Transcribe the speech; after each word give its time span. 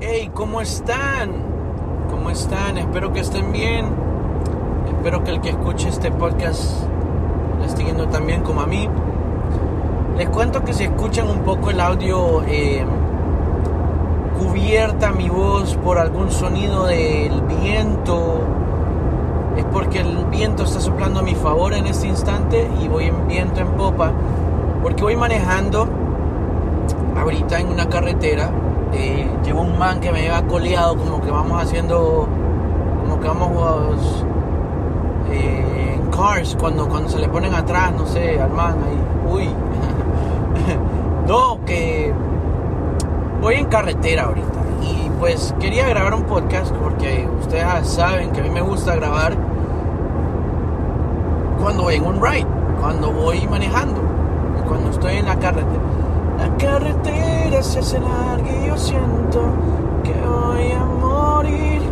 Hey, 0.00 0.32
¿cómo 0.34 0.60
están? 0.60 1.30
¿Cómo 2.10 2.28
están? 2.28 2.78
Espero 2.78 3.12
que 3.12 3.20
estén 3.20 3.52
bien. 3.52 3.86
Espero 4.88 5.22
que 5.22 5.30
el 5.30 5.40
que 5.40 5.50
escuche 5.50 5.88
este 5.88 6.10
podcast 6.10 6.82
le 7.60 7.66
esté 7.66 7.84
yendo 7.84 8.08
tan 8.08 8.26
bien 8.26 8.42
como 8.42 8.60
a 8.62 8.66
mí. 8.66 8.88
Les 10.18 10.28
cuento 10.30 10.64
que 10.64 10.74
si 10.74 10.82
escuchan 10.84 11.30
un 11.30 11.40
poco 11.40 11.70
el 11.70 11.80
audio 11.80 12.42
eh, 12.42 12.84
cubierta 14.36 15.12
mi 15.12 15.28
voz 15.28 15.76
por 15.76 15.98
algún 15.98 16.32
sonido 16.32 16.86
del 16.86 17.40
viento, 17.42 18.40
es 19.56 19.64
porque 19.66 20.00
el 20.00 20.24
viento 20.26 20.64
está 20.64 20.80
soplando 20.80 21.20
a 21.20 21.22
mi 21.22 21.36
favor 21.36 21.72
en 21.72 21.86
este 21.86 22.08
instante 22.08 22.68
y 22.82 22.88
voy 22.88 23.04
en 23.04 23.28
viento 23.28 23.60
en 23.60 23.68
popa, 23.68 24.10
porque 24.82 25.04
voy 25.04 25.14
manejando 25.14 25.88
ahorita 27.16 27.60
en 27.60 27.68
una 27.68 27.88
carretera 27.88 28.50
eh, 28.94 29.28
llevo 29.44 29.62
un 29.62 29.78
man 29.78 30.00
que 30.00 30.12
me 30.12 30.22
lleva 30.22 30.42
coleado, 30.42 30.96
como 30.96 31.20
que 31.20 31.30
vamos 31.30 31.62
haciendo, 31.62 32.28
como 33.02 33.20
que 33.20 33.28
vamos 33.28 34.24
eh, 35.30 35.96
en 35.96 36.10
cars, 36.10 36.56
cuando, 36.58 36.88
cuando 36.88 37.08
se 37.08 37.18
le 37.18 37.28
ponen 37.28 37.54
atrás, 37.54 37.92
no 37.92 38.06
sé, 38.06 38.40
al 38.40 38.50
man 38.50 38.76
ahí, 38.84 39.32
uy. 39.32 39.48
no, 41.28 41.64
que 41.64 42.12
voy 43.40 43.54
en 43.56 43.66
carretera 43.66 44.24
ahorita 44.24 44.60
y 44.82 45.10
pues 45.18 45.54
quería 45.60 45.88
grabar 45.88 46.14
un 46.14 46.22
podcast 46.24 46.74
porque 46.76 47.28
ustedes 47.40 47.88
saben 47.88 48.30
que 48.30 48.40
a 48.40 48.44
mí 48.44 48.50
me 48.50 48.60
gusta 48.60 48.94
grabar 48.96 49.34
cuando 51.60 51.84
voy 51.84 51.94
en 51.96 52.06
un 52.06 52.22
ride, 52.22 52.46
cuando 52.80 53.10
voy 53.10 53.46
manejando, 53.48 54.00
cuando 54.68 54.90
estoy 54.90 55.16
en 55.16 55.26
la 55.26 55.36
carretera. 55.36 55.93
Carretera 56.58 57.62
se 57.62 57.80
hace 57.80 57.98
larga 58.00 58.50
y 58.50 58.66
yo 58.66 58.76
siento 58.76 59.40
que 60.02 60.12
voy 60.12 60.72
a 60.72 60.84
morir. 60.84 61.82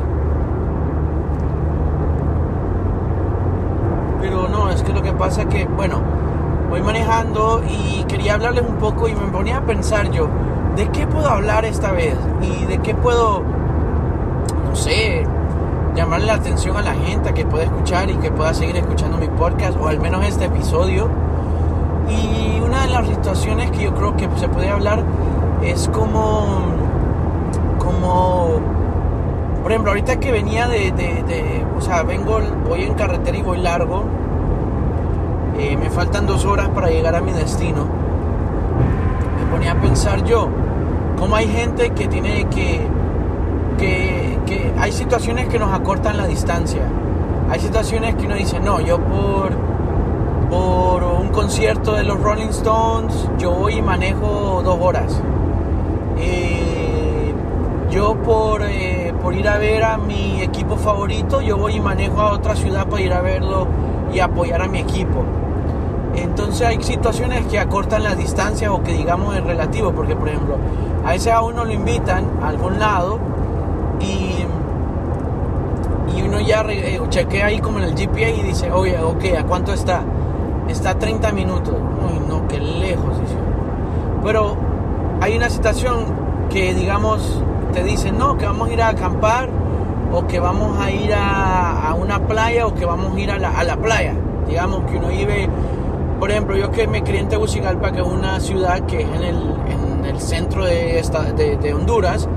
Pero 4.21 4.49
no, 4.49 4.71
es 4.71 4.83
que 4.83 4.93
lo 4.93 5.03
que 5.03 5.13
pasa 5.13 5.47
que, 5.47 5.67
bueno, 5.67 6.01
voy 6.71 6.83
manejando 6.83 7.63
y 7.69 8.05
quería 8.05 8.35
hablarles 8.35 8.65
un 8.67 8.77
poco 8.77 9.09
y 9.09 9.15
me 9.15 9.27
ponía 9.29 9.59
a 9.59 9.63
pensar 9.63 10.11
yo, 10.11 10.29
¿de 10.77 10.89
qué 10.89 11.07
puedo 11.07 11.29
hablar 11.29 11.65
esta 11.65 11.93
vez? 11.93 12.17
Y 12.41 12.65
de 12.67 12.79
qué 12.79 12.95
puedo, 12.95 13.43
no 14.65 14.77
sé, 14.77 15.27
llamarle 15.95 16.27
la 16.27 16.35
atención 16.35 16.77
a 16.77 16.83
la 16.83 16.95
gente 16.95 17.35
que 17.35 17.45
pueda 17.45 17.65
escuchar 17.65 18.11
y 18.11 18.17
que 18.17 18.31
pueda 18.31 18.55
seguir 18.55 18.77
escuchando 18.77 19.19
mi 19.19 19.29
podcast 19.29 19.77
o 19.79 19.89
al 19.89 20.01
menos 20.01 20.25
este 20.25 20.47
episodio 20.47 21.09
y 22.09 22.61
una 22.61 22.83
de 22.83 22.89
las 22.89 23.07
situaciones 23.07 23.71
que 23.71 23.85
yo 23.85 23.95
creo 23.95 24.17
que 24.17 24.29
se 24.37 24.49
puede 24.49 24.69
hablar 24.69 25.03
es 25.63 25.89
como, 25.89 26.47
como, 27.79 28.61
por 29.63 29.71
ejemplo, 29.71 29.93
ahorita 29.93 30.19
que 30.19 30.33
venía 30.33 30.67
de, 30.69 30.91
de, 30.93 31.65
o 31.77 31.81
sea, 31.81 32.03
vengo, 32.03 32.41
voy 32.69 32.83
en 32.83 32.95
carretera 32.95 33.37
y 33.37 33.43
voy 33.43 33.59
largo, 33.59 34.05
eh, 35.59 35.77
me 35.77 35.91
faltan 35.91 36.27
dos 36.27 36.45
horas 36.45 36.69
para 36.71 36.89
llegar 36.89 37.15
a 37.15 37.21
mi 37.21 37.33
destino, 37.33 37.87
me 39.39 39.51
ponía 39.51 39.73
a 39.73 39.81
pensar 39.81 40.25
yo, 40.25 40.49
cómo 41.19 41.37
hay 41.37 41.47
gente 41.47 41.91
que 41.91 42.09
tiene 42.09 42.47
que, 42.47 42.81
que, 43.79 44.39
que 44.47 44.73
hay 44.79 44.93
situaciones 44.93 45.49
que 45.49 45.59
nos 45.59 45.73
acortan 45.73 46.17
la 46.17 46.27
distancia, 46.27 46.83
hay 47.51 47.61
situaciones 47.61 48.17
que 48.17 48.27
uno 48.27 48.35
dice, 48.35 48.59
no, 48.61 48.81
yo 48.81 48.99
por 48.99 49.53
por 50.53 51.03
un 51.03 51.29
concierto 51.29 51.95
de 51.95 52.03
los 52.03 52.21
Rolling 52.21 52.49
Stones, 52.49 53.27
yo 53.39 53.53
voy 53.53 53.77
y 53.77 53.83
manejo 53.83 54.61
dos 54.63 54.77
horas. 54.83 55.19
Eh, 56.19 57.33
yo 57.91 58.17
por, 58.17 58.63
eh, 58.63 59.15
por 59.23 59.35
ir 59.35 59.49
a 59.49 59.57
ver 59.57 59.83
a 59.83 59.97
mi 59.97 60.43
equipo 60.43 60.77
favorito, 60.77 61.41
yo 61.41 61.57
voy 61.57 61.77
y 61.77 61.81
manejo 61.81 62.21
a 62.21 62.33
otra 62.33 62.55
ciudad 62.55 62.87
para 62.87 63.01
ir 63.01 63.15
a 63.15 63.23
verlo 63.23 63.67
y 64.13 64.19
apoyar 64.19 64.61
a 64.61 64.69
mi 64.69 64.81
equipo. 64.81 65.25
Entonces 66.15 66.67
hay 66.67 66.83
situaciones 66.83 67.47
que 67.47 67.59
acortan 67.59 68.03
las 68.03 68.19
distancias 68.19 68.71
o 68.71 68.83
que 68.83 68.93
digamos 68.93 69.35
es 69.35 69.43
relativo, 69.43 69.93
porque 69.93 70.17
por 70.17 70.29
ejemplo, 70.29 70.57
a 71.07 71.15
ese 71.15 71.33
a 71.33 71.41
uno 71.41 71.65
lo 71.65 71.73
invitan 71.73 72.27
a 72.43 72.49
algún 72.49 72.79
lado 72.79 73.19
y, 74.01 74.45
y 76.15 76.21
uno 76.21 76.41
ya 76.41 76.63
eh, 76.69 77.01
chequea 77.09 77.47
ahí 77.47 77.59
como 77.59 77.79
en 77.79 77.85
el 77.85 77.95
GPA 77.95 78.29
y 78.29 78.43
dice, 78.43 78.71
oye, 78.71 78.99
ok, 78.99 79.25
¿a 79.39 79.45
cuánto 79.45 79.73
está? 79.73 80.03
Está 80.69 80.91
a 80.91 80.99
30 80.99 81.33
minutos. 81.33 81.75
Uy, 81.75 82.21
no, 82.29 82.47
qué 82.49 82.59
lejos. 82.59 83.17
Pero 84.25 84.57
hay 85.21 85.37
una 85.37 85.51
situación 85.51 86.05
que, 86.51 86.75
digamos, 86.75 87.43
te 87.73 87.83
dicen, 87.83 88.19
no, 88.19 88.37
que 88.37 88.47
vamos 88.47 88.69
a 88.69 88.73
ir 88.73 88.83
a 88.83 88.89
acampar, 88.89 89.49
o 90.13 90.27
que 90.27 90.41
vamos 90.41 90.79
a 90.79 90.91
ir 90.91 91.13
a, 91.15 91.95
una 91.99 92.27
playa, 92.27 92.67
o 92.67 92.75
que 92.75 92.85
vamos 92.85 93.17
a 93.17 93.21
ir 93.21 93.31
a 93.31 93.39
la, 93.39 93.77
playa. 93.77 94.15
Digamos 94.47 94.85
que 94.91 94.99
uno 94.99 95.09
vive, 95.09 95.49
por 96.21 96.31
ejemplo, 96.31 96.57
yo 96.57 96.71
que 96.71 96.87
me 96.87 97.03
crié 97.03 97.21
en 97.21 97.29
Tegucigalpa, 97.29 97.93
que 97.93 98.01
es 98.01 98.07
una 98.07 98.39
ciudad 98.41 98.81
que 98.87 99.01
es 99.01 99.09
en 99.09 99.23
el, 99.23 99.57
en 99.69 100.05
el 100.05 100.21
centro 100.21 100.65
de, 100.65 100.99
esta, 100.99 101.23
de, 101.33 101.75
Honduras, 101.75 102.29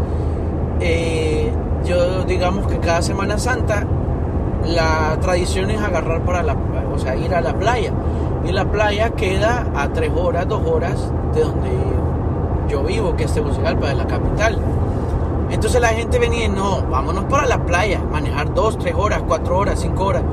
eh, 0.80 1.52
yo 1.86 2.24
digamos 2.24 2.68
que 2.68 2.80
cada 2.80 3.02
Semana 3.02 3.38
Santa 3.38 3.86
la 4.66 5.18
tradición 5.22 5.70
es 5.70 5.82
agarrar 5.82 6.22
para 6.22 6.44
la, 6.44 6.56
o 6.94 6.98
sea, 6.98 7.16
ir 7.16 7.34
a 7.36 7.42
la 7.42 7.54
playa. 7.54 7.92
Y 8.48 8.52
la 8.52 8.66
playa 8.66 9.10
queda 9.12 9.66
a 9.76 9.90
tres 9.90 10.12
horas, 10.16 10.48
dos 10.48 10.62
horas 10.68 11.12
de 11.34 11.42
donde 11.42 11.72
yo 12.70 12.84
vivo, 12.84 13.16
que 13.16 13.24
es 13.24 13.34
Tegucigalpa, 13.34 13.88
de 13.88 13.96
la 13.96 14.06
capital. 14.06 14.58
Entonces 15.50 15.82
la 15.82 15.90
gente 15.90 16.20
venía, 16.20 16.48
no, 16.48 16.84
vámonos 16.90 17.24
para 17.26 17.48
la 17.48 17.66
playa, 17.66 18.02
manejar 18.12 18.54
dos, 18.54 18.78
tres 18.78 18.94
horas, 18.96 19.24
cuatro 19.28 19.58
horas, 19.58 19.80
cinco 19.80 20.06
horas. 20.06 20.24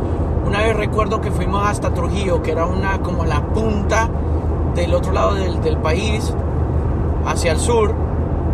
Una 0.46 0.60
vez 0.60 0.76
recuerdo 0.76 1.22
que 1.22 1.30
fuimos 1.30 1.66
hasta 1.66 1.94
Trujillo, 1.94 2.42
que 2.42 2.52
era 2.52 2.66
una 2.66 2.98
como 3.00 3.24
la 3.24 3.40
punta 3.40 4.10
del 4.74 4.94
otro 4.94 5.12
lado 5.12 5.34
del, 5.34 5.62
del 5.62 5.78
país, 5.78 6.34
hacia 7.24 7.52
el 7.52 7.58
sur, 7.58 7.94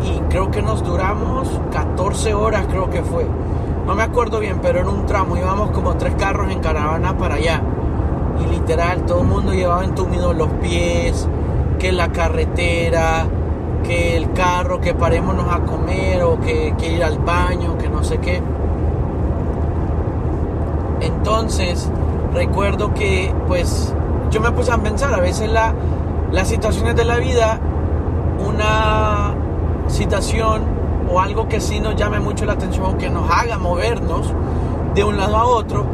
y 0.03 0.21
creo 0.29 0.53
que 0.53 0.63
nos 0.63 0.85
duramos 0.85 1.49
14 1.73 2.35
horas, 2.35 2.67
creo 2.69 2.91
que 2.91 3.03
fue. 3.03 3.27
No 3.87 3.97
me 3.97 4.05
acuerdo 4.05 4.39
bien, 4.39 4.61
pero 4.63 4.81
en 4.81 4.89
un 4.89 5.07
tramo 5.07 5.37
íbamos 5.37 5.71
como 5.71 5.97
tres 5.97 6.15
carros 6.15 6.53
en 6.53 6.61
caravana 6.61 7.17
para 7.17 7.37
allá 7.37 7.63
y 8.41 8.47
literal 8.47 9.05
todo 9.07 9.23
el 9.23 9.29
mundo 9.29 9.53
llevaba 9.53 9.85
entumidos 9.85 10.37
los 10.37 10.49
pies, 10.61 11.29
que 11.79 11.93
la 11.93 12.09
carretera, 12.09 13.27
que 13.85 14.17
el 14.17 14.33
carro, 14.33 14.81
que 14.81 14.95
parémonos 14.95 15.47
a 15.53 15.61
comer 15.61 16.23
o 16.23 16.39
que, 16.41 16.75
ir 16.91 17.05
al 17.05 17.19
baño, 17.19 17.79
que 17.79 17.89
no 17.89 18.03
sé 18.03 18.19
qué. 18.19 18.43
Entonces, 21.01 21.91
recuerdo 22.35 22.93
que 22.95 23.33
pues 23.47 23.95
yo 24.31 24.41
me 24.41 24.51
puse 24.53 24.73
a 24.73 24.79
pensar, 24.79 25.15
a 25.15 25.21
veces 25.21 25.51
la, 25.51 25.75
las 26.33 26.49
situaciones 26.49 26.97
de 26.97 27.05
la 27.05 27.17
vida, 27.17 27.61
una 28.47 29.35
situación 29.87 30.63
o 31.11 31.21
algo 31.21 31.49
que 31.49 31.61
sí 31.61 31.81
nos 31.81 31.97
llame 31.97 32.21
mucho 32.21 32.45
la 32.45 32.55
atención, 32.55 32.99
que 32.99 33.09
nos 33.09 33.31
haga 33.31 33.59
movernos 33.59 34.33
de 34.95 35.05
un 35.05 35.17
lado 35.17 35.37
a 35.37 35.45
otro, 35.47 35.87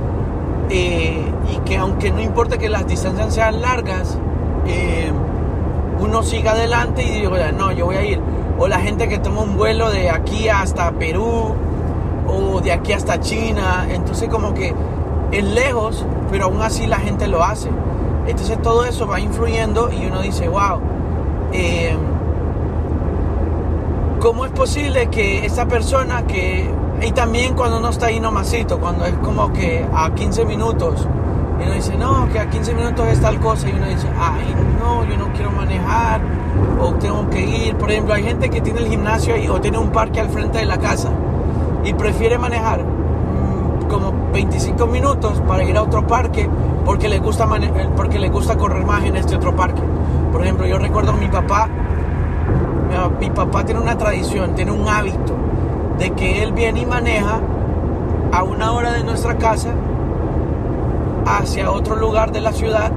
eh, 0.71 1.25
y 1.53 1.57
que 1.59 1.77
aunque 1.77 2.11
no 2.11 2.21
importa 2.21 2.59
que 2.59 2.69
las 2.69 2.87
distancias 2.87 3.35
sean 3.35 3.61
largas, 3.61 4.19
eh, 4.67 5.13
uno 6.01 6.23
siga 6.23 6.53
adelante 6.53 7.03
y 7.03 7.21
digo, 7.21 7.37
no, 7.57 7.73
yo 7.73 7.87
voy 7.87 7.97
a 7.97 8.05
ir. 8.05 8.21
O 8.59 8.69
la 8.69 8.81
gente 8.81 9.09
que 9.09 9.19
toma 9.19 9.43
un 9.43 9.57
vuelo 9.57 9.91
de 9.91 10.11
aquí 10.11 10.49
hasta 10.49 10.93
Perú 10.93 11.55
o 12.27 12.61
de 12.61 12.73
aquí 12.73 12.93
hasta 12.93 13.21
China, 13.21 13.87
entonces 13.91 14.29
como 14.29 14.55
que 14.55 14.75
es 15.33 15.45
lejos, 15.45 16.05
pero 16.31 16.47
aún 16.47 16.63
así 16.63 16.87
la 16.87 16.99
gente 16.99 17.29
lo 17.29 17.43
hace. 17.43 17.69
Entonces 18.27 18.61
todo 18.63 18.85
eso 18.85 19.07
va 19.07 19.21
influyendo 19.21 19.91
y 19.93 20.07
uno 20.07 20.23
dice, 20.23 20.49
wow, 20.49 20.81
eh, 21.53 21.97
¿cómo 24.21 24.47
es 24.47 24.53
posible 24.53 25.09
que 25.09 25.45
esta 25.45 25.67
persona 25.67 26.27
que 26.27 26.71
y 27.03 27.13
también 27.13 27.55
cuando 27.55 27.79
uno 27.79 27.91
está 27.91 28.07
ahí 28.07 28.21
nomasito, 28.21 28.79
cuando 28.79 29.05
es 29.05 29.15
como 29.15 29.53
que 29.53 29.87
a 29.93 30.11
15 30.15 30.45
minutos, 30.45 31.07
y 31.61 31.65
uno 31.65 31.75
dice, 31.75 31.97
no, 31.97 32.29
que 32.33 32.39
a 32.39 32.49
15 32.49 32.75
minutos 32.75 33.07
es 33.09 33.21
tal 33.21 33.39
cosa, 33.41 33.69
y 33.69 33.73
uno 33.73 33.87
dice, 33.87 34.09
ay, 34.19 34.55
no, 34.79 35.05
yo 35.05 35.17
no 35.17 35.33
quiero 35.33 35.51
manejar, 35.51 36.21
o 36.81 36.93
tengo 36.95 37.29
que 37.31 37.41
ir. 37.41 37.77
Por 37.77 37.91
ejemplo, 37.91 38.15
hay 38.15 38.25
gente 38.25 38.49
que 38.49 38.61
tiene 38.61 38.81
el 38.81 38.89
gimnasio 38.89 39.35
ahí, 39.35 39.49
o 39.49 39.61
tiene 39.61 39.79
un 39.79 39.91
parque 39.91 40.21
al 40.21 40.31
frente 40.31 40.59
de 40.59 40.67
la 40.67 40.79
casa, 40.79 41.11
y 41.85 41.93
prefiere 41.93 42.39
manejar 42.39 42.81
mm, 42.83 43.89
como 43.89 44.13
25 44.33 44.87
minutos 44.87 45.43
para 45.47 45.65
ir 45.65 45.77
a 45.77 45.83
otro 45.83 46.07
parque, 46.07 46.49
porque 46.85 47.09
le, 47.09 47.19
gusta 47.19 47.49
porque 47.97 48.19
le 48.19 48.29
gusta 48.29 48.57
correr 48.57 48.85
más 48.85 49.05
en 49.05 49.17
este 49.17 49.37
otro 49.37 49.55
parque. 49.55 49.83
Por 50.33 50.43
ejemplo, 50.43 50.67
yo 50.67 50.79
recuerdo 50.79 51.13
a 51.13 51.17
mi 51.17 51.29
papá, 51.29 51.69
mi 53.21 53.31
papá 53.31 53.65
tiene 53.65 53.81
una 53.81 53.99
tradición, 53.99 54.55
tiene 54.55 54.71
un 54.71 54.89
hábito 54.89 55.44
de 55.99 56.11
que 56.13 56.43
él 56.43 56.53
viene 56.53 56.81
y 56.81 56.87
maneja 56.87 57.41
a 58.33 58.43
una 58.43 58.73
hora 58.73 58.93
de 58.93 59.05
nuestra 59.05 59.37
casa 59.39 59.75
hacia 61.27 61.71
otro 61.71 61.97
lugar 61.97 62.33
de 62.33 62.41
la 62.41 62.53
ciudad 62.53 62.91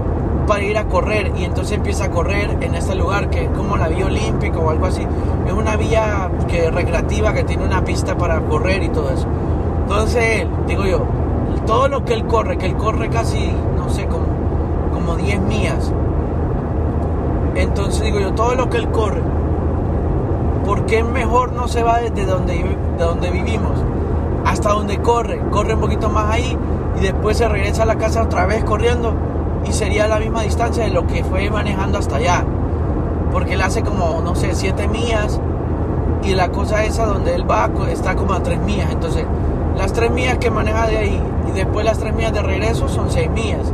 para 0.47 0.63
ir 0.63 0.77
a 0.77 0.85
correr 0.85 1.33
y 1.38 1.44
entonces 1.44 1.77
empieza 1.77 2.05
a 2.05 2.09
correr 2.09 2.57
en 2.61 2.73
este 2.73 2.95
lugar 2.95 3.29
que 3.29 3.44
es 3.44 3.49
como 3.51 3.77
la 3.77 3.88
vía 3.88 4.05
olímpica 4.05 4.57
o 4.57 4.69
algo 4.69 4.85
así. 4.85 5.05
Es 5.45 5.53
una 5.53 5.75
vía 5.75 6.31
que 6.47 6.71
recreativa 6.71 7.33
que 7.33 7.44
tiene 7.44 7.65
una 7.65 7.83
pista 7.83 8.17
para 8.17 8.39
correr 8.41 8.83
y 8.83 8.89
todo 8.89 9.11
eso. 9.11 9.27
Entonces, 9.83 10.47
digo 10.67 10.85
yo, 10.85 11.01
todo 11.65 11.88
lo 11.89 12.03
que 12.05 12.13
él 12.13 12.25
corre, 12.25 12.57
que 12.57 12.65
él 12.65 12.75
corre 12.75 13.09
casi, 13.09 13.51
no 13.75 13.89
sé, 13.89 14.05
como, 14.07 14.25
como 14.94 15.15
10 15.15 15.41
millas. 15.41 15.91
Entonces 17.55 18.03
digo 18.03 18.19
yo, 18.19 18.33
todo 18.33 18.55
lo 18.55 18.69
que 18.69 18.77
él 18.77 18.89
corre, 18.89 19.21
¿por 20.68 20.86
qué 20.86 21.02
mejor 21.02 21.54
no 21.54 21.69
se 21.69 21.81
va 21.81 22.00
desde 22.00 22.25
donde, 22.25 22.56
de 22.98 23.04
donde 23.04 23.31
vivimos 23.31 23.72
hasta 24.46 24.74
donde 24.74 25.00
corre? 25.00 25.40
Corre 25.50 25.75
un 25.75 25.80
poquito 25.80 26.10
más 26.10 26.30
ahí 26.30 26.58
y 26.98 27.02
después 27.02 27.38
se 27.38 27.48
regresa 27.48 27.84
a 27.84 27.86
la 27.86 27.96
casa 27.96 28.22
otra 28.22 28.46
vez 28.46 28.66
corriendo 28.66 29.14
y 29.66 29.72
sería 29.72 30.08
la 30.08 30.19
misma 30.19 30.42
distancia 30.42 30.84
de 30.84 30.90
lo 30.90 31.08
que 31.08 31.24
fue 31.24 31.50
manejando 31.50 31.98
hasta 31.98 32.18
allá. 32.18 32.44
Porque 33.31 33.54
él 33.54 33.62
hace 33.62 33.81
como, 33.81 34.22
no 34.22 34.36
sé, 34.36 34.54
7 34.54 34.90
millas 34.90 35.40
y 36.24 36.36
la 36.36 36.50
cosa 36.50 36.84
esa 36.84 37.06
donde 37.06 37.34
él 37.34 37.50
va 37.50 37.69
está 37.90 38.18
como 38.18 38.34
a 38.34 38.44
3 38.44 38.60
millas. 38.60 38.92
Entonces, 38.92 39.24
las 39.78 39.94
3 39.94 40.12
millas 40.12 40.38
que 40.38 40.52
maneja 40.52 40.88
de 40.88 40.98
ahí 40.98 41.22
y 41.48 41.52
después 41.54 41.86
las 41.86 41.98
3 41.98 42.14
millas 42.14 42.34
de 42.34 42.42
regreso 42.42 42.90
son 42.90 43.10
6 43.10 43.30
millas. 43.31 43.72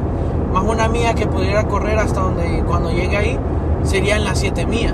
Más 0.53 0.63
una 0.63 0.87
milla 0.89 1.15
que 1.15 1.25
pudiera 1.25 1.63
correr 1.63 1.97
hasta 1.97 2.21
donde 2.21 2.63
cuando 2.67 2.91
llegue 2.91 3.17
ahí 3.17 3.39
serían 3.81 4.23
las 4.25 4.37
7 4.37 4.67
millas. 4.67 4.93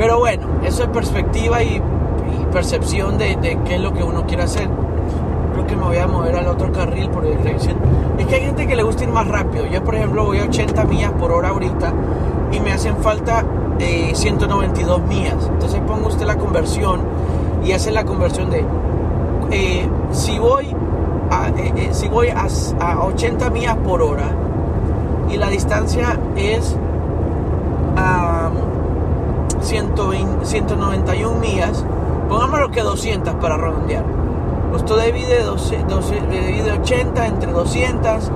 Pero 0.00 0.18
bueno, 0.18 0.46
eso 0.64 0.84
es 0.84 0.88
perspectiva 0.88 1.62
y, 1.62 1.82
percepción 2.50 3.18
de, 3.18 3.36
de, 3.36 3.58
qué 3.66 3.74
es 3.74 3.80
lo 3.82 3.92
que 3.92 4.02
uno 4.02 4.26
quiere 4.26 4.44
hacer. 4.44 4.66
Creo 5.52 5.66
que 5.66 5.76
me 5.76 5.84
voy 5.84 5.98
a 5.98 6.06
mover 6.06 6.36
al 6.36 6.48
otro 6.48 6.72
carril 6.72 7.10
por 7.10 7.22
dirección. 7.22 7.76
Es 8.16 8.26
que 8.26 8.36
hay 8.36 8.40
gente 8.46 8.66
que 8.66 8.76
le 8.76 8.82
gusta 8.82 9.04
ir 9.04 9.10
más 9.10 9.28
rápido. 9.28 9.66
Yo, 9.66 9.84
por 9.84 9.94
ejemplo, 9.94 10.24
voy 10.24 10.38
a 10.38 10.44
80 10.44 10.84
millas 10.86 11.12
por 11.12 11.32
hora 11.32 11.50
ahorita 11.50 11.92
y 12.50 12.60
me 12.60 12.72
hacen 12.72 12.96
falta 12.96 13.44
eh, 13.78 14.12
192 14.14 15.02
millas. 15.02 15.50
Entonces 15.52 15.78
ponga 15.86 16.08
usted 16.08 16.24
la 16.24 16.38
conversión 16.38 17.02
y 17.62 17.72
hace 17.72 17.90
la 17.90 18.06
conversión 18.06 18.48
de 18.48 18.64
eh, 19.50 19.86
si 20.12 20.38
voy 20.38 20.74
a, 21.30 21.48
eh, 21.50 21.72
eh, 21.76 21.88
si 21.92 22.08
voy 22.08 22.28
a, 22.28 22.46
a 22.80 23.04
80 23.04 23.50
millas 23.50 23.76
por 23.76 24.00
hora 24.00 24.34
y 25.28 25.36
la 25.36 25.50
distancia 25.50 26.18
es 26.36 26.74
191 29.60 31.38
millas, 31.38 31.84
pongámoslo 32.28 32.70
que 32.70 32.82
200 32.82 33.34
para 33.34 33.56
redondear. 33.56 34.04
Usted 34.74 35.06
divide, 35.06 35.42
12, 35.42 35.84
12, 35.88 36.20
divide 36.30 36.72
80 36.72 37.26
entre 37.26 37.52
200, 37.52 38.30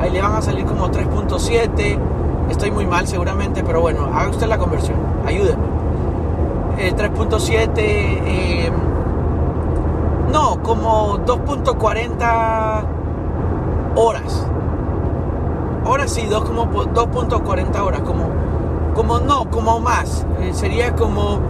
ahí 0.00 0.10
le 0.10 0.22
van 0.22 0.34
a 0.34 0.42
salir 0.42 0.64
como 0.64 0.88
3.7. 0.88 1.98
Estoy 2.50 2.70
muy 2.70 2.86
mal 2.86 3.06
seguramente, 3.06 3.62
pero 3.64 3.80
bueno, 3.80 4.06
haga 4.12 4.30
usted 4.30 4.46
la 4.46 4.58
conversión, 4.58 4.96
ayúdenme. 5.26 5.64
Eh, 6.78 6.94
3.7, 6.96 7.72
eh, 7.78 8.70
no, 10.32 10.62
como 10.62 11.18
2.40 11.18 12.84
horas. 13.96 14.46
Ahora 15.84 16.06
sí, 16.06 16.26
2.40 16.30 17.80
horas, 17.80 18.00
como 18.02 18.28
como 19.00 19.18
no, 19.18 19.50
como 19.50 19.80
más. 19.80 20.26
Eh, 20.42 20.52
sería 20.52 20.94
como 20.94 21.40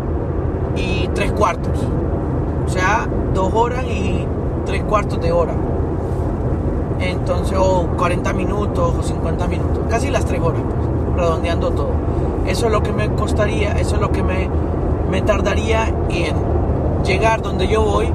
y 0.76 1.08
3 1.14 1.32
cuartos. 1.32 1.78
O 2.66 2.68
sea, 2.68 3.08
2 3.32 3.54
horas 3.54 3.86
y 3.86 4.26
3 4.66 4.82
cuartos 4.82 5.22
de 5.22 5.32
hora. 5.32 5.54
Entonces, 7.00 7.56
o 7.58 7.86
40 7.96 8.34
minutos 8.34 8.94
o 8.98 9.02
50 9.02 9.46
minutos. 9.46 9.84
Casi 9.88 10.10
las 10.10 10.26
3 10.26 10.42
horas, 10.42 10.60
pues, 10.68 10.80
redondeando 11.16 11.70
todo. 11.70 11.92
Eso 12.46 12.66
es 12.66 12.72
lo 12.72 12.82
que 12.82 12.92
me 12.92 13.08
costaría, 13.14 13.72
eso 13.72 13.94
es 13.94 14.02
lo 14.02 14.12
que 14.12 14.22
me, 14.22 14.50
me 15.10 15.22
tardaría 15.22 15.88
en 16.10 16.57
llegar 17.04 17.42
donde 17.42 17.68
yo 17.68 17.82
voy 17.82 18.12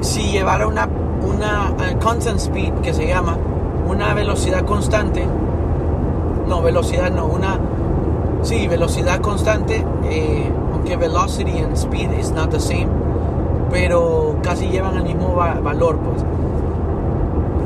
si 0.00 0.30
llevara 0.30 0.66
una, 0.66 0.88
una 1.22 1.72
uh, 1.72 1.98
constant 1.98 2.38
speed 2.38 2.72
que 2.82 2.94
se 2.94 3.06
llama, 3.06 3.36
una 3.88 4.14
velocidad 4.14 4.64
constante, 4.64 5.26
no, 6.46 6.62
velocidad 6.62 7.10
no, 7.10 7.26
una, 7.26 7.58
sí, 8.42 8.68
velocidad 8.68 9.20
constante, 9.20 9.84
eh, 10.04 10.50
aunque 10.72 10.96
velocity 10.96 11.58
and 11.58 11.76
speed 11.76 12.12
is 12.12 12.30
not 12.30 12.50
the 12.50 12.60
same, 12.60 12.88
pero 13.70 14.36
casi 14.42 14.68
llevan 14.68 14.96
el 14.96 15.04
mismo 15.04 15.34
valor, 15.34 15.98
pues. 15.98 16.24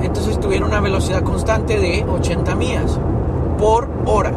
Entonces 0.03 0.41
tuviera 0.41 0.67
una 0.67 0.81
velocidad 0.81 1.23
constante 1.23 1.79
de 1.79 2.05
80 2.05 2.55
millas 2.57 2.99
por 3.59 3.89
hora. 4.05 4.33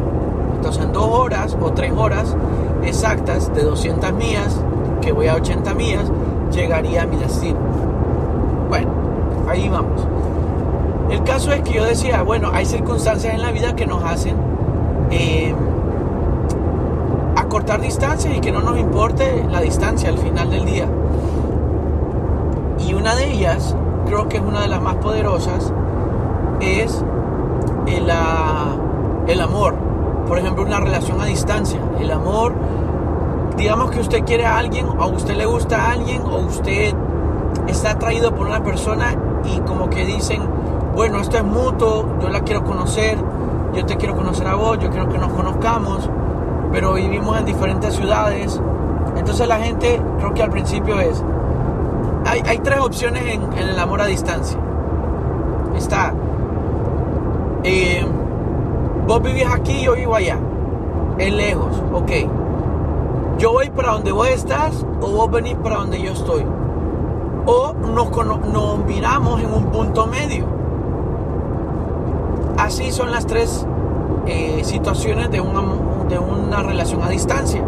Entonces 0.54 0.84
en 0.84 0.92
dos 0.92 1.08
horas 1.08 1.56
o 1.60 1.72
tres 1.72 1.92
horas 1.96 2.36
exactas 2.84 3.52
de 3.52 3.62
200 3.62 4.12
millas 4.12 4.60
que 5.00 5.12
voy 5.12 5.28
a 5.28 5.34
80 5.34 5.74
millas, 5.74 6.10
llegaría 6.52 7.02
a 7.02 7.06
mi 7.06 7.16
destino. 7.16 7.58
Bueno, 8.68 8.88
ahí 9.48 9.68
vamos. 9.68 10.06
El 11.10 11.22
caso 11.22 11.52
es 11.52 11.60
que 11.62 11.74
yo 11.74 11.84
decía, 11.84 12.22
bueno, 12.22 12.50
hay 12.52 12.66
circunstancias 12.66 13.32
en 13.32 13.42
la 13.42 13.52
vida 13.52 13.76
que 13.76 13.86
nos 13.86 14.02
hacen 14.02 14.36
eh, 15.10 15.54
acortar 17.36 17.80
distancias 17.80 18.36
y 18.36 18.40
que 18.40 18.50
no 18.50 18.60
nos 18.60 18.78
importe 18.78 19.44
la 19.50 19.60
distancia 19.60 20.08
al 20.08 20.18
final 20.18 20.50
del 20.50 20.64
día. 20.64 20.88
Y 22.86 22.94
una 22.94 23.14
de 23.14 23.32
ellas, 23.32 23.76
creo 24.06 24.28
que 24.28 24.38
es 24.38 24.42
una 24.42 24.62
de 24.62 24.68
las 24.68 24.82
más 24.82 24.96
poderosas, 24.96 25.72
es 26.60 27.04
el, 27.86 28.10
el 29.28 29.40
amor. 29.40 29.74
Por 30.26 30.38
ejemplo, 30.38 30.64
una 30.64 30.80
relación 30.80 31.20
a 31.20 31.26
distancia. 31.26 31.80
El 32.00 32.10
amor 32.10 32.52
digamos 33.56 33.90
que 33.90 34.00
usted 34.00 34.24
quiere 34.24 34.44
a 34.44 34.58
alguien 34.58 34.86
o 34.86 35.06
usted 35.08 35.34
le 35.34 35.46
gusta 35.46 35.86
a 35.86 35.92
alguien 35.92 36.22
o 36.22 36.38
usted 36.38 36.94
está 37.66 37.92
atraído 37.92 38.34
por 38.34 38.46
una 38.46 38.62
persona 38.62 39.14
y 39.44 39.60
como 39.60 39.88
que 39.88 40.04
dicen, 40.04 40.42
bueno, 40.94 41.20
esto 41.20 41.38
es 41.38 41.44
mutuo, 41.44 42.06
yo 42.20 42.28
la 42.28 42.40
quiero 42.40 42.64
conocer, 42.64 43.16
yo 43.74 43.86
te 43.86 43.96
quiero 43.96 44.14
conocer 44.14 44.46
a 44.46 44.54
vos, 44.54 44.78
yo 44.78 44.90
quiero 44.90 45.08
que 45.08 45.18
nos 45.18 45.32
conozcamos, 45.32 46.08
pero 46.72 46.94
vivimos 46.94 47.38
en 47.38 47.46
diferentes 47.46 47.94
ciudades. 47.94 48.60
Entonces 49.16 49.48
la 49.48 49.58
gente, 49.58 50.00
creo 50.18 50.34
que 50.34 50.42
al 50.42 50.50
principio 50.50 51.00
es, 51.00 51.22
hay, 52.26 52.42
hay 52.46 52.58
tres 52.58 52.80
opciones 52.80 53.22
en, 53.22 53.42
en, 53.52 53.68
el 53.68 53.78
amor 53.78 54.00
a 54.02 54.06
distancia. 54.06 54.58
Está, 55.76 56.12
eh, 57.62 58.04
vos 59.06 59.22
vivís 59.22 59.46
aquí, 59.46 59.82
yo 59.82 59.94
vivo 59.94 60.14
allá, 60.14 60.38
es 61.18 61.32
lejos, 61.32 61.82
ok 61.92 62.12
yo 63.38 63.52
voy 63.52 63.68
para 63.70 63.92
donde 63.92 64.12
vos 64.12 64.28
estás 64.28 64.86
o 65.00 65.10
vos 65.10 65.30
venís 65.30 65.56
para 65.56 65.76
donde 65.76 66.00
yo 66.00 66.12
estoy. 66.12 66.44
O 67.46 67.74
nos, 67.74 68.10
nos 68.52 68.78
miramos 68.84 69.40
en 69.40 69.52
un 69.52 69.66
punto 69.66 70.06
medio. 70.06 70.46
Así 72.56 72.90
son 72.90 73.10
las 73.10 73.26
tres 73.26 73.66
eh, 74.26 74.62
situaciones 74.64 75.30
de 75.30 75.40
una, 75.40 75.62
de 76.08 76.18
una 76.18 76.62
relación 76.62 77.02
a 77.02 77.10
distancia. 77.10 77.62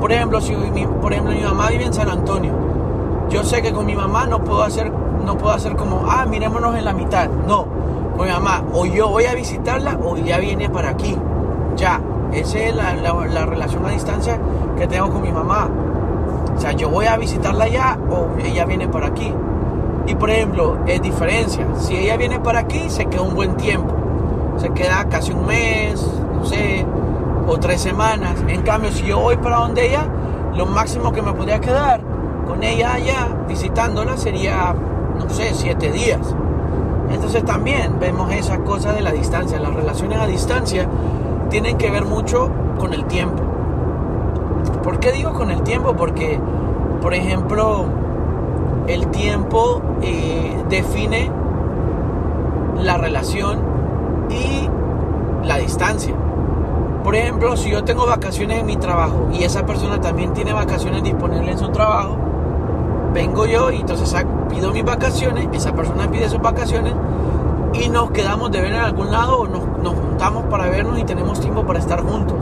Por 0.00 0.12
ejemplo, 0.12 0.40
si 0.40 0.54
mi, 0.56 0.86
por 0.86 1.12
ejemplo 1.12 1.34
mi 1.34 1.42
mamá 1.42 1.68
vive 1.70 1.84
en 1.84 1.94
San 1.94 2.08
Antonio, 2.08 2.52
yo 3.28 3.44
sé 3.44 3.62
que 3.62 3.72
con 3.72 3.86
mi 3.86 3.94
mamá 3.94 4.26
no 4.26 4.42
puedo 4.42 4.62
hacer, 4.62 4.90
no 5.24 5.38
puedo 5.38 5.54
hacer 5.54 5.76
como, 5.76 6.04
ah, 6.10 6.26
mirémonos 6.26 6.74
en 6.76 6.84
la 6.84 6.92
mitad. 6.92 7.28
No, 7.46 7.66
con 8.16 8.26
mi 8.26 8.32
mamá, 8.32 8.64
o 8.72 8.86
yo 8.86 9.08
voy 9.08 9.26
a 9.26 9.34
visitarla 9.34 9.98
o 10.02 10.16
ya 10.16 10.38
viene 10.38 10.68
para 10.68 10.90
aquí. 10.90 11.16
Ya, 11.76 12.00
esa 12.32 12.58
es 12.58 12.74
la, 12.74 12.94
la, 12.94 13.46
relación 13.46 13.84
a 13.86 13.90
distancia 13.90 14.38
que 14.78 14.86
tengo 14.86 15.10
con 15.10 15.22
mi 15.22 15.32
mamá. 15.32 15.68
O 16.56 16.60
sea, 16.60 16.72
yo 16.72 16.90
voy 16.90 17.06
a 17.06 17.16
visitarla 17.16 17.64
allá 17.64 17.98
o 18.10 18.28
ella 18.42 18.64
viene 18.64 18.88
para 18.88 19.08
aquí. 19.08 19.32
Y 20.06 20.14
por 20.14 20.30
ejemplo, 20.30 20.78
es 20.86 21.00
diferencia. 21.02 21.66
Si 21.78 21.96
ella 21.96 22.16
viene 22.16 22.40
para 22.40 22.60
aquí, 22.60 22.88
se 22.88 23.06
queda 23.06 23.22
un 23.22 23.34
buen 23.34 23.56
tiempo. 23.56 23.94
Se 24.58 24.70
queda 24.70 25.06
casi 25.08 25.32
un 25.32 25.46
mes, 25.46 26.04
no 26.34 26.44
sé, 26.44 26.84
o 27.46 27.58
tres 27.58 27.80
semanas. 27.80 28.36
En 28.48 28.62
cambio, 28.62 28.90
si 28.92 29.06
yo 29.06 29.20
voy 29.20 29.36
para 29.36 29.56
donde 29.56 29.88
ella, 29.88 30.06
lo 30.54 30.66
máximo 30.66 31.12
que 31.12 31.22
me 31.22 31.32
podría 31.32 31.60
quedar 31.60 32.00
con 32.50 32.64
ella 32.64 32.94
allá 32.94 33.28
visitándola 33.46 34.16
sería, 34.16 34.74
no 35.18 35.30
sé, 35.30 35.54
siete 35.54 35.92
días. 35.92 36.34
Entonces 37.12 37.44
también 37.44 37.98
vemos 38.00 38.32
esas 38.32 38.58
cosas 38.58 38.96
de 38.96 39.02
la 39.02 39.12
distancia, 39.12 39.60
las 39.60 39.72
relaciones 39.72 40.18
a 40.18 40.26
distancia 40.26 40.88
tienen 41.50 41.76
que 41.76 41.90
ver 41.90 42.04
mucho 42.04 42.50
con 42.78 42.94
el 42.94 43.04
tiempo. 43.04 43.42
¿Por 44.82 44.98
qué 45.00 45.12
digo 45.12 45.32
con 45.34 45.50
el 45.50 45.62
tiempo? 45.62 45.94
Porque, 45.94 46.40
por 47.02 47.12
ejemplo, 47.12 47.84
el 48.86 49.08
tiempo 49.08 49.82
eh, 50.00 50.56
define 50.68 51.30
la 52.78 52.96
relación 52.96 53.60
y 54.30 54.68
la 55.46 55.58
distancia. 55.58 56.14
Por 57.04 57.14
ejemplo, 57.14 57.56
si 57.56 57.70
yo 57.70 57.84
tengo 57.84 58.06
vacaciones 58.06 58.60
en 58.60 58.66
mi 58.66 58.76
trabajo 58.76 59.28
y 59.32 59.44
esa 59.44 59.66
persona 59.66 60.00
también 60.00 60.32
tiene 60.32 60.52
vacaciones 60.52 61.02
disponibles 61.02 61.50
en 61.50 61.58
su 61.58 61.68
trabajo, 61.70 62.16
vengo 63.12 63.46
yo 63.46 63.70
y 63.70 63.80
entonces 63.80 64.24
pido 64.48 64.72
mis 64.72 64.84
vacaciones, 64.84 65.48
esa 65.52 65.72
persona 65.72 66.10
pide 66.10 66.28
sus 66.28 66.40
vacaciones 66.40 66.94
y 67.72 67.88
nos 67.88 68.10
quedamos 68.10 68.50
de 68.50 68.60
ver 68.60 68.72
en 68.72 68.80
algún 68.80 69.10
lado 69.10 69.40
o 69.40 69.46
nos, 69.46 69.62
nos 69.82 69.94
juntamos 69.94 70.44
para 70.44 70.68
vernos 70.68 70.98
y 70.98 71.04
tenemos 71.04 71.40
tiempo 71.40 71.64
para 71.64 71.78
estar 71.78 72.02
juntos. 72.02 72.38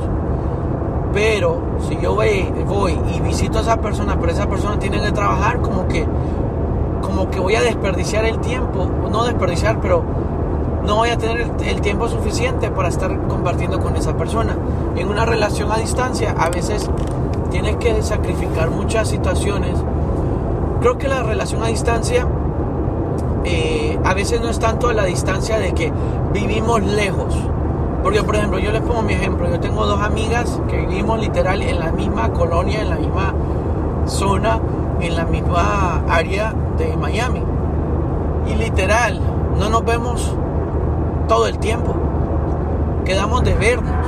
Pero 1.12 1.60
si 1.88 1.98
yo 1.98 2.14
voy, 2.14 2.52
voy 2.66 2.98
y 3.14 3.20
visito 3.20 3.58
a 3.58 3.62
esa 3.62 3.76
persona, 3.78 4.18
pero 4.20 4.32
esa 4.32 4.46
persona 4.46 4.78
tiene 4.78 5.00
que 5.00 5.12
trabajar, 5.12 5.60
como 5.60 5.88
que, 5.88 6.06
como 7.02 7.30
que 7.30 7.40
voy 7.40 7.54
a 7.54 7.62
desperdiciar 7.62 8.24
el 8.24 8.38
tiempo, 8.38 8.88
no 9.10 9.24
desperdiciar, 9.24 9.80
pero 9.80 10.02
no 10.84 10.96
voy 10.96 11.10
a 11.10 11.18
tener 11.18 11.50
el 11.66 11.80
tiempo 11.80 12.08
suficiente 12.08 12.70
para 12.70 12.88
estar 12.88 13.26
compartiendo 13.26 13.80
con 13.80 13.96
esa 13.96 14.16
persona. 14.16 14.56
En 14.96 15.08
una 15.08 15.24
relación 15.24 15.70
a 15.72 15.76
distancia, 15.76 16.34
a 16.38 16.50
veces 16.50 16.88
tienes 17.50 17.76
que 17.76 18.02
sacrificar 18.02 18.70
muchas 18.70 19.08
situaciones. 19.08 19.76
Creo 20.80 20.98
que 20.98 21.08
la 21.08 21.22
relación 21.22 21.62
a 21.62 21.66
distancia 21.66 22.26
eh, 23.48 23.98
a 24.04 24.14
veces 24.14 24.40
no 24.40 24.48
es 24.48 24.58
tanto 24.58 24.92
la 24.92 25.04
distancia 25.04 25.58
de 25.58 25.72
que 25.72 25.92
vivimos 26.32 26.82
lejos. 26.82 27.34
Porque, 28.02 28.22
por 28.22 28.36
ejemplo, 28.36 28.58
yo 28.58 28.70
les 28.70 28.82
pongo 28.82 29.02
mi 29.02 29.14
ejemplo. 29.14 29.48
Yo 29.50 29.58
tengo 29.58 29.86
dos 29.86 30.00
amigas 30.00 30.60
que 30.68 30.86
vivimos 30.86 31.18
literal 31.18 31.62
en 31.62 31.78
la 31.78 31.90
misma 31.92 32.32
colonia, 32.32 32.82
en 32.82 32.90
la 32.90 32.96
misma 32.96 33.34
zona, 34.06 34.60
en 35.00 35.16
la 35.16 35.24
misma 35.24 36.02
área 36.08 36.54
de 36.76 36.96
Miami. 36.96 37.42
Y 38.46 38.54
literal, 38.54 39.20
no 39.58 39.68
nos 39.68 39.84
vemos 39.84 40.34
todo 41.26 41.46
el 41.46 41.58
tiempo. 41.58 41.94
Quedamos 43.04 43.42
de 43.44 43.54
vernos. 43.54 44.06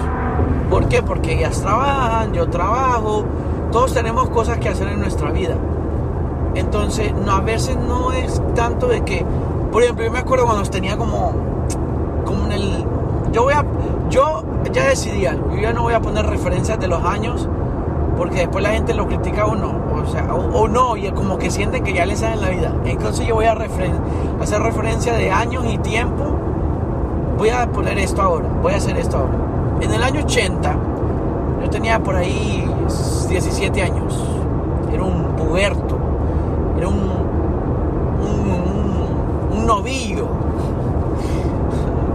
¿Por 0.70 0.88
qué? 0.88 1.02
Porque 1.02 1.34
ellas 1.34 1.60
trabajan, 1.60 2.32
yo 2.32 2.48
trabajo, 2.48 3.24
todos 3.72 3.92
tenemos 3.92 4.28
cosas 4.30 4.58
que 4.58 4.68
hacer 4.68 4.88
en 4.88 5.00
nuestra 5.00 5.30
vida. 5.30 5.56
Entonces, 6.60 7.14
no, 7.14 7.32
a 7.32 7.40
veces 7.40 7.76
no 7.76 8.12
es 8.12 8.40
tanto 8.54 8.86
de 8.86 9.02
que, 9.02 9.24
por 9.72 9.82
ejemplo, 9.82 10.04
yo 10.04 10.10
me 10.12 10.18
acuerdo 10.18 10.44
cuando 10.44 10.68
tenía 10.68 10.96
como, 10.96 11.32
como 12.26 12.44
en 12.44 12.52
el, 12.52 12.84
yo 13.32 13.44
voy 13.44 13.54
a, 13.54 13.64
yo 14.10 14.44
ya 14.70 14.84
decidí 14.84 15.24
algo, 15.24 15.50
yo 15.54 15.62
ya 15.62 15.72
no 15.72 15.82
voy 15.82 15.94
a 15.94 16.00
poner 16.00 16.26
referencias 16.26 16.78
de 16.78 16.86
los 16.86 17.02
años, 17.02 17.48
porque 18.18 18.40
después 18.40 18.62
la 18.62 18.72
gente 18.72 18.92
lo 18.92 19.06
critica 19.06 19.46
o 19.46 19.56
no, 19.56 19.74
o 19.94 20.06
sea, 20.06 20.34
o, 20.34 20.68
no, 20.68 20.98
y 20.98 21.10
como 21.12 21.38
que 21.38 21.50
sienten 21.50 21.82
que 21.82 21.94
ya 21.94 22.04
les 22.04 22.20
saben 22.20 22.42
la 22.42 22.50
vida. 22.50 22.74
Entonces 22.84 23.26
yo 23.26 23.36
voy 23.36 23.46
a 23.46 23.52
hacer 23.52 24.62
referencia 24.62 25.14
de 25.14 25.30
años 25.30 25.64
y 25.66 25.78
tiempo, 25.78 26.24
voy 27.38 27.48
a 27.48 27.66
poner 27.72 27.98
esto 27.98 28.20
ahora, 28.20 28.46
voy 28.62 28.74
a 28.74 28.76
hacer 28.76 28.98
esto 28.98 29.16
ahora. 29.16 29.38
En 29.80 29.94
el 29.94 30.02
año 30.02 30.20
80, 30.24 30.76
yo 31.62 31.70
tenía 31.70 32.00
por 32.00 32.16
ahí 32.16 32.70
17 33.30 33.82
años, 33.82 34.22
era 34.92 35.02
un 35.02 35.24
puberto 35.36 36.09
era 36.80 36.88
un, 36.88 37.10
un, 39.52 39.66
novillo, 39.66 40.26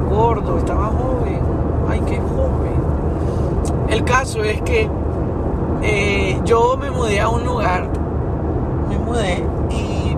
gordo, 0.10 0.57
estaba 0.57 0.88
joven, 0.88 1.39
ay, 1.88 2.01
qué 2.07 2.17
joven. 2.17 2.75
El 3.89 4.03
caso 4.03 4.43
es 4.43 4.60
que 4.63 4.89
eh, 5.84 6.41
yo 6.45 6.77
me 6.77 6.89
mudé 6.89 7.22
a 7.22 7.29
un 7.29 7.45
lugar, 7.45 7.88
me 8.89 8.98
mudé 8.98 9.45
y 9.69 10.17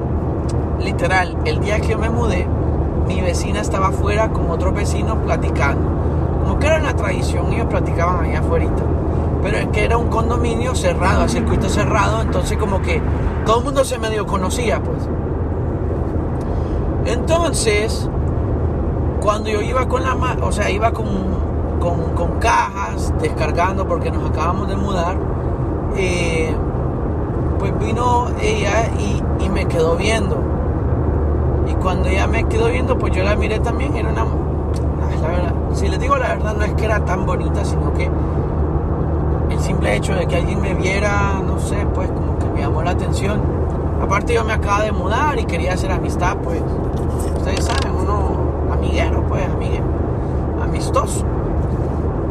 literal, 0.81 1.37
el 1.43 1.59
día 1.59 1.81
que 1.81 1.89
yo 1.89 1.97
me 1.97 2.09
mudé, 2.09 2.47
mi 3.05 3.19
vecina 3.19 3.59
estaba 3.59 3.87
afuera 3.87 4.29
con 4.29 4.49
otros 4.49 4.73
vecinos 4.73 5.17
platicando. 5.25 5.89
Como 6.45 6.57
que 6.57 6.67
era 6.67 6.79
una 6.79 6.95
tradición, 6.95 7.51
ellos 7.51 7.67
platicaban 7.67 8.23
ahí 8.23 8.35
afuera 8.35 8.65
pero 9.43 9.57
es 9.57 9.67
que 9.67 9.85
era 9.85 9.97
un 9.97 10.07
condominio 10.09 10.75
cerrado, 10.75 11.23
a 11.23 11.29
circuito 11.29 11.69
cerrado, 11.69 12.21
entonces 12.21 12.57
como 12.57 12.81
que 12.81 13.01
todo 13.47 13.59
el 13.59 13.63
mundo 13.63 13.85
se 13.85 13.97
medio 13.97 14.27
conocía, 14.27 14.83
pues. 14.83 15.07
Entonces, 17.05 18.09
cuando 19.21 19.49
yo 19.49 19.61
iba 19.61 19.87
con 19.87 20.03
la, 20.03 20.15
o 20.41 20.51
sea, 20.51 20.69
iba 20.69 20.91
con, 20.91 21.07
con, 21.79 22.39
cajas 22.39 23.13
descargando 23.21 23.87
porque 23.87 24.11
nos 24.11 24.29
acabamos 24.29 24.67
de 24.67 24.75
mudar, 24.75 25.15
eh, 25.95 26.53
pues 27.57 27.79
vino 27.79 28.27
ella 28.41 28.91
y, 28.99 29.23
y, 29.45 29.49
me 29.49 29.65
quedó 29.65 29.95
viendo. 29.95 30.37
Y 31.67 31.73
cuando 31.75 32.09
ella 32.09 32.27
me 32.27 32.43
quedó 32.43 32.67
viendo, 32.67 32.97
pues 32.97 33.15
yo 33.15 33.23
la 33.23 33.37
miré 33.37 33.59
también, 33.61 33.95
era 33.95 34.09
una... 34.09 34.25
La 35.21 35.27
verdad, 35.27 35.53
si 35.73 35.87
les 35.87 35.99
digo 35.99 36.17
la 36.17 36.35
verdad, 36.35 36.53
no 36.53 36.65
es 36.65 36.73
que 36.73 36.83
era 36.83 36.99
tan 37.05 37.25
bonita, 37.25 37.63
sino 37.63 37.93
que 37.93 38.09
el 39.49 39.59
simple 39.61 39.95
hecho 39.95 40.13
de 40.15 40.27
que 40.27 40.35
alguien 40.35 40.61
me 40.61 40.73
viera, 40.73 41.41
no 41.45 41.57
sé, 41.59 41.87
pues 41.95 42.09
como 42.11 42.26
llamó 42.67 42.83
la 42.83 42.91
atención. 42.91 43.41
Aparte 44.01 44.33
yo 44.33 44.43
me 44.43 44.53
acaba 44.53 44.83
de 44.83 44.91
mudar 44.91 45.39
y 45.39 45.45
quería 45.45 45.73
hacer 45.73 45.91
amistad, 45.91 46.37
pues, 46.43 46.61
ustedes 47.37 47.65
saben, 47.65 47.95
uno 47.99 48.71
amiguero, 48.71 49.23
pues, 49.27 49.45
amiguero, 49.45 49.85
amistoso. 50.61 51.25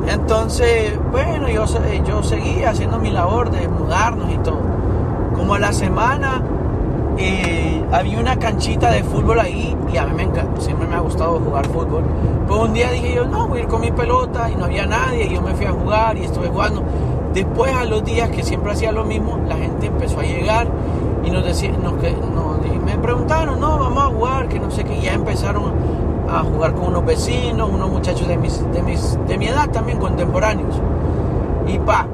Entonces, 0.07 0.99
bueno, 1.11 1.49
yo, 1.49 1.64
yo 2.07 2.23
seguí 2.23 2.62
haciendo 2.62 2.99
mi 2.99 3.11
labor 3.11 3.50
de 3.50 3.66
mudarnos 3.66 4.31
y 4.33 4.37
todo. 4.38 4.61
Como 5.35 5.55
a 5.55 5.59
la 5.59 5.73
semana 5.73 6.43
eh, 7.19 7.83
había 7.90 8.21
una 8.21 8.38
canchita 8.38 8.90
de 8.90 9.02
fútbol 9.02 9.40
ahí 9.40 9.76
y 9.93 9.97
a 9.97 10.05
mí 10.05 10.12
me 10.14 10.23
encanta, 10.25 10.61
siempre 10.61 10.87
me 10.87 10.95
ha 10.95 11.00
gustado 11.00 11.40
jugar 11.40 11.66
fútbol. 11.66 12.05
Pues 12.47 12.61
un 12.61 12.73
día 12.73 12.90
dije 12.90 13.14
yo, 13.14 13.26
no, 13.26 13.49
voy 13.49 13.61
a 13.61 13.62
ir 13.62 13.69
con 13.69 13.81
mi 13.81 13.90
pelota 13.90 14.49
y 14.50 14.55
no 14.55 14.66
había 14.66 14.87
nadie 14.87 15.26
y 15.26 15.35
yo 15.35 15.43
me 15.43 15.55
fui 15.55 15.66
a 15.66 15.73
jugar 15.73 16.16
y 16.16 16.25
estuve 16.25 16.49
jugando. 16.49 16.85
Después 17.37 17.71
a 17.75 17.85
los 17.85 18.02
días 18.02 18.31
que 18.31 18.43
siempre 18.43 18.73
hacía 18.73 18.93
lo 18.93 19.05
mismo, 19.05 19.38
la 19.47 19.57
gente 19.57 19.88
empezó 19.88 20.21
a 20.21 20.23
llegar 20.23 20.69
y 21.23 21.31
nos 21.31 21.45
decían, 21.45 21.83
nos, 21.83 21.93
me 22.83 22.97
preguntaron, 22.97 23.61
no, 23.61 23.78
vamos 23.78 24.05
a 24.05 24.07
jugar, 24.07 24.49
que 24.49 24.59
no 24.59 24.71
sé 24.71 24.85
qué, 24.85 24.99
ya 25.02 25.12
empezaron 25.12 25.64
a 26.31 26.38
jugar 26.40 26.73
con 26.73 26.87
unos 26.87 27.05
vecinos, 27.05 27.69
unos 27.71 27.90
muchachos 27.90 28.26
de, 28.26 28.38
mis, 28.38 28.59
de, 28.73 28.83
mis, 28.83 29.19
de 29.28 29.37
mi 29.37 29.49
edad 29.49 29.69
también, 29.69 29.99
contemporáneos. 29.99 30.81
Y 31.69 31.78
pa, 31.78 32.07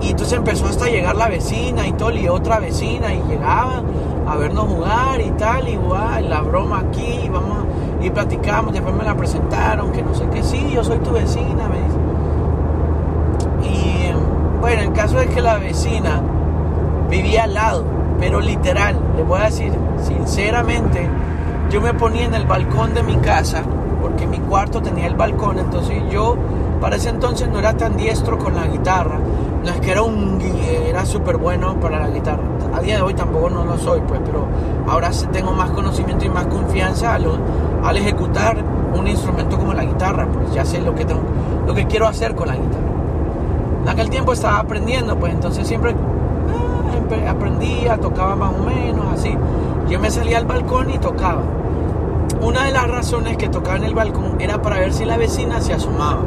y 0.00 0.12
entonces 0.12 0.38
empezó 0.38 0.64
hasta 0.64 0.88
llegar 0.88 1.14
la 1.14 1.28
vecina 1.28 1.86
y 1.86 1.92
todo, 1.92 2.12
y 2.12 2.26
otra 2.26 2.58
vecina, 2.58 3.12
y 3.12 3.22
llegaban 3.28 3.84
a 4.26 4.34
vernos 4.36 4.64
jugar 4.64 5.20
y 5.20 5.30
tal, 5.32 5.68
igual, 5.68 6.30
la 6.30 6.40
broma 6.40 6.78
aquí, 6.88 7.28
vamos, 7.30 7.66
y 8.00 8.08
platicamos, 8.08 8.72
después 8.72 8.94
me 8.94 9.04
la 9.04 9.14
presentaron, 9.14 9.92
que 9.92 10.02
no 10.02 10.14
sé 10.14 10.24
qué, 10.32 10.42
sí, 10.42 10.70
yo 10.72 10.82
soy 10.82 11.00
tu 11.00 11.10
vecina, 11.10 11.68
me 11.68 11.82
dice. 11.82 11.93
Bueno, 14.64 14.80
el 14.80 14.92
caso 14.94 15.20
es 15.20 15.26
que 15.26 15.42
la 15.42 15.58
vecina 15.58 16.22
vivía 17.10 17.44
al 17.44 17.52
lado, 17.52 17.84
pero 18.18 18.40
literal, 18.40 18.98
le 19.14 19.22
voy 19.22 19.38
a 19.38 19.44
decir 19.44 19.70
sinceramente, 20.02 21.06
yo 21.70 21.82
me 21.82 21.92
ponía 21.92 22.24
en 22.24 22.32
el 22.32 22.46
balcón 22.46 22.94
de 22.94 23.02
mi 23.02 23.14
casa, 23.16 23.62
porque 24.00 24.26
mi 24.26 24.38
cuarto 24.38 24.80
tenía 24.80 25.06
el 25.06 25.16
balcón, 25.16 25.58
entonces 25.58 26.02
yo 26.10 26.38
para 26.80 26.96
ese 26.96 27.10
entonces 27.10 27.46
no 27.50 27.58
era 27.58 27.76
tan 27.76 27.98
diestro 27.98 28.38
con 28.38 28.54
la 28.54 28.66
guitarra, 28.66 29.18
no 29.62 29.70
es 29.70 29.80
que 29.80 29.90
era 29.90 30.00
un 30.00 30.40
era 30.40 31.04
súper 31.04 31.36
bueno 31.36 31.78
para 31.78 32.00
la 32.00 32.08
guitarra, 32.08 32.44
a 32.74 32.80
día 32.80 32.96
de 32.96 33.02
hoy 33.02 33.12
tampoco 33.12 33.50
no 33.50 33.66
lo 33.66 33.76
soy, 33.76 34.00
pues, 34.08 34.22
pero 34.24 34.46
ahora 34.88 35.10
tengo 35.30 35.52
más 35.52 35.72
conocimiento 35.72 36.24
y 36.24 36.30
más 36.30 36.46
confianza 36.46 37.16
al, 37.16 37.26
al 37.84 37.96
ejecutar 37.98 38.56
un 38.94 39.06
instrumento 39.08 39.58
como 39.58 39.74
la 39.74 39.84
guitarra, 39.84 40.26
pues 40.26 40.54
ya 40.54 40.64
sé 40.64 40.80
lo 40.80 40.94
que 40.94 41.04
tengo, 41.04 41.20
lo 41.66 41.74
que 41.74 41.86
quiero 41.86 42.08
hacer 42.08 42.34
con 42.34 42.48
la 42.48 42.54
guitarra. 42.54 42.83
En 43.84 43.90
aquel 43.90 44.08
tiempo 44.08 44.32
estaba 44.32 44.60
aprendiendo, 44.60 45.18
pues 45.18 45.34
entonces 45.34 45.68
siempre 45.68 45.94
ah, 45.94 47.30
aprendía, 47.30 47.98
tocaba 47.98 48.34
más 48.34 48.54
o 48.54 48.62
menos, 48.64 49.04
así. 49.12 49.36
Yo 49.90 50.00
me 50.00 50.10
salía 50.10 50.38
al 50.38 50.46
balcón 50.46 50.88
y 50.88 50.96
tocaba. 50.96 51.42
Una 52.40 52.64
de 52.64 52.72
las 52.72 52.88
razones 52.88 53.36
que 53.36 53.50
tocaba 53.50 53.76
en 53.76 53.84
el 53.84 53.94
balcón 53.94 54.40
era 54.40 54.62
para 54.62 54.78
ver 54.78 54.94
si 54.94 55.04
la 55.04 55.18
vecina 55.18 55.60
se 55.60 55.74
asomaba. 55.74 56.22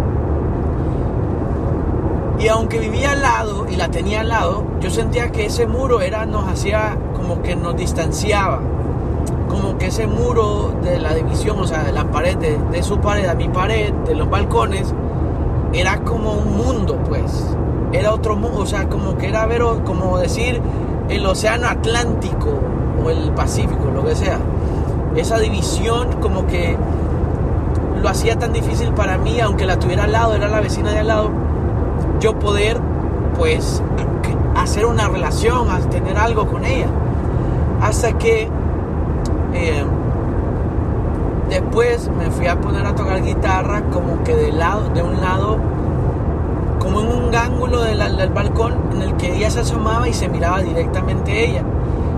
Y 2.38 2.48
aunque 2.48 2.78
vivía 2.78 3.14
al 3.14 3.24
lado 3.24 3.66
y 3.68 3.76
la 3.76 3.90
tenía 3.90 4.20
al 4.20 4.30
lado, 4.30 4.64
yo 4.80 4.92
sentía 4.92 5.32
que 5.32 5.48
ese 5.48 5.66
muro 5.66 6.02
era, 6.02 6.28
nos 6.28 6.48
hacía 6.48 6.96
como 7.16 7.42
que 7.42 7.56
nos 7.56 7.76
distanciaba. 7.76 8.60
Como 9.50 9.80
que 9.80 9.88
ese 9.88 10.06
muro 10.06 10.76
de 10.84 11.00
la 11.00 11.16
división, 11.16 11.60
o 11.60 11.66
sea, 11.66 11.84
de 11.84 11.92
la 11.92 12.12
pared, 12.12 12.38
de, 12.38 12.60
de 12.72 12.84
su 12.84 13.00
pared 13.00 13.26
a 13.26 13.34
mi 13.34 13.50
pared, 13.50 13.92
de 14.06 14.14
los 14.14 14.30
balcones, 14.30 14.94
era 15.74 16.00
como 16.00 16.34
un 16.34 16.58
mundo, 16.58 16.98
pues. 17.08 17.56
Era 17.92 18.14
otro 18.14 18.36
mundo, 18.36 18.60
o 18.60 18.66
sea, 18.66 18.90
como 18.90 19.18
que 19.18 19.30
era 19.30 19.46
ver, 19.46 19.62
como 19.86 20.18
decir 20.18 20.62
el 21.10 21.26
océano 21.26 21.68
Atlántico 21.68 22.50
o 23.04 23.10
el 23.10 23.32
Pacífico, 23.32 23.90
lo 23.94 24.04
que 24.04 24.16
sea. 24.16 24.40
Esa 25.16 25.40
división 25.40 26.20
como 26.22 26.46
que 26.48 26.76
lo 28.02 28.10
hacía 28.10 28.38
tan 28.38 28.54
difícil 28.54 28.92
para 28.94 29.18
mí, 29.18 29.40
aunque 29.40 29.66
la 29.66 29.80
tuviera 29.80 30.04
al 30.04 30.12
lado, 30.12 30.36
era 30.36 30.48
la 30.48 30.60
vecina 30.60 30.92
de 30.92 31.00
al 31.00 31.08
lado, 31.08 31.30
yo 32.20 32.38
poder, 32.38 32.78
pues, 33.38 33.82
hacer 34.56 34.86
una 34.86 35.08
relación, 35.08 35.68
tener 35.90 36.18
algo 36.18 36.48
con 36.48 36.66
ella. 36.66 36.88
Hasta 37.82 38.18
que 38.18 38.50
eh, 39.54 39.84
Después 41.50 42.10
me 42.18 42.30
fui 42.30 42.48
a 42.48 42.60
poner 42.60 42.86
a 42.86 42.94
tocar 42.94 43.24
guitarra 43.24 43.84
como 43.92 44.24
que 44.24 44.36
de 44.36 44.52
lado, 44.52 44.90
de 44.90 45.02
un 45.02 45.22
lado 45.22 45.58
como 46.80 47.02
en 47.02 47.08
un 47.08 47.36
ángulo 47.36 47.82
del, 47.82 48.00
del 48.18 48.30
balcón 48.30 48.76
en 48.94 49.02
el 49.02 49.16
que 49.16 49.36
ella 49.36 49.50
se 49.50 49.62
asomaba 49.62 50.08
y 50.08 50.14
se 50.14 50.28
miraba 50.30 50.62
directamente 50.62 51.46
ella. 51.46 51.64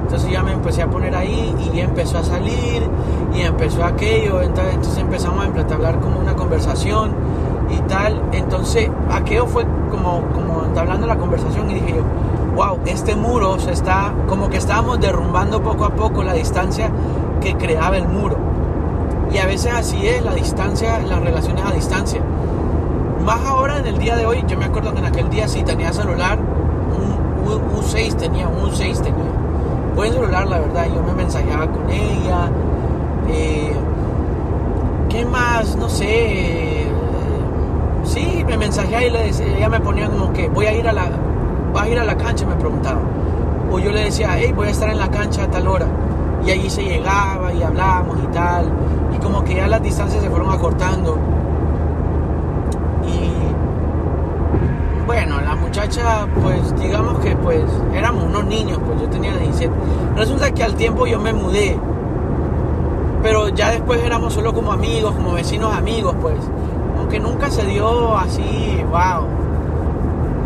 Entonces 0.04 0.32
ya 0.32 0.42
me 0.42 0.54
empecé 0.54 0.82
a 0.82 0.88
poner 0.88 1.16
ahí 1.16 1.56
y 1.72 1.80
empezó 1.80 2.18
a 2.18 2.24
salir 2.24 2.82
y 3.34 3.42
empezó 3.42 3.84
aquello, 3.84 4.42
entonces 4.42 4.98
empezamos 4.98 5.46
a 5.46 5.74
hablar 5.74 6.00
como 6.00 6.20
una 6.20 6.36
conversación 6.36 7.12
y 7.70 7.78
tal. 7.88 8.20
Entonces 8.32 8.90
aquello 9.12 9.46
fue 9.46 9.66
como, 9.92 10.24
como 10.34 10.64
hablando 10.76 11.06
la 11.06 11.18
conversación 11.18 11.70
y 11.70 11.76
dije 11.76 11.96
yo, 11.98 12.04
wow, 12.56 12.80
este 12.86 13.16
muro 13.16 13.60
se 13.60 13.72
está, 13.72 14.14
como 14.28 14.50
que 14.50 14.58
estábamos 14.58 15.00
derrumbando 15.00 15.62
poco 15.62 15.86
a 15.86 15.92
poco 15.92 16.24
la 16.24 16.34
distancia 16.34 16.90
que 17.40 17.56
creaba 17.56 17.98
el 17.98 18.08
muro. 18.08 18.49
Y 19.32 19.38
a 19.38 19.46
veces 19.46 19.72
así 19.74 20.08
es 20.08 20.24
la 20.24 20.34
distancia, 20.34 21.00
las 21.00 21.22
relaciones 21.22 21.64
a 21.64 21.72
distancia. 21.72 22.22
Más 23.24 23.40
ahora 23.46 23.80
en 23.80 23.86
el 23.86 23.98
día 23.98 24.16
de 24.16 24.26
hoy, 24.26 24.44
yo 24.48 24.58
me 24.58 24.66
acuerdo 24.66 24.94
que 24.94 25.00
en 25.00 25.06
aquel 25.06 25.30
día 25.30 25.48
sí 25.48 25.64
tenía 25.64 25.94
celular, 25.94 26.40
un, 26.40 27.78
un 27.78 27.84
6 27.84 28.18
tenía, 28.18 28.48
un 28.48 28.74
6 28.74 29.02
tenía 29.02 29.40
buen 30.00 30.14
celular, 30.14 30.48
la 30.48 30.60
verdad. 30.60 30.88
Yo 30.96 31.04
me 31.04 31.12
mensajeaba 31.12 31.68
con 31.68 31.90
ella. 31.90 32.50
Eh, 33.28 33.74
¿Qué 35.10 35.26
más? 35.26 35.76
No 35.76 35.90
sé. 35.90 36.88
sí, 38.06 38.46
me 38.48 38.58
mensajeaba 38.58 39.04
y 39.04 39.10
le 39.10 39.24
decía, 39.26 39.58
ella 39.58 39.68
me 39.68 39.82
ponía 39.82 40.10
como 40.10 40.32
que 40.32 40.48
voy 40.48 40.68
a 40.68 40.74
ir 40.74 40.88
a 40.88 40.94
la, 40.94 41.10
va 41.76 41.84
a 41.84 41.90
ir 41.90 42.00
a 42.00 42.06
la 42.06 42.16
cancha, 42.16 42.46
me 42.46 42.56
preguntaba. 42.56 43.02
O 43.70 43.78
yo 43.78 43.92
le 43.92 44.06
decía, 44.06 44.30
hey, 44.38 44.54
voy 44.56 44.68
a 44.68 44.72
estar 44.72 44.90
en 44.90 45.00
la 45.00 45.10
cancha 45.10 45.44
a 45.44 45.48
tal 45.52 45.68
hora. 45.68 45.88
Y 46.46 46.52
allí 46.52 46.70
se 46.70 46.82
llegaba 46.82 47.52
y 47.52 47.62
hablábamos 47.62 48.20
y 48.24 48.28
tal. 48.28 48.72
Y 49.20 49.22
como 49.22 49.44
que 49.44 49.56
ya 49.56 49.68
las 49.68 49.84
distancias 49.84 50.24
se 50.24 50.30
fueron 50.30 50.50
acortando. 50.50 51.18
bueno, 55.06 55.42
la 55.42 55.56
muchacha, 55.56 56.28
pues 56.42 56.80
digamos 56.80 57.18
que 57.18 57.36
pues 57.36 57.64
éramos 57.96 58.26
unos 58.26 58.46
niños, 58.46 58.80
pues 58.86 59.02
yo 59.02 59.10
tenía 59.10 59.36
17. 59.36 59.74
Resulta 60.16 60.52
que 60.52 60.64
al 60.64 60.76
tiempo 60.76 61.08
yo 61.08 61.20
me 61.20 61.34
mudé, 61.34 61.80
pero 63.24 63.50
ya 63.50 63.72
después 63.72 64.02
éramos 64.04 64.34
solo 64.34 64.54
como 64.54 64.72
amigos, 64.72 65.14
como 65.16 65.34
vecinos 65.34 65.74
amigos, 65.76 66.16
pues. 66.22 66.38
Aunque 66.98 67.20
nunca 67.20 67.50
se 67.50 67.66
dio 67.66 68.16
así, 68.18 68.84
wow. 68.92 69.26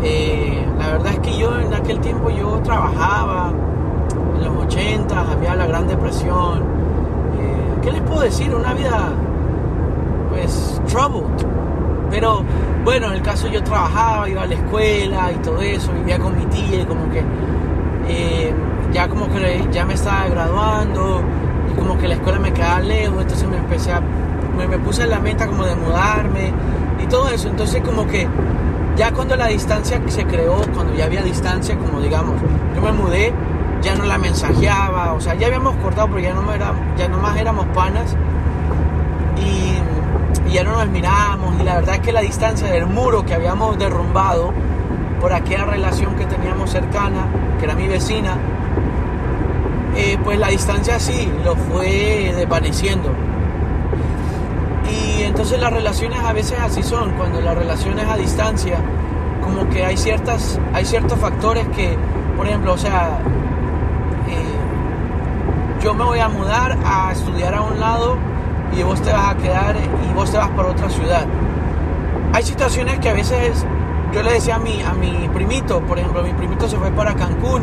Eh, 0.02 0.66
la 0.78 0.92
verdad 0.92 1.12
es 1.12 1.18
que 1.20 1.38
yo 1.38 1.60
en 1.60 1.74
aquel 1.74 2.00
tiempo 2.00 2.30
yo 2.30 2.60
trabajaba, 2.64 3.52
en 4.34 4.44
los 4.44 4.64
80 4.64 5.30
había 5.30 5.54
la 5.56 5.66
Gran 5.66 5.86
Depresión. 5.86 6.83
¿Qué 7.84 7.92
les 7.92 8.00
puedo 8.00 8.22
decir? 8.22 8.54
Una 8.54 8.72
vida, 8.72 9.12
pues, 10.30 10.80
troubled. 10.88 11.46
Pero 12.10 12.42
bueno, 12.84 13.08
en 13.08 13.12
el 13.14 13.22
caso 13.22 13.46
yo 13.48 13.62
trabajaba, 13.62 14.28
iba 14.28 14.42
a 14.42 14.46
la 14.46 14.54
escuela 14.54 15.32
y 15.32 15.36
todo 15.42 15.60
eso, 15.60 15.92
vivía 15.92 16.18
con 16.18 16.36
mi 16.36 16.46
tía 16.46 16.82
y 16.82 16.84
como 16.84 17.10
que 17.10 17.22
eh, 18.08 18.54
ya 18.92 19.08
como 19.08 19.28
que 19.28 19.64
ya 19.72 19.84
me 19.84 19.94
estaba 19.94 20.28
graduando 20.28 21.22
y 21.70 21.78
como 21.78 21.98
que 21.98 22.08
la 22.08 22.14
escuela 22.14 22.38
me 22.38 22.52
quedaba 22.52 22.80
lejos, 22.80 23.22
entonces 23.22 23.48
me 23.48 23.56
empecé 23.56 23.92
a, 23.92 24.00
me, 24.56 24.68
me 24.68 24.78
puse 24.78 25.02
en 25.02 25.10
la 25.10 25.18
meta 25.18 25.46
como 25.46 25.64
de 25.64 25.74
mudarme 25.74 26.52
y 27.02 27.06
todo 27.06 27.28
eso, 27.28 27.48
entonces 27.48 27.82
como 27.82 28.06
que 28.06 28.28
ya 28.96 29.10
cuando 29.12 29.34
la 29.34 29.48
distancia 29.48 30.00
se 30.06 30.24
creó, 30.24 30.56
cuando 30.72 30.94
ya 30.94 31.06
había 31.06 31.22
distancia, 31.22 31.76
como 31.76 32.00
digamos, 32.00 32.34
yo 32.74 32.80
me 32.80 32.92
mudé, 32.92 33.32
ya 33.84 33.94
no 33.94 34.04
la 34.04 34.16
mensajeaba, 34.16 35.12
o 35.12 35.20
sea, 35.20 35.34
ya 35.34 35.46
habíamos 35.48 35.76
cortado, 35.76 36.08
pero 36.08 36.20
ya 36.20 36.32
no, 36.32 36.50
era, 36.52 36.72
ya 36.96 37.06
más 37.08 37.36
éramos 37.36 37.66
panas 37.74 38.16
y 39.36 40.50
ya 40.52 40.64
no 40.64 40.72
nos 40.72 40.88
mirábamos 40.88 41.60
y 41.60 41.64
la 41.64 41.76
verdad 41.76 41.96
es 41.96 42.00
que 42.00 42.12
la 42.12 42.22
distancia 42.22 42.68
del 42.68 42.86
muro 42.86 43.26
que 43.26 43.34
habíamos 43.34 43.78
derrumbado 43.78 44.52
por 45.20 45.32
aquella 45.32 45.64
relación 45.64 46.16
que 46.16 46.24
teníamos 46.24 46.70
cercana, 46.70 47.26
que 47.58 47.66
era 47.66 47.74
mi 47.74 47.86
vecina, 47.86 48.36
eh, 49.96 50.18
pues 50.24 50.38
la 50.38 50.48
distancia 50.48 50.98
sí 50.98 51.30
lo 51.44 51.54
fue 51.54 52.32
desvaneciendo. 52.36 53.10
Y 54.90 55.22
entonces 55.22 55.60
las 55.60 55.72
relaciones 55.72 56.20
a 56.20 56.32
veces 56.32 56.58
así 56.58 56.82
son, 56.82 57.12
cuando 57.12 57.40
las 57.40 57.56
relaciones 57.56 58.06
a 58.08 58.16
distancia, 58.16 58.78
como 59.42 59.68
que 59.68 59.84
hay 59.84 59.96
ciertas, 59.96 60.58
hay 60.72 60.84
ciertos 60.84 61.18
factores 61.18 61.66
que, 61.68 61.96
por 62.36 62.46
ejemplo, 62.46 62.72
o 62.72 62.78
sea, 62.78 63.18
yo 65.84 65.92
me 65.92 66.02
voy 66.02 66.18
a 66.18 66.30
mudar 66.30 66.78
a 66.82 67.12
estudiar 67.12 67.54
a 67.54 67.60
un 67.60 67.78
lado 67.78 68.16
y 68.74 68.82
vos 68.82 69.02
te 69.02 69.12
vas 69.12 69.34
a 69.34 69.36
quedar 69.36 69.76
y 69.76 70.14
vos 70.14 70.30
te 70.30 70.38
vas 70.38 70.48
para 70.48 70.70
otra 70.70 70.88
ciudad. 70.88 71.26
Hay 72.32 72.42
situaciones 72.42 72.98
que 73.00 73.10
a 73.10 73.12
veces 73.12 73.66
yo 74.10 74.22
le 74.22 74.32
decía 74.32 74.54
a 74.54 74.58
mi, 74.58 74.80
a 74.80 74.94
mi 74.94 75.28
primito, 75.28 75.80
por 75.82 75.98
ejemplo, 75.98 76.22
mi 76.22 76.32
primito 76.32 76.66
se 76.70 76.78
fue 76.78 76.90
para 76.90 77.12
Cancún 77.14 77.62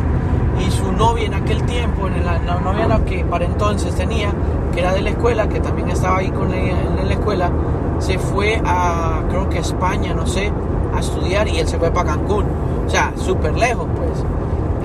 y 0.64 0.70
su 0.70 0.92
novia 0.92 1.26
en 1.26 1.34
aquel 1.34 1.64
tiempo, 1.64 2.06
en 2.06 2.24
la, 2.24 2.38
la 2.38 2.60
novia 2.60 3.04
que 3.04 3.24
para 3.24 3.44
entonces 3.44 3.92
tenía, 3.96 4.32
que 4.72 4.78
era 4.78 4.92
de 4.92 5.02
la 5.02 5.10
escuela, 5.10 5.48
que 5.48 5.58
también 5.58 5.90
estaba 5.90 6.18
ahí 6.18 6.30
con 6.30 6.54
ella 6.54 6.76
en 7.00 7.08
la 7.08 7.14
escuela, 7.14 7.50
se 7.98 8.20
fue 8.20 8.62
a, 8.64 9.22
creo 9.30 9.48
que 9.48 9.58
España, 9.58 10.14
no 10.14 10.28
sé, 10.28 10.52
a 10.94 11.00
estudiar 11.00 11.48
y 11.48 11.58
él 11.58 11.66
se 11.66 11.76
fue 11.76 11.90
para 11.90 12.12
Cancún. 12.12 12.46
O 12.86 12.88
sea, 12.88 13.12
súper 13.16 13.54
lejos, 13.54 13.88
pues. 13.96 14.24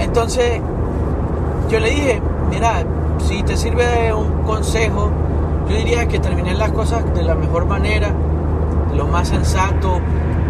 Entonces, 0.04 0.60
yo 1.70 1.80
le 1.80 1.90
dije, 1.92 2.22
mira, 2.50 2.84
si 3.20 3.44
te 3.44 3.58
sirve 3.58 4.14
un 4.14 4.44
consejo, 4.44 5.12
yo 5.70 5.76
diría 5.76 6.08
que 6.08 6.20
terminen 6.20 6.58
las 6.58 6.72
cosas 6.72 7.04
de 7.14 7.24
la 7.24 7.36
mejor 7.36 7.66
manera, 7.66 8.14
lo 8.96 9.08
más 9.08 9.30
sensato. 9.30 10.00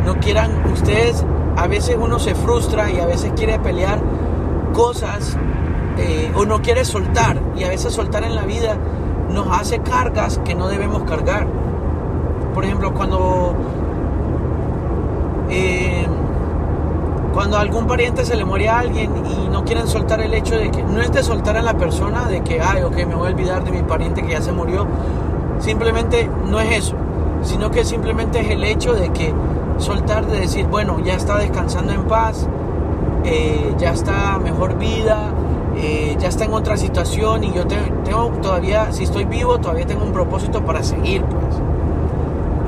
No 0.06 0.16
quieran, 0.20 0.52
ustedes, 0.72 1.26
a 1.56 1.68
veces 1.68 1.98
uno 2.00 2.20
se 2.20 2.36
frustra 2.36 2.90
y 2.92 3.00
a 3.00 3.06
veces 3.06 3.34
quiere 3.36 3.60
pelear 3.60 4.00
cosas 4.74 5.38
eh, 5.98 6.32
o 6.36 6.46
no 6.46 6.62
quiere 6.62 6.86
soltar. 6.86 7.42
Y 7.58 7.64
a 7.64 7.70
veces 7.70 7.94
soltar 7.94 8.24
en 8.24 8.36
la 8.36 8.44
vida 8.44 8.78
nos 9.32 9.48
hace 9.58 9.80
cargas 9.80 10.40
que 10.46 10.56
no 10.56 10.68
debemos 10.68 11.04
cargar. 11.04 11.48
Por 12.54 12.66
ejemplo, 12.66 12.94
cuando... 12.94 13.56
Eh, 15.50 16.06
cuando 17.38 17.58
a 17.58 17.62
algún 17.62 17.86
pariente 17.86 18.26
se 18.26 18.36
le 18.36 18.46
muere 18.46 18.68
a 18.68 18.80
alguien 18.80 19.12
y 19.28 19.48
no 19.50 19.64
quieren 19.64 19.88
soltar 19.88 20.20
el 20.22 20.34
hecho 20.34 20.56
de 20.56 20.72
que 20.72 20.82
no 20.82 21.00
es 21.04 21.12
de 21.12 21.22
soltar 21.22 21.56
a 21.56 21.62
la 21.62 21.76
persona 21.76 22.26
de 22.28 22.42
que, 22.42 22.60
ay, 22.60 22.82
ok, 22.82 22.96
me 23.06 23.14
voy 23.14 23.28
a 23.28 23.32
olvidar 23.32 23.64
de 23.64 23.70
mi 23.70 23.84
pariente 23.84 24.24
que 24.24 24.32
ya 24.32 24.42
se 24.42 24.52
murió. 24.52 24.88
Simplemente 25.60 26.28
no 26.50 26.60
es 26.60 26.86
eso, 26.86 26.96
sino 27.44 27.70
que 27.70 27.86
simplemente 27.86 28.40
es 28.40 28.50
el 28.50 28.64
hecho 28.64 28.94
de 28.94 29.10
que 29.10 29.36
soltar, 29.78 30.26
de 30.26 30.40
decir, 30.40 30.66
bueno, 30.66 31.00
ya 31.06 31.14
está 31.14 31.38
descansando 31.38 31.94
en 31.94 32.06
paz, 32.06 32.48
eh, 33.24 33.72
ya 33.78 33.92
está 33.92 34.40
mejor 34.40 34.80
vida, 34.80 35.32
eh, 35.76 36.18
ya 36.18 36.30
está 36.30 36.46
en 36.46 36.54
otra 36.54 36.76
situación 36.76 37.44
y 37.44 37.54
yo 37.54 37.68
tengo 37.68 38.30
todavía, 38.42 38.92
si 38.92 39.04
estoy 39.04 39.26
vivo, 39.26 39.60
todavía 39.60 39.86
tengo 39.86 40.04
un 40.04 40.12
propósito 40.12 40.66
para 40.66 40.82
seguir, 40.82 41.22
pues. 41.22 41.62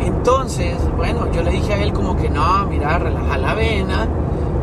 Entonces, 0.06 0.78
bueno, 0.96 1.26
yo 1.32 1.42
le 1.42 1.50
dije 1.50 1.74
a 1.74 1.82
él 1.82 1.92
como 1.92 2.16
que 2.16 2.30
no, 2.30 2.68
mira, 2.68 3.00
relaja 3.00 3.36
la 3.40 3.56
vena 3.56 4.08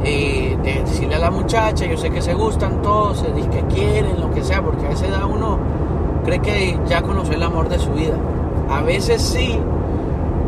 eh, 0.07 0.57
de 0.63 0.83
decirle 0.85 1.17
a 1.17 1.19
la 1.19 1.31
muchacha, 1.33 1.85
yo 1.85 1.97
sé 1.97 2.11
que 2.11 2.23
se 2.23 2.33
gustan 2.33 2.81
todos, 2.81 3.19
se 3.19 3.33
dice 3.33 3.49
que 3.51 3.63
quieren, 3.75 4.21
lo 4.21 4.31
que 4.31 4.45
sea, 4.45 4.63
porque 4.63 4.87
a 4.87 4.91
esa 4.91 5.07
edad 5.07 5.25
uno 5.25 5.59
cree 6.25 6.39
que 6.41 6.79
ya 6.87 7.03
conoció 7.03 7.35
el 7.35 7.43
amor 7.43 7.69
de 7.69 7.79
su 7.81 7.91
vida. 7.91 8.15
A 8.71 8.83
veces 8.83 9.21
sí, 9.21 9.59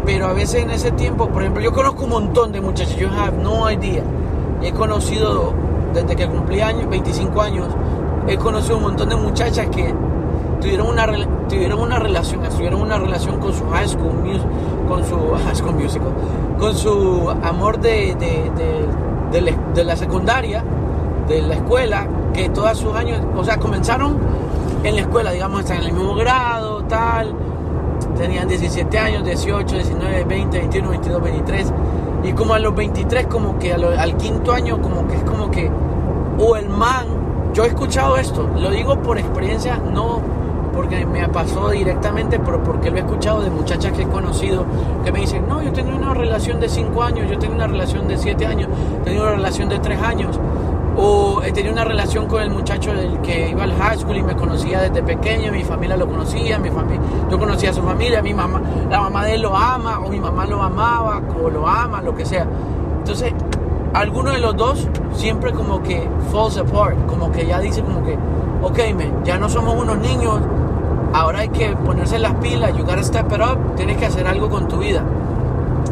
pero 0.04 0.26
a 0.26 0.32
veces 0.32 0.62
en 0.62 0.70
ese 0.70 0.92
tiempo, 0.92 1.28
por 1.28 1.42
ejemplo, 1.42 1.60
yo 1.60 1.72
conozco 1.72 2.04
un 2.04 2.10
montón 2.10 2.52
de 2.52 2.60
muchachos, 2.60 2.96
yo 2.96 3.08
have 3.10 3.36
no 3.42 3.68
idea. 3.68 4.04
He 4.62 4.72
conocido, 4.72 5.52
desde 5.92 6.14
que 6.14 6.28
cumplí 6.28 6.60
años, 6.60 6.88
25 6.88 7.40
años, 7.40 7.66
he 8.28 8.36
conocido 8.36 8.76
un 8.76 8.84
montón 8.84 9.08
de 9.08 9.16
muchachas 9.16 9.66
que 9.70 9.92
tuvieron 10.60 10.86
una, 10.86 11.06
tuvieron 11.48 11.80
una 11.80 11.98
relación, 11.98 12.42
tuvieron 12.56 12.80
una 12.80 12.98
relación 12.98 13.40
con 13.40 13.52
su 13.52 13.68
high 13.70 13.88
school 13.88 14.14
music, 14.14 14.46
con 14.88 15.04
su 15.04 15.16
high 15.44 15.56
school 15.56 15.74
musical, 15.74 16.12
con 16.60 16.76
su 16.76 17.28
amor 17.42 17.80
de 17.80 18.14
de 18.14 19.07
la, 19.84 19.96
secundaria, 19.96 20.64
de 21.26 21.42
la 21.42 21.54
escuela, 21.54 22.06
que 22.32 22.48
todos 22.48 22.78
sus 22.78 22.94
años, 22.94 23.20
o 23.36 23.44
sea, 23.44 23.58
comenzaron 23.58 24.18
en 24.84 24.94
la 24.94 25.02
escuela, 25.02 25.32
digamos, 25.32 25.60
están 25.60 25.78
en 25.78 25.84
el 25.84 25.92
mismo 25.92 26.14
grado, 26.14 26.84
tal, 26.84 27.34
tenían 28.16 28.48
17 28.48 28.98
años, 28.98 29.24
18, 29.24 29.74
19, 29.74 30.24
20, 30.24 30.58
21, 30.58 30.90
22, 30.90 31.22
23, 31.22 31.72
y 32.24 32.32
como 32.32 32.54
a 32.54 32.58
los 32.58 32.74
23, 32.74 33.26
como 33.26 33.58
que 33.58 33.72
al 33.72 34.16
quinto 34.16 34.52
año, 34.52 34.80
como 34.80 35.06
que 35.06 35.16
es 35.16 35.22
como 35.24 35.50
que, 35.50 35.70
o 36.38 36.56
el 36.56 36.68
man, 36.68 37.06
yo 37.52 37.64
he 37.64 37.68
escuchado 37.68 38.16
esto, 38.16 38.48
lo 38.58 38.70
digo 38.70 39.00
por 39.02 39.18
experiencia, 39.18 39.78
no 39.78 40.20
porque 40.78 41.04
me 41.04 41.28
pasó 41.28 41.70
directamente, 41.70 42.38
pero 42.38 42.62
porque 42.62 42.88
lo 42.88 42.98
he 42.98 43.00
escuchado 43.00 43.40
de 43.40 43.50
muchachas 43.50 43.90
que 43.94 44.02
he 44.02 44.06
conocido 44.06 44.64
que 45.04 45.10
me 45.10 45.18
dicen, 45.18 45.44
no, 45.48 45.60
yo 45.60 45.72
tengo 45.72 45.90
una 45.96 46.14
relación 46.14 46.60
de 46.60 46.68
5 46.68 47.02
años, 47.02 47.28
yo 47.28 47.36
tengo 47.36 47.56
una 47.56 47.66
relación 47.66 48.06
de 48.06 48.16
7 48.16 48.46
años, 48.46 48.68
tengo 49.04 49.22
una 49.22 49.32
relación 49.32 49.68
de 49.68 49.80
3 49.80 50.00
años, 50.00 50.38
o 50.96 51.42
he 51.42 51.50
tenido 51.50 51.72
una 51.72 51.82
relación 51.82 52.28
con 52.28 52.42
el 52.42 52.50
muchacho 52.50 52.92
del 52.92 53.18
que 53.22 53.50
iba 53.50 53.64
al 53.64 53.72
high 53.72 53.98
school 53.98 54.18
y 54.18 54.22
me 54.22 54.36
conocía 54.36 54.82
desde 54.82 55.02
pequeño, 55.02 55.50
mi 55.50 55.64
familia 55.64 55.96
lo 55.96 56.06
conocía, 56.06 56.60
mi 56.60 56.70
familia, 56.70 57.00
yo 57.28 57.40
conocía 57.40 57.70
a 57.70 57.72
su 57.72 57.82
familia, 57.82 58.22
mi 58.22 58.32
mamá, 58.32 58.62
la 58.88 59.00
mamá 59.00 59.24
de 59.24 59.34
él 59.34 59.42
lo 59.42 59.56
ama, 59.56 59.98
o 59.98 60.08
mi 60.08 60.20
mamá 60.20 60.46
lo 60.46 60.62
amaba, 60.62 61.20
o 61.42 61.50
lo 61.50 61.66
ama, 61.66 62.02
lo 62.02 62.14
que 62.14 62.24
sea. 62.24 62.46
Entonces, 62.98 63.34
alguno 63.94 64.30
de 64.30 64.38
los 64.38 64.56
dos 64.56 64.86
siempre 65.12 65.52
como 65.52 65.82
que 65.82 66.08
falls 66.30 66.56
apart, 66.56 67.04
como 67.06 67.32
que 67.32 67.46
ya 67.46 67.58
dice 67.58 67.82
como 67.82 68.04
que, 68.04 68.16
ok, 68.62 68.78
man, 68.94 69.24
ya 69.24 69.38
no 69.38 69.48
somos 69.48 69.74
unos 69.74 69.98
niños, 69.98 70.38
ahora 71.12 71.40
hay 71.40 71.48
que 71.48 71.74
ponerse 71.76 72.18
las 72.18 72.34
pilas, 72.34 72.76
you 72.76 72.84
gotta 72.84 73.02
step 73.02 73.32
it 73.32 73.40
up, 73.40 73.76
tienes 73.76 73.96
que 73.96 74.06
hacer 74.06 74.26
algo 74.26 74.48
con 74.48 74.68
tu 74.68 74.78
vida. 74.78 75.02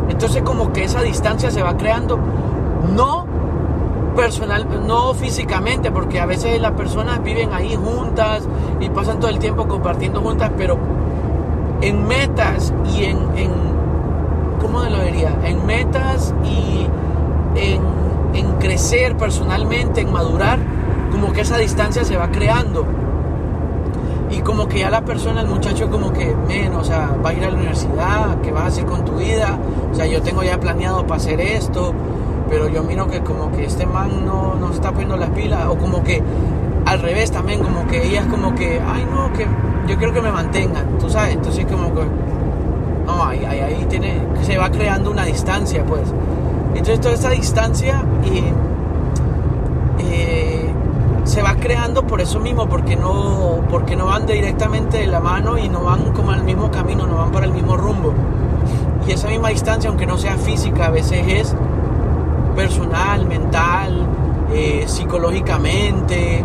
Entonces 0.08 0.42
como 0.42 0.72
que 0.72 0.84
esa 0.84 1.02
distancia 1.02 1.50
se 1.50 1.62
va 1.62 1.76
creando, 1.76 2.18
no 2.94 3.26
personal, 4.14 4.66
no 4.86 5.14
físicamente, 5.14 5.90
porque 5.90 6.20
a 6.20 6.26
veces 6.26 6.60
las 6.60 6.72
personas 6.72 7.22
viven 7.22 7.52
ahí 7.52 7.76
juntas 7.76 8.48
y 8.80 8.88
pasan 8.88 9.20
todo 9.20 9.30
el 9.30 9.38
tiempo 9.38 9.68
compartiendo 9.68 10.20
juntas, 10.20 10.50
pero 10.56 10.78
en 11.82 12.06
metas 12.06 12.72
y 12.96 13.04
en, 13.04 13.18
en 13.36 13.50
¿cómo 14.60 14.80
lo 14.80 15.00
diría? 15.02 15.36
En 15.44 15.66
metas 15.66 16.34
y 16.44 16.86
en 17.56 18.52
crecer 18.58 19.16
personalmente, 19.16 20.00
en 20.00 20.12
madurar, 20.12 20.58
como 21.10 21.32
que 21.32 21.42
esa 21.42 21.56
distancia 21.58 22.04
se 22.04 22.16
va 22.16 22.30
creando 22.30 22.84
y 24.36 24.40
como 24.40 24.68
que 24.68 24.80
ya 24.80 24.90
la 24.90 25.02
persona, 25.02 25.40
el 25.40 25.46
muchacho 25.46 25.90
como 25.90 26.12
que, 26.12 26.34
menos, 26.46 26.82
o 26.82 26.84
sea, 26.84 27.16
va 27.24 27.30
a 27.30 27.32
ir 27.32 27.42
a 27.44 27.50
la 27.50 27.56
universidad, 27.56 28.40
¿qué 28.42 28.52
vas 28.52 28.64
a 28.64 28.66
hacer 28.66 28.84
con 28.84 29.04
tu 29.04 29.12
vida? 29.12 29.58
O 29.90 29.94
sea, 29.94 30.06
yo 30.06 30.20
tengo 30.20 30.42
ya 30.42 30.60
planeado 30.60 31.06
para 31.06 31.16
hacer 31.16 31.40
esto, 31.40 31.94
pero 32.50 32.68
yo 32.68 32.82
miro 32.82 33.06
que 33.08 33.20
como 33.20 33.50
que 33.52 33.64
este 33.64 33.86
man 33.86 34.26
no, 34.26 34.54
no 34.54 34.72
está 34.72 34.90
poniendo 34.90 35.16
las 35.16 35.30
pilas, 35.30 35.66
o 35.68 35.78
como 35.78 36.04
que 36.04 36.22
al 36.84 37.00
revés 37.00 37.30
también, 37.30 37.62
como 37.62 37.86
que 37.86 38.06
ella 38.06 38.20
es 38.20 38.26
como 38.26 38.54
que, 38.54 38.78
ay 38.86 39.06
no, 39.10 39.32
que 39.32 39.46
yo 39.88 39.96
quiero 39.96 40.12
que 40.12 40.20
me 40.20 40.30
mantengan, 40.30 40.98
tú 40.98 41.08
sabes, 41.08 41.34
entonces 41.34 41.64
como 41.64 41.94
que, 41.94 42.02
no, 43.06 43.24
ahí, 43.24 43.42
ahí, 43.42 43.60
ahí 43.60 43.86
tiene, 43.88 44.20
se 44.42 44.58
va 44.58 44.70
creando 44.70 45.10
una 45.10 45.24
distancia, 45.24 45.82
pues. 45.86 46.02
Entonces 46.74 47.00
toda 47.00 47.14
esa 47.14 47.30
distancia 47.30 48.04
y... 48.22 48.52
Eh, 49.98 50.55
se 51.26 51.42
va 51.42 51.56
creando 51.56 52.06
por 52.06 52.20
eso 52.20 52.38
mismo, 52.38 52.68
porque 52.68 52.96
no, 52.96 53.60
porque 53.68 53.96
no 53.96 54.06
van 54.06 54.26
directamente 54.26 54.98
de 54.98 55.08
la 55.08 55.20
mano 55.20 55.58
y 55.58 55.68
no 55.68 55.82
van 55.82 56.12
como 56.12 56.30
al 56.30 56.44
mismo 56.44 56.70
camino, 56.70 57.06
no 57.06 57.16
van 57.16 57.32
para 57.32 57.46
el 57.46 57.52
mismo 57.52 57.76
rumbo. 57.76 58.14
Y 59.06 59.12
esa 59.12 59.28
misma 59.28 59.48
distancia, 59.48 59.90
aunque 59.90 60.06
no 60.06 60.18
sea 60.18 60.36
física, 60.36 60.86
a 60.86 60.90
veces 60.90 61.24
es 61.26 61.54
personal, 62.54 63.26
mental, 63.26 64.06
eh, 64.52 64.84
psicológicamente, 64.86 66.44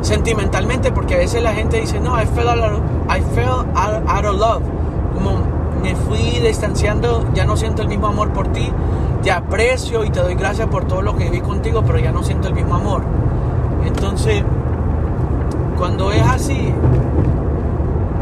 sentimentalmente, 0.00 0.90
porque 0.90 1.14
a 1.14 1.18
veces 1.18 1.42
la 1.42 1.54
gente 1.54 1.80
dice, 1.80 2.00
no, 2.00 2.20
I 2.20 2.26
fell, 2.26 2.48
out 2.48 2.58
of, 2.58 2.80
I 3.08 3.20
fell 3.34 3.66
out 3.74 4.24
of 4.24 4.36
love. 4.36 4.62
Como 5.14 5.38
me 5.80 5.94
fui 5.94 6.40
distanciando, 6.40 7.24
ya 7.34 7.44
no 7.44 7.56
siento 7.56 7.82
el 7.82 7.88
mismo 7.88 8.08
amor 8.08 8.32
por 8.32 8.48
ti, 8.48 8.68
te 9.22 9.30
aprecio 9.30 10.04
y 10.04 10.10
te 10.10 10.20
doy 10.20 10.34
gracias 10.34 10.66
por 10.66 10.86
todo 10.86 11.02
lo 11.02 11.16
que 11.16 11.24
viví 11.24 11.40
contigo, 11.40 11.82
pero 11.86 12.00
ya 12.00 12.10
no 12.10 12.24
siento 12.24 12.48
el 12.48 12.54
mismo 12.54 12.74
amor. 12.74 13.02
Entonces, 13.86 14.42
cuando 15.78 16.12
es 16.12 16.22
así, 16.22 16.72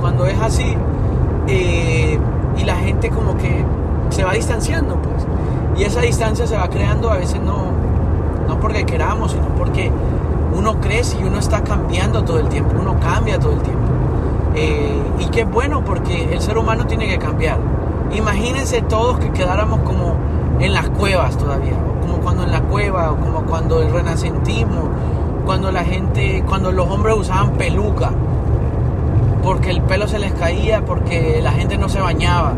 cuando 0.00 0.26
es 0.26 0.40
así, 0.40 0.76
eh, 1.46 2.18
y 2.56 2.64
la 2.64 2.76
gente 2.76 3.10
como 3.10 3.36
que 3.36 3.64
se 4.10 4.24
va 4.24 4.32
distanciando, 4.32 4.96
pues, 4.96 5.26
y 5.76 5.84
esa 5.84 6.00
distancia 6.00 6.46
se 6.46 6.56
va 6.56 6.68
creando 6.68 7.10
a 7.10 7.16
veces 7.16 7.40
no, 7.40 7.72
no 8.48 8.60
porque 8.60 8.84
queramos, 8.84 9.32
sino 9.32 9.48
porque 9.56 9.90
uno 10.56 10.80
crece 10.80 11.18
y 11.20 11.24
uno 11.24 11.38
está 11.38 11.62
cambiando 11.62 12.24
todo 12.24 12.38
el 12.40 12.48
tiempo, 12.48 12.76
uno 12.78 12.98
cambia 13.00 13.38
todo 13.38 13.52
el 13.52 13.60
tiempo. 13.60 13.80
Eh, 14.54 15.00
y 15.20 15.26
qué 15.26 15.44
bueno 15.44 15.84
porque 15.84 16.32
el 16.32 16.40
ser 16.40 16.58
humano 16.58 16.86
tiene 16.86 17.08
que 17.08 17.18
cambiar. 17.18 17.58
Imagínense 18.12 18.82
todos 18.82 19.18
que 19.18 19.30
quedáramos 19.30 19.80
como 19.80 20.14
en 20.58 20.74
las 20.74 20.90
cuevas 20.90 21.36
todavía, 21.38 21.74
o 21.74 22.00
como 22.00 22.18
cuando 22.18 22.42
en 22.42 22.50
la 22.50 22.60
cueva, 22.62 23.12
o 23.12 23.16
como 23.16 23.42
cuando 23.42 23.80
el 23.82 23.92
renacentismo, 23.92 24.88
cuando 25.50 25.72
la 25.72 25.82
gente, 25.82 26.44
cuando 26.46 26.70
los 26.70 26.88
hombres 26.88 27.16
usaban 27.18 27.54
peluca, 27.54 28.12
porque 29.42 29.70
el 29.70 29.82
pelo 29.82 30.06
se 30.06 30.20
les 30.20 30.32
caía, 30.32 30.84
porque 30.84 31.40
la 31.42 31.50
gente 31.50 31.76
no 31.76 31.88
se 31.88 32.00
bañaba. 32.00 32.52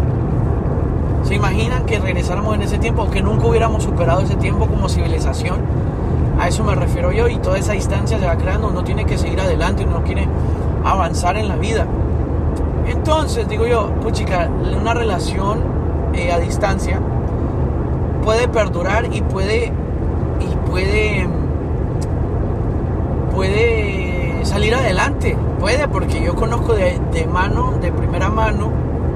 ¿Se 1.23 1.35
imaginan 1.35 1.87
que 1.87 1.99
regresáramos 1.99 2.55
en 2.55 2.61
ese 2.61 2.77
tiempo 2.77 3.11
que 3.11 3.23
nunca 3.23 3.47
hubiéramos 3.47 3.83
superado 3.83 4.21
ese 4.21 4.37
tiempo 4.37 4.67
como 4.67 4.91
civilización? 4.91 5.61
A 6.39 6.49
eso 6.49 6.65
me 6.65 6.75
refiero 6.75 7.13
yo 7.13 7.29
y 7.29 7.39
toda 7.39 7.57
esa 7.57 7.73
distancia 7.73 8.19
se 8.19 8.27
va 8.27 8.37
creando, 8.37 8.69
uno 8.69 8.85
tiene 8.85 9.07
que 9.07 9.17
seguir 9.17 9.41
adelante, 9.41 9.87
uno 9.89 10.03
quiere 10.05 10.29
avanzar 10.85 11.39
en 11.39 11.49
la 11.49 11.57
vida. 11.57 11.87
Entonces, 12.87 13.49
digo 13.49 13.67
yo, 13.67 13.89
puchica, 14.03 14.51
una 14.79 14.93
relación 14.93 15.61
eh, 16.13 16.31
a 16.31 16.39
distancia 16.39 17.01
puede 18.23 18.49
perdurar 18.49 19.07
y 19.11 19.23
puede, 19.23 19.73
y 20.41 20.71
puede 20.71 21.27
puede 23.33 24.45
salir 24.45 24.75
adelante. 24.75 25.37
Puede, 25.59 25.89
porque 25.89 26.23
yo 26.23 26.35
conozco 26.35 26.75
de, 26.75 27.27
mano, 27.27 27.75
de 27.81 27.93
primera 27.93 28.31
mano, 28.31 28.71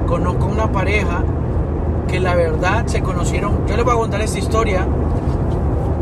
conozco 0.07 0.45
una 0.45 0.71
pareja 0.71 1.23
que 2.07 2.19
la 2.19 2.35
verdad 2.35 2.85
se 2.87 3.01
conocieron. 3.01 3.67
Yo 3.67 3.75
les 3.75 3.85
voy 3.85 3.93
a 3.93 3.97
contar 3.97 4.21
esta 4.21 4.39
historia. 4.39 4.87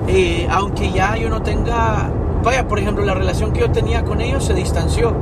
Eh, 0.07 0.47
aunque 0.51 0.91
ya 0.91 1.17
yo 1.17 1.29
no 1.29 1.41
tenga, 1.41 2.09
vaya, 2.43 2.67
por 2.67 2.79
ejemplo, 2.79 3.03
la 3.03 3.15
relación 3.15 3.51
que 3.53 3.61
yo 3.61 3.71
tenía 3.71 4.03
con 4.03 4.21
ellos 4.21 4.45
se 4.45 4.53
distanció. 4.53 5.13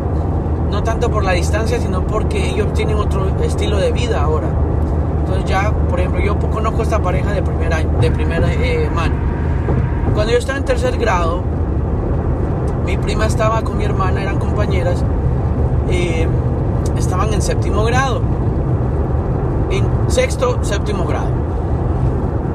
No 0.69 0.84
tanto 0.84 1.10
por 1.10 1.23
la 1.23 1.32
distancia, 1.32 1.79
sino 1.79 2.06
porque 2.06 2.49
ellos 2.49 2.73
tienen 2.73 2.97
otro 2.97 3.27
estilo 3.43 3.77
de 3.77 3.91
vida 3.91 4.21
ahora. 4.21 4.47
Entonces 5.19 5.45
ya, 5.45 5.71
por 5.71 5.99
ejemplo, 5.99 6.19
yo 6.19 6.38
conozco 6.38 6.82
esta 6.84 6.99
pareja 6.99 7.32
de 7.32 7.41
primera, 7.41 7.77
de 7.77 8.12
primera 8.12 8.51
eh, 8.51 8.89
mano. 8.93 9.15
Cuando 10.13 10.34
yo 10.34 10.38
estaba 10.38 10.58
en 10.58 10.65
tercer 10.65 10.97
grado, 10.97 11.43
mi 12.86 12.98
prima 12.98 13.26
estaba 13.26 13.62
con 13.62 13.78
mi 13.78 13.86
hermana, 13.86 14.22
eran 14.22 14.39
compañeras, 14.39 15.04
eh, 15.89 16.28
estaban 16.98 17.34
en 17.34 17.41
séptimo 17.41 17.84
grado, 17.84 18.22
en 19.69 19.86
sexto, 20.10 20.60
séptimo 20.63 21.06
grado. 21.06 21.28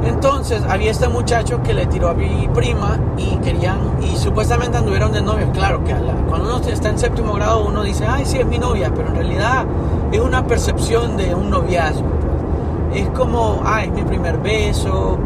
Entonces 0.04 0.62
había 0.68 0.90
este 0.90 1.08
muchacho 1.08 1.62
que 1.62 1.74
le 1.74 1.86
tiró 1.86 2.08
a 2.08 2.14
mi 2.14 2.48
prima 2.54 2.98
y 3.16 3.36
querían, 3.38 3.78
y 4.00 4.16
supuestamente 4.16 4.78
anduvieron 4.78 5.12
de 5.12 5.22
novio. 5.22 5.50
Claro 5.52 5.82
que 5.84 5.94
cuando 6.28 6.56
uno 6.56 6.66
está 6.66 6.88
en 6.88 6.98
séptimo 6.98 7.34
grado 7.34 7.64
uno 7.64 7.82
dice, 7.82 8.06
ay, 8.06 8.24
sí 8.24 8.38
es 8.38 8.46
mi 8.46 8.58
novia, 8.58 8.92
pero 8.94 9.08
en 9.08 9.16
realidad 9.16 9.64
es 10.12 10.20
una 10.20 10.46
percepción 10.46 11.16
de 11.16 11.34
un 11.34 11.50
noviazgo. 11.50 12.06
Es 12.94 13.08
como, 13.10 13.60
ay, 13.64 13.88
es 13.88 13.92
mi 13.92 14.02
primer 14.02 14.38
beso, 14.38 15.18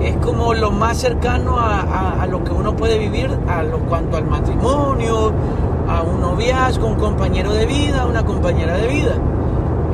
es 0.00 0.16
como 0.18 0.54
lo 0.54 0.70
más 0.70 0.98
cercano 0.98 1.56
a, 1.58 2.26
lo 2.28 2.42
que 2.44 2.52
uno 2.52 2.74
puede 2.74 2.98
vivir 2.98 3.30
a 3.48 3.62
lo 3.62 3.78
cuanto 3.80 4.16
al 4.16 4.26
matrimonio, 4.26 5.32
a 5.88 6.02
un 6.02 6.20
noviazgo, 6.20 6.86
un 6.86 6.96
compañero 6.96 7.52
de 7.52 7.66
vida, 7.66 8.06
una 8.06 8.24
compañera 8.24 8.76
de 8.76 8.88
vida. 8.88 9.14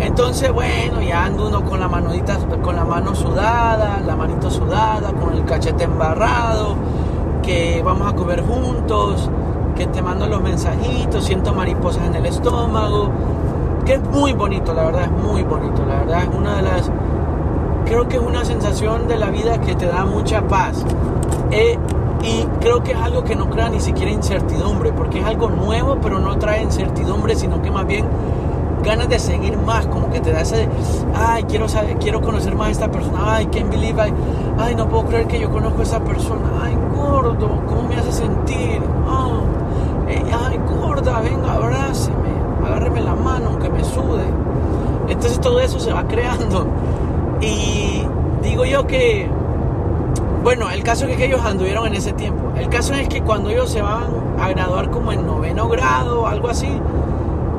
Entonces, 0.00 0.50
bueno, 0.52 1.00
ya 1.02 1.26
ando 1.26 1.48
uno 1.48 1.64
con 1.64 1.78
la 1.78 1.88
manudita, 1.88 2.38
con 2.62 2.74
la 2.74 2.84
mano 2.84 3.14
sudada, 3.14 4.00
la 4.04 4.16
manito 4.16 4.50
sudada, 4.50 5.12
con 5.12 5.34
el 5.34 5.44
cachete 5.44 5.84
embarrado, 5.84 6.74
que 7.42 7.82
vamos 7.84 8.12
a 8.12 8.16
comer 8.16 8.42
juntos, 8.42 9.30
que 9.76 9.86
te 9.86 10.02
mando 10.02 10.26
los 10.26 10.42
mensajitos, 10.42 11.24
siento 11.24 11.54
mariposas 11.54 12.06
en 12.06 12.16
el 12.16 12.26
estómago, 12.26 13.10
que 13.84 13.94
es 13.94 14.02
muy 14.10 14.32
bonito, 14.32 14.72
la 14.72 14.84
verdad 14.84 15.04
es 15.04 15.10
muy 15.10 15.42
bonito, 15.42 15.84
la 15.86 16.00
verdad 16.00 16.22
es 16.24 16.36
una 16.36 16.56
de 16.56 16.62
las 16.62 16.90
creo 17.92 18.08
que 18.08 18.16
es 18.16 18.22
una 18.22 18.42
sensación 18.42 19.06
de 19.06 19.18
la 19.18 19.28
vida 19.28 19.60
que 19.60 19.74
te 19.74 19.84
da 19.84 20.06
mucha 20.06 20.40
paz. 20.48 20.82
Eh, 21.50 21.76
y 22.22 22.44
creo 22.58 22.82
que 22.82 22.92
es 22.92 22.98
algo 22.98 23.22
que 23.22 23.36
no 23.36 23.50
crea 23.50 23.68
ni 23.68 23.80
siquiera 23.80 24.10
incertidumbre, 24.10 24.94
porque 24.94 25.18
es 25.18 25.26
algo 25.26 25.50
nuevo, 25.50 25.98
pero 26.00 26.18
no 26.18 26.38
trae 26.38 26.62
incertidumbre, 26.62 27.36
sino 27.36 27.60
que 27.60 27.70
más 27.70 27.86
bien 27.86 28.06
ganas 28.82 29.10
de 29.10 29.18
seguir 29.18 29.58
más, 29.58 29.86
como 29.88 30.10
que 30.10 30.20
te 30.20 30.32
da 30.32 30.40
ese, 30.40 30.70
ay, 31.14 31.44
quiero 31.44 31.68
saber, 31.68 31.98
quiero 31.98 32.22
conocer 32.22 32.54
más 32.54 32.68
a 32.68 32.70
esta 32.70 32.90
persona, 32.90 33.34
ay, 33.34 33.46
can't 33.48 33.68
believe, 33.70 34.00
ay, 34.58 34.74
no 34.74 34.88
puedo 34.88 35.04
creer 35.04 35.26
que 35.26 35.38
yo 35.38 35.50
conozco 35.50 35.80
a 35.80 35.82
esa 35.82 36.00
persona, 36.00 36.48
ay, 36.62 36.74
gordo, 36.96 37.62
¿cómo 37.66 37.82
me 37.82 37.96
hace 37.96 38.12
sentir? 38.12 38.80
Oh, 39.06 39.42
ay, 40.08 40.58
gorda, 40.66 41.20
venga, 41.20 41.52
abráceme, 41.52 42.30
agárreme 42.64 43.02
la 43.02 43.14
mano, 43.16 43.50
aunque 43.50 43.68
me 43.68 43.84
sude. 43.84 44.24
Entonces 45.08 45.38
todo 45.40 45.60
eso 45.60 45.78
se 45.78 45.92
va 45.92 46.04
creando 46.08 46.66
y 47.42 48.06
digo 48.42 48.64
yo 48.64 48.86
que, 48.86 49.28
bueno, 50.42 50.70
el 50.70 50.82
caso 50.82 51.06
es 51.06 51.16
que 51.16 51.26
ellos 51.26 51.40
anduvieron 51.44 51.86
en 51.86 51.94
ese 51.94 52.12
tiempo. 52.12 52.52
El 52.56 52.68
caso 52.68 52.94
es 52.94 53.08
que 53.08 53.22
cuando 53.22 53.50
ellos 53.50 53.70
se 53.70 53.82
van 53.82 54.04
a 54.38 54.48
graduar 54.48 54.90
como 54.90 55.12
en 55.12 55.26
noveno 55.26 55.68
grado 55.68 56.22
o 56.22 56.26
algo 56.26 56.48
así, 56.48 56.70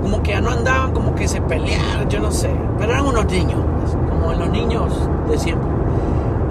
como 0.02 0.24
que 0.24 0.32
ya 0.32 0.42
no 0.42 0.50
andaban, 0.50 0.94
como 0.94 1.16
que 1.16 1.28
se 1.28 1.42
pelearon, 1.42 2.10
yo 2.10 2.20
no 2.20 2.32
sé. 2.32 2.50
Pero 2.78 2.94
eran 2.94 3.06
unos 3.06 3.26
niños, 3.26 3.60
como 4.10 4.34
los 4.34 4.50
niños 4.50 5.10
de 5.30 5.38
siempre. 5.38 5.68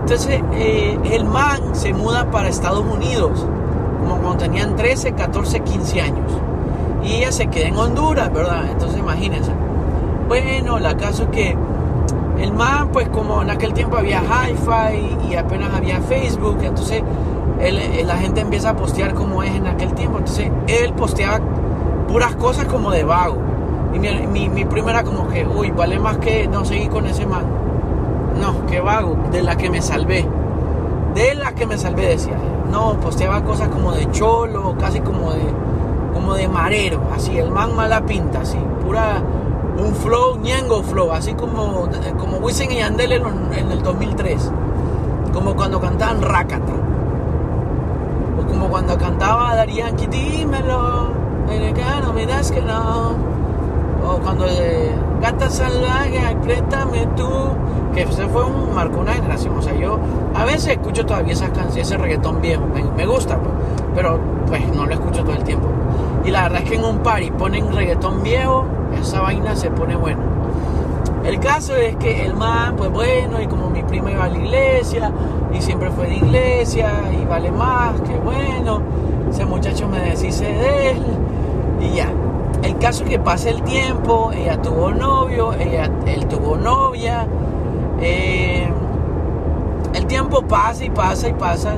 Entonces, 0.01 0.43
eh, 0.53 0.99
el 1.11 1.25
man 1.25 1.61
se 1.75 1.93
muda 1.93 2.31
para 2.31 2.49
Estados 2.49 2.85
Unidos, 2.85 3.47
como 4.01 4.17
cuando 4.17 4.45
tenían 4.45 4.77
13, 4.77 5.13
14, 5.13 5.61
15 5.61 6.01
años. 6.01 6.33
Y 7.05 7.17
ella 7.17 7.33
se 7.33 7.47
queda 7.47 7.69
en 7.69 7.77
Honduras, 7.77 8.33
¿verdad? 8.33 8.65
Entonces, 8.71 8.99
imagínense. 8.99 9.53
Bueno, 10.29 10.79
la 10.79 10.97
caso 10.97 11.25
es 11.25 11.29
que 11.31 11.57
El 12.43 12.53
man, 12.53 12.89
pues 12.93 13.09
como 13.09 13.41
en 13.41 13.51
aquel 13.51 13.73
tiempo 13.73 13.97
había 13.97 14.21
hi-fi 14.21 15.29
y 15.31 15.37
apenas 15.37 15.73
había 15.73 16.01
Facebook, 16.01 16.59
entonces 16.63 17.03
la 18.05 18.17
gente 18.17 18.41
empieza 18.41 18.71
a 18.71 18.77
postear 18.77 19.15
como 19.15 19.45
es 19.45 19.55
en 19.55 19.69
aquel 19.69 19.95
tiempo. 19.95 20.19
Entonces 20.19 20.51
él 20.67 20.93
posteaba 20.95 21.39
puras 22.09 22.35
cosas 22.35 22.67
como 22.67 22.91
de 22.91 23.05
vago. 23.05 23.39
Y 23.95 23.99
mi, 23.99 24.49
mi, 24.49 24.65
como 24.65 25.29
que, 25.29 25.47
uy, 25.47 25.71
vale 25.71 26.01
más 26.01 26.19
que 26.19 26.49
no 26.49 26.65
seguir 26.65 26.89
con 26.91 27.07
ese 27.07 27.27
man. 27.27 27.45
No, 28.41 28.67
qué 28.67 28.81
vago, 28.81 29.17
de 29.31 29.43
la 29.43 29.57
que 29.57 29.71
me 29.71 29.81
salvé. 29.81 30.27
De 31.15 31.35
la 31.37 31.53
que 31.53 31.67
me 31.67 31.79
salvé, 31.79 32.07
decía. 32.07 32.37
No, 32.71 32.99
posteaba 32.99 33.45
cosas 33.45 33.69
como 33.69 33.93
de 33.93 34.11
cholo, 34.11 34.75
casi 34.81 35.01
como 35.01 35.33
de, 35.33 35.43
como 36.13 36.35
de 36.35 36.49
marero, 36.49 37.01
así, 37.15 37.39
el 37.39 37.51
man 37.51 37.77
mala 37.77 38.01
pinta, 38.01 38.41
así, 38.41 38.59
pura, 38.83 39.23
un 39.79 39.95
flow, 39.95 40.39
ñengo 40.39 40.83
flow, 40.83 41.13
así 41.13 41.35
como, 41.35 41.89
como 42.19 42.39
Wisin 42.39 42.73
y 42.73 42.77
Yandel 42.77 43.13
en, 43.13 43.71
el 43.71 43.83
2003. 43.83 44.51
Como 45.33 45.55
cuando 45.55 45.81
cantaban 45.81 46.23
Rakata. 46.23 46.73
O 48.39 48.47
como 48.47 48.69
cuando 48.69 48.99
cantaba 48.99 49.55
Darían 49.55 49.97
dímelo, 49.97 51.11
no 52.05 52.13
me 52.13 52.27
das 52.27 52.51
que 52.51 52.61
no 52.61 53.33
o 54.07 54.19
cuando 54.19 54.45
de 54.45 54.91
Gata 55.21 55.49
Salvaje, 55.49 56.19
apriétame 56.21 57.07
tú, 57.17 57.29
que 57.95 58.07
se 58.09 58.27
fue 58.27 58.45
un, 58.45 58.75
marcó 58.75 59.01
una 59.01 59.13
generación. 59.13 59.57
O 59.57 59.63
sea, 59.63 59.75
yo 59.75 59.99
a 60.35 60.45
veces 60.45 60.69
escucho 60.69 61.07
todavía 61.07 61.33
esas 61.33 61.51
canciones, 61.51 61.87
ese 61.87 61.97
reggaetón 61.97 62.41
viejo, 62.41 62.63
me, 62.97 63.07
gusta, 63.07 63.39
pues, 63.39 63.53
pero 63.95 64.19
pues 64.47 64.67
no 64.75 64.87
lo 64.87 64.95
escucho 64.95 65.23
todo 65.23 65.35
el 65.35 65.45
tiempo. 65.45 65.69
Y 66.25 66.31
la 66.31 66.45
verdad 66.45 66.63
es 66.63 66.71
que 66.71 66.77
en 66.77 66.85
un 66.85 66.99
party 66.99 67.31
ponen 67.33 67.73
reggaetón 67.73 68.23
viejo, 68.23 68.65
esa 69.01 69.21
vaina 69.21 69.57
se 69.57 69.71
pone 69.71 69.97
buena. 69.97 70.23
El 71.25 71.39
caso 71.39 71.77
es 71.77 71.95
que 71.97 72.27
el 72.27 72.35
man, 72.35 72.75
pues 72.77 72.91
bueno, 72.91 73.41
y 73.41 73.47
como 73.47 73.71
mi 73.71 73.83
prima 73.83 74.11
iba 74.11 74.25
a 74.25 74.29
la 74.29 74.39
iglesia, 74.39 75.13
y 75.55 75.63
siempre 75.63 75.91
fue 75.91 76.09
de 76.09 76.17
iglesia, 76.17 76.91
y 77.13 77.25
vale 77.25 77.53
más, 77.53 78.01
que 78.01 78.17
bueno, 78.17 78.81
ese 79.31 79.45
muchacho 79.45 79.89
me 79.89 80.01
deshice 80.01 80.45
de 80.45 80.91
él, 80.91 81.03
y 81.81 81.97
ya. 81.97 82.11
El 82.63 82.79
caso 82.79 83.05
es 83.05 83.11
que 83.11 83.19
pasa 83.19 83.51
el 83.51 83.63
tiempo, 83.63 84.31
ella 84.33 84.61
tuvo 84.61 84.93
novio, 84.93 85.53
ella, 85.55 85.91
él 86.07 86.27
tuvo 86.27 86.57
novia. 86.57 87.27
Eh, 88.01 88.69
el 89.95 90.07
tiempo 90.07 90.43
pasa 90.43 90.85
y 90.85 90.91
pasa 90.91 91.29
y 91.29 91.33
pasa. 91.33 91.75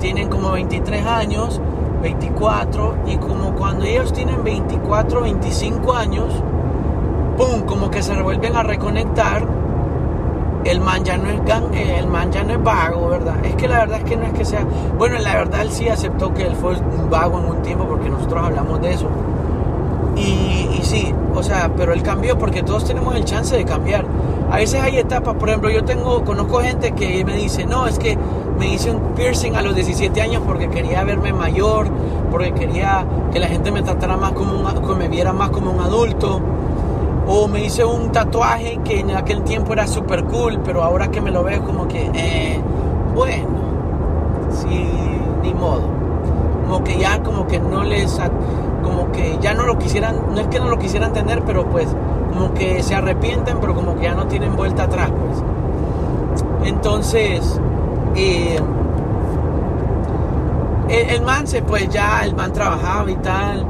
Tienen 0.00 0.28
como 0.28 0.52
23 0.52 1.06
años, 1.06 1.60
24, 2.02 2.96
y 3.06 3.16
como 3.16 3.54
cuando 3.54 3.84
ellos 3.84 4.12
tienen 4.12 4.42
24, 4.42 5.20
25 5.22 5.92
años, 5.92 6.42
¡pum! 7.36 7.62
Como 7.62 7.90
que 7.90 8.02
se 8.02 8.20
vuelven 8.20 8.56
a 8.56 8.62
reconectar. 8.62 9.46
El 10.64 10.80
man 10.80 11.04
ya 11.04 11.18
no 11.18 11.28
es 11.28 11.44
gang, 11.44 11.74
el 11.74 12.06
man 12.06 12.32
ya 12.32 12.42
no 12.42 12.54
es 12.54 12.62
vago, 12.62 13.08
¿verdad? 13.08 13.44
Es 13.44 13.54
que 13.54 13.68
la 13.68 13.80
verdad 13.80 13.98
es 13.98 14.04
que 14.04 14.16
no 14.16 14.24
es 14.24 14.32
que 14.32 14.44
sea. 14.46 14.66
Bueno, 14.96 15.18
la 15.18 15.34
verdad 15.34 15.60
él 15.60 15.70
sí 15.70 15.88
aceptó 15.88 16.32
que 16.32 16.46
él 16.46 16.54
fue 16.54 16.72
un 16.72 17.10
vago 17.10 17.38
en 17.38 17.44
un 17.44 17.62
tiempo 17.62 17.84
porque 17.86 18.08
nosotros 18.08 18.42
hablamos 18.42 18.80
de 18.80 18.94
eso 18.94 19.08
y, 20.16 20.80
sí, 20.82 21.12
o 21.34 21.42
sea, 21.42 21.72
pero 21.76 21.92
él 21.92 22.02
cambió 22.02 22.38
porque 22.38 22.62
todos 22.62 22.84
tenemos 22.84 23.14
el 23.16 23.24
chance 23.24 23.56
de 23.56 23.64
cambiar. 23.64 24.04
A 24.50 24.56
veces 24.56 24.80
hay 24.80 24.98
etapas, 24.98 25.34
por 25.34 25.48
ejemplo, 25.48 25.70
yo 25.70 25.84
tengo, 25.84 26.24
conozco 26.24 26.60
gente 26.60 26.92
que 26.92 27.24
me 27.24 27.36
dice, 27.36 27.66
no, 27.66 27.86
es 27.86 27.98
que 27.98 28.16
me 28.58 28.72
hice 28.72 28.90
un 28.90 29.14
piercing 29.14 29.56
a 29.56 29.62
los 29.62 29.74
17 29.74 30.20
años 30.20 30.42
porque 30.46 30.68
quería 30.68 31.02
verme 31.02 31.32
mayor, 31.32 31.88
porque 32.30 32.52
quería 32.52 33.04
que 33.32 33.40
la 33.40 33.48
gente 33.48 33.72
me 33.72 33.82
tratara 33.82 34.16
más 34.16 34.32
como 34.32 34.58
un, 34.58 34.64
que 34.86 34.94
me 34.94 35.08
viera 35.08 35.32
más 35.32 35.50
como 35.50 35.72
un 35.72 35.80
adulto. 35.80 36.40
O 37.26 37.48
me 37.48 37.64
hice 37.64 37.84
un 37.84 38.12
tatuaje 38.12 38.78
que 38.84 39.00
en 39.00 39.10
aquel 39.12 39.42
tiempo 39.42 39.72
era 39.72 39.86
súper 39.86 40.24
cool, 40.24 40.60
pero 40.64 40.82
ahora 40.82 41.08
que 41.08 41.20
me 41.20 41.30
lo 41.30 41.42
veo 41.42 41.64
como 41.64 41.88
que, 41.88 42.10
eh, 42.14 42.60
bueno, 43.14 43.48
sí, 44.50 44.88
ni 45.42 45.54
modo. 45.54 45.82
Como 46.66 46.84
que 46.84 46.98
ya 46.98 47.22
como 47.22 47.46
que 47.46 47.58
no 47.58 47.82
les 47.84 48.20
como 48.82 49.10
que 49.12 49.38
ya 49.40 49.54
no 49.54 49.64
lo 49.64 49.78
quisieran, 49.78 50.16
no 50.34 50.40
es 50.40 50.46
que 50.48 50.60
no 50.60 50.68
lo 50.68 50.78
quisieran 50.78 51.12
tener, 51.12 51.42
pero 51.42 51.66
pues 51.66 51.88
como 52.32 52.52
que 52.52 52.82
se 52.82 52.94
arrepienten, 52.94 53.58
pero 53.60 53.74
como 53.74 53.96
que 53.96 54.02
ya 54.02 54.14
no 54.14 54.26
tienen 54.26 54.56
vuelta 54.56 54.84
atrás, 54.84 55.10
pues. 55.10 55.42
Entonces, 56.68 57.60
eh, 58.16 58.58
el, 60.88 61.22
man 61.22 61.46
se, 61.46 61.62
pues 61.62 61.88
ya, 61.88 62.24
el 62.24 62.34
man 62.34 62.52
trabajaba 62.52 63.10
y 63.10 63.16
tal, 63.16 63.66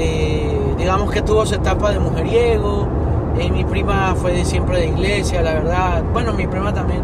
eh, 0.00 0.74
digamos 0.78 1.10
que 1.10 1.22
tuvo 1.22 1.46
su 1.46 1.54
etapa 1.54 1.92
de 1.92 2.00
mujeriego, 2.00 2.86
y 3.40 3.50
mi 3.50 3.64
prima 3.64 4.14
fue 4.16 4.32
de, 4.32 4.44
siempre 4.44 4.78
de 4.78 4.86
iglesia, 4.88 5.42
la 5.42 5.54
verdad, 5.54 6.02
bueno, 6.12 6.32
mi 6.32 6.46
prima 6.46 6.74
también 6.74 7.02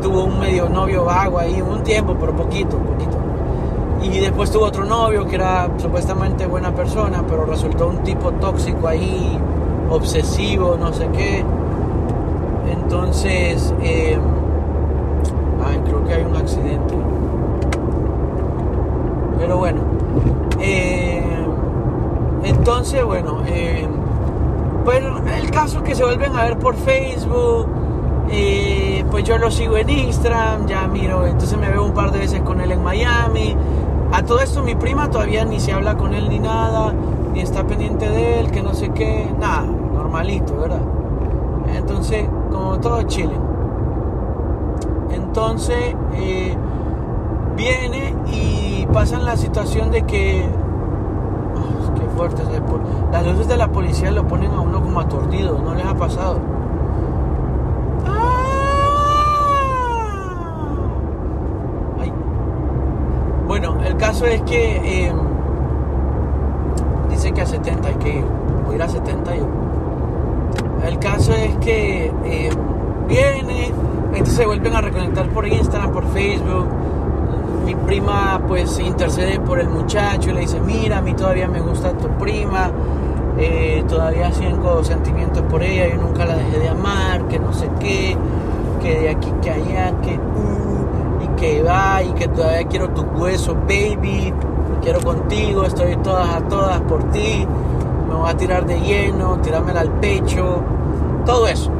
tuvo 0.00 0.24
un 0.24 0.38
medio 0.40 0.68
novio 0.68 1.04
vago 1.04 1.38
ahí, 1.38 1.60
un 1.60 1.82
tiempo, 1.82 2.16
pero 2.18 2.34
poquito, 2.34 2.78
poquito. 2.78 3.18
Y 4.02 4.18
después 4.18 4.50
tuvo 4.50 4.64
otro 4.64 4.84
novio 4.84 5.26
que 5.26 5.34
era 5.34 5.68
supuestamente 5.76 6.46
buena 6.46 6.74
persona, 6.74 7.22
pero 7.28 7.44
resultó 7.44 7.88
un 7.88 7.98
tipo 7.98 8.32
tóxico 8.32 8.88
ahí, 8.88 9.38
obsesivo, 9.90 10.76
no 10.80 10.92
sé 10.92 11.08
qué. 11.12 11.44
Entonces, 12.72 13.74
eh, 13.82 14.18
creo 15.84 16.04
que 16.04 16.14
hay 16.14 16.24
un 16.24 16.36
accidente. 16.36 16.94
Pero 19.38 19.58
bueno, 19.58 19.80
eh, 20.60 21.19
entonces, 22.50 23.04
bueno, 23.04 23.42
eh, 23.46 23.86
pues 24.84 25.02
el 25.40 25.50
caso 25.50 25.82
que 25.82 25.94
se 25.94 26.04
vuelven 26.04 26.36
a 26.36 26.44
ver 26.44 26.58
por 26.58 26.74
Facebook. 26.74 27.66
pues 29.10 29.24
yo 29.24 29.38
lo 29.38 29.50
sigo 29.50 29.76
en 29.76 29.90
Instagram, 29.90 30.66
ya 30.66 30.86
miro, 30.86 31.26
entonces 31.26 31.58
me 31.58 31.68
veo 31.68 31.84
un 31.84 31.92
par 31.92 32.12
de 32.12 32.20
veces 32.20 32.40
con 32.42 32.60
él 32.60 32.70
en 32.70 32.82
Miami, 32.82 33.56
a 34.12 34.22
todo 34.24 34.40
esto 34.40 34.62
mi 34.62 34.74
prima 34.74 35.08
todavía 35.08 35.44
ni 35.44 35.60
se 35.60 35.72
habla 35.72 35.96
con 35.96 36.14
él 36.14 36.28
ni 36.28 36.38
nada, 36.40 36.92
ni 37.32 37.40
está 37.40 37.64
pendiente 37.64 38.08
de 38.08 38.40
él, 38.40 38.50
que 38.50 38.62
no 38.62 38.74
sé 38.74 38.90
qué, 38.90 39.26
nada, 39.38 39.62
normalito, 39.62 40.56
¿verdad? 40.56 40.80
Entonces, 41.76 42.28
como 42.50 42.78
todo 42.80 43.02
Chile. 43.02 43.34
Entonces, 45.12 45.94
eh, 46.14 46.56
viene 47.56 48.14
y 48.32 48.86
pasan 48.92 49.24
la 49.24 49.36
situación 49.36 49.90
de 49.90 50.02
que, 50.02 50.44
oh, 52.16 52.28
qué 52.28 52.36
fuerte, 52.36 52.42
las 53.12 53.26
luces 53.26 53.48
de 53.48 53.56
la 53.56 53.68
policía 53.68 54.10
lo 54.10 54.26
ponen 54.26 54.52
a 54.52 54.60
uno 54.60 54.82
como 54.82 55.00
aturdido, 55.00 55.58
¿no 55.58 55.74
les 55.74 55.84
ha 55.84 55.94
pasado? 55.94 56.38
el 63.90 63.96
caso 63.96 64.26
es 64.26 64.40
que 64.42 65.06
em, 65.06 65.16
dice 67.08 67.32
que 67.32 67.42
a 67.42 67.46
70 67.46 67.88
hay 67.88 67.94
que 67.94 68.18
ir. 68.18 68.24
A 68.68 68.74
ir 68.74 68.82
a 68.82 68.88
70 68.88 69.36
yo. 69.36 69.46
El 70.86 70.98
caso 70.98 71.32
es 71.32 71.56
que 71.56 72.06
em, 72.06 72.54
viene, 73.08 73.72
entonces 74.12 74.36
se 74.36 74.46
vuelven 74.46 74.74
a 74.74 74.80
reconectar 74.80 75.28
por 75.30 75.46
Instagram, 75.46 75.92
por 75.92 76.06
Facebook. 76.08 76.66
Mi 77.64 77.74
prima 77.74 78.40
pues 78.46 78.78
intercede 78.78 79.38
por 79.40 79.60
el 79.60 79.68
muchacho 79.68 80.30
y 80.30 80.32
le 80.32 80.40
dice, 80.40 80.60
mira, 80.60 80.98
a 80.98 81.02
mí 81.02 81.14
todavía 81.14 81.48
me 81.48 81.60
gusta 81.60 81.92
tu 81.92 82.08
prima, 82.18 82.70
eh, 83.38 83.84
todavía 83.88 84.32
siento 84.32 84.82
sentimientos 84.82 85.42
por 85.42 85.62
ella, 85.62 85.88
yo 85.88 85.96
nunca 86.00 86.24
la 86.24 86.36
dejé 86.36 86.58
de 86.58 86.68
amar, 86.68 87.28
que 87.28 87.38
no 87.38 87.52
sé 87.52 87.68
qué, 87.78 88.16
que 88.82 89.00
de 89.00 89.08
aquí 89.10 89.32
que 89.42 89.50
allá, 89.50 89.92
que... 90.02 90.14
Uh, 90.14 90.60
que 91.40 91.62
va 91.62 92.02
y 92.02 92.12
que 92.12 92.28
todavía 92.28 92.68
quiero 92.68 92.90
tu 92.90 93.00
hueso, 93.02 93.54
baby, 93.54 94.32
quiero 94.82 95.00
contigo, 95.00 95.64
estoy 95.64 95.96
todas 95.96 96.28
a 96.28 96.42
todas 96.42 96.80
por 96.82 97.10
ti, 97.10 97.46
me 98.08 98.14
voy 98.14 98.28
a 98.28 98.36
tirar 98.36 98.66
de 98.66 98.78
lleno, 98.78 99.38
tirármela 99.38 99.80
al 99.80 99.90
pecho, 99.90 100.60
todo 101.24 101.48
eso. 101.48 101.70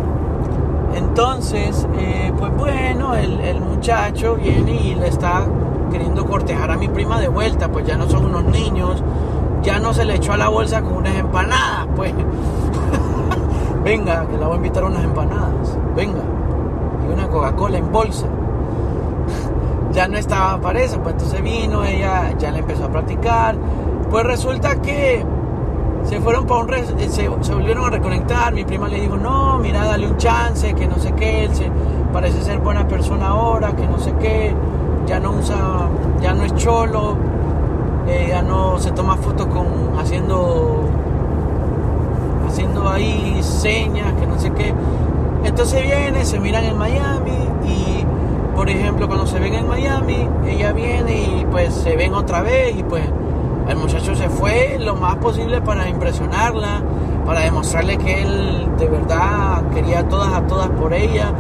Entonces, 0.94 1.86
eh, 1.98 2.32
pues 2.38 2.56
bueno, 2.56 3.14
el, 3.14 3.60
muchacho 3.60 4.36
viene 4.36 4.72
y 4.72 4.94
le 4.94 5.08
está 5.08 5.46
queriendo 5.90 6.24
cortejar 6.26 6.70
a 6.70 6.76
mi 6.76 6.88
prima 6.88 7.20
de 7.20 7.28
vuelta, 7.28 7.68
pues 7.68 7.86
ya 7.86 7.96
no 7.96 8.08
son 8.08 8.26
unos 8.26 8.44
niños, 8.44 9.02
ya 9.62 9.78
no 9.78 9.92
se 9.92 10.04
le 10.04 10.16
echó 10.16 10.32
a 10.32 10.36
la 10.36 10.48
bolsa 10.48 10.82
con 10.82 10.94
unas 10.94 11.14
empanadas, 11.16 11.86
pues. 11.94 12.12
venga, 13.84 14.26
que 14.26 14.38
la 14.38 14.46
voy 14.46 14.54
a 14.54 14.56
invitar 14.56 14.84
a 14.84 14.86
unas 14.86 15.04
empanadas, 15.04 15.76
venga, 15.96 16.22
y 17.06 17.12
una 17.12 17.28
Coca-Cola 17.28 17.78
en 17.78 17.92
bolsa. 17.92 18.26
Ya 19.92 20.06
no 20.06 20.16
estaba 20.18 20.60
para 20.60 20.80
eso, 20.82 21.00
pues 21.00 21.14
entonces 21.14 21.42
vino, 21.42 21.84
ella 21.84 22.32
ya 22.38 22.52
le 22.52 22.60
empezó 22.60 22.84
a 22.84 22.88
practicar, 22.90 23.56
pues 24.08 24.24
resulta 24.24 24.80
que 24.80 25.26
se 26.04 26.20
fueron 26.20 26.46
para 26.46 26.60
un 26.60 26.74
eh, 26.74 27.08
se, 27.08 27.28
volvieron 27.28 27.84
a 27.84 27.90
reconectar, 27.90 28.52
mi 28.52 28.64
prima 28.64 28.88
le 28.88 29.00
dijo, 29.00 29.16
no, 29.16 29.58
mira, 29.58 29.84
dale 29.84 30.06
un 30.06 30.16
chance, 30.16 30.74
que 30.74 30.86
no 30.86 30.96
sé 30.98 31.12
qué, 31.12 31.44
él 31.44 31.54
se, 31.54 31.70
parece 32.12 32.42
ser 32.42 32.58
buena 32.58 32.86
persona 32.88 33.28
ahora, 33.28 33.74
que 33.74 33.86
no 33.86 33.98
sé 33.98 34.12
qué, 34.20 34.54
ya 35.06 35.20
no 35.20 35.32
usa, 35.32 35.88
ya 36.20 36.34
no 36.34 36.44
es 36.44 36.54
cholo, 36.54 37.16
eh, 38.06 38.26
ya 38.28 38.42
no 38.42 38.78
se 38.78 38.90
toma 38.92 39.16
fotos 39.16 39.46
con 39.46 39.66
haciendo 39.98 40.88
haciendo 42.46 42.88
ahí 42.88 43.38
señas, 43.42 44.12
que 44.14 44.26
no 44.26 44.38
sé 44.38 44.50
qué. 44.52 44.74
Entonces 45.44 45.82
viene, 45.82 46.24
se 46.24 46.38
miran 46.38 46.64
en 46.64 46.76
Miami 46.76 47.48
y, 47.64 48.04
por 48.54 48.68
ejemplo, 48.68 49.06
cuando 49.06 49.26
se 49.26 49.38
ven 49.38 49.54
en 49.54 49.68
Miami, 49.68 50.28
ella 50.46 50.72
viene 50.72 51.12
y 51.12 51.46
pues 51.50 51.74
se 51.74 51.96
ven 51.96 52.12
otra 52.14 52.42
vez 52.42 52.76
y 52.76 52.82
pues 52.82 53.04
el 53.68 53.76
muchacho 53.76 54.14
se 54.14 54.28
fue 54.28 54.78
lo 54.80 54.96
más 54.96 55.16
posible 55.16 55.60
para 55.60 55.88
impresionarla, 55.88 56.82
para 57.24 57.40
demostrarle 57.42 57.96
que 57.98 58.22
él 58.22 58.68
de 58.78 58.88
verdad 58.88 59.62
quería 59.72 60.08
todas 60.08 60.32
a 60.32 60.46
todas 60.46 60.68
por 60.70 60.92
ella. 60.92 61.32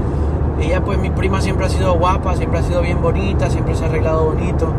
Ella 0.60 0.82
pues 0.84 0.98
mi 0.98 1.10
prima 1.10 1.40
siempre 1.40 1.66
ha 1.66 1.68
sido 1.68 1.94
guapa, 1.94 2.36
siempre 2.36 2.58
ha 2.58 2.62
sido 2.62 2.82
bien 2.82 3.00
bonita, 3.00 3.48
siempre 3.48 3.74
se 3.74 3.84
ha 3.84 3.88
arreglado 3.88 4.26
bonito. 4.26 4.72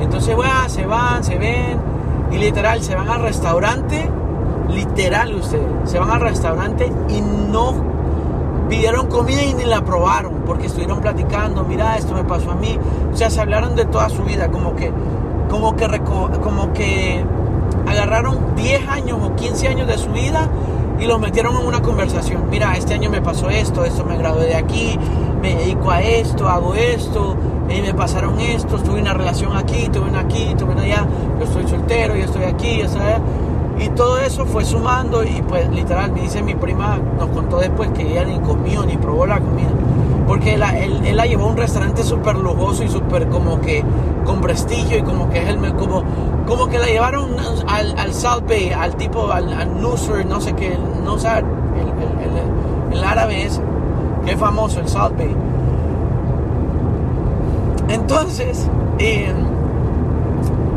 Entonces, 0.00 0.34
bueno, 0.36 0.52
se 0.68 0.86
van, 0.86 1.24
se 1.24 1.38
ven 1.38 1.78
y 2.30 2.38
literal 2.38 2.82
se 2.82 2.94
van 2.94 3.08
al 3.08 3.20
restaurante, 3.20 4.08
literal 4.70 5.34
ustedes, 5.34 5.66
se 5.84 5.98
van 5.98 6.10
al 6.10 6.20
restaurante 6.20 6.90
y 7.08 7.20
no 7.20 7.74
pidieron 8.68 9.08
comida 9.08 9.42
y 9.42 9.54
ni 9.54 9.64
la 9.64 9.82
probaron 9.82 10.32
porque 10.46 10.66
estuvieron 10.66 11.00
platicando, 11.00 11.64
mira, 11.64 11.96
esto 11.98 12.14
me 12.14 12.24
pasó 12.24 12.52
a 12.52 12.54
mí. 12.54 12.78
O 13.12 13.16
sea, 13.16 13.28
se 13.28 13.40
hablaron 13.40 13.76
de 13.76 13.84
toda 13.84 14.08
su 14.08 14.22
vida, 14.22 14.48
como 14.48 14.74
que, 14.76 14.92
como 15.50 15.76
que, 15.76 16.00
como 16.42 16.72
que 16.72 17.24
agarraron 17.86 18.54
10 18.56 18.88
años 18.88 19.18
o 19.22 19.34
15 19.36 19.68
años 19.68 19.86
de 19.86 19.98
su 19.98 20.10
vida 20.10 20.48
y 20.98 21.06
los 21.06 21.20
metieron 21.20 21.56
en 21.56 21.66
una 21.66 21.82
conversación. 21.82 22.48
Mira, 22.50 22.76
este 22.76 22.94
año 22.94 23.10
me 23.10 23.20
pasó 23.20 23.50
esto, 23.50 23.84
esto 23.84 24.04
me 24.04 24.16
gradué 24.16 24.46
de 24.46 24.56
aquí, 24.56 24.98
me 25.40 25.54
dedico 25.54 25.90
a 25.90 26.02
esto, 26.02 26.48
hago 26.48 26.74
esto, 26.74 27.36
y 27.68 27.80
me 27.80 27.94
pasaron 27.94 28.38
esto, 28.40 28.78
tuve 28.78 29.00
una 29.00 29.14
relación 29.14 29.56
aquí, 29.56 29.88
tuve 29.92 30.08
una 30.08 30.20
aquí, 30.20 30.54
tuve 30.58 30.72
una 30.72 30.82
allá, 30.82 31.06
yo 31.38 31.44
estoy 31.44 31.66
soltero, 31.66 32.14
yo 32.14 32.24
estoy 32.24 32.44
aquí, 32.44 32.82
¿sabes? 32.86 33.20
Y 33.78 33.88
todo 33.90 34.18
eso 34.18 34.46
fue 34.46 34.64
sumando 34.64 35.24
y 35.24 35.42
pues 35.48 35.68
literal, 35.70 36.12
me 36.12 36.22
dice 36.22 36.42
mi 36.42 36.54
prima, 36.54 36.98
nos 37.18 37.30
contó 37.30 37.58
después 37.58 37.90
que 37.90 38.02
ella 38.02 38.24
ni 38.24 38.38
comió 38.40 38.84
ni 38.84 38.96
probó 38.96 39.26
la 39.26 39.40
comida. 39.40 39.70
Porque 40.26 40.54
él, 40.54 40.62
él, 41.04 41.16
la 41.16 41.26
llevó 41.26 41.46
a 41.46 41.48
un 41.48 41.56
restaurante 41.56 42.04
súper 42.04 42.36
lujoso 42.36 42.84
y 42.84 42.88
súper 42.88 43.28
como 43.28 43.60
que 43.60 43.82
con 44.24 44.40
prestigio 44.40 44.98
y 44.98 45.02
como 45.02 45.28
que 45.30 45.42
es 45.42 45.48
el 45.48 45.58
como, 45.74 46.04
como 46.52 46.68
que 46.68 46.78
la 46.78 46.86
llevaron 46.86 47.34
al, 47.66 47.98
al 47.98 48.12
South 48.12 48.42
Bay, 48.46 48.72
al 48.72 48.94
tipo, 48.96 49.32
al, 49.32 49.50
al 49.54 49.80
no 49.80 49.96
sé 49.96 50.52
qué, 50.52 50.66
el, 50.66 50.76
el, 52.92 52.98
el, 52.98 53.04
árabe 53.04 53.44
es, 53.44 53.58
que 54.26 54.32
es 54.32 54.38
famoso, 54.38 54.80
el 54.80 54.86
South 54.86 55.12
Bay. 55.16 55.34
Entonces, 57.88 58.68
eh, 58.98 59.32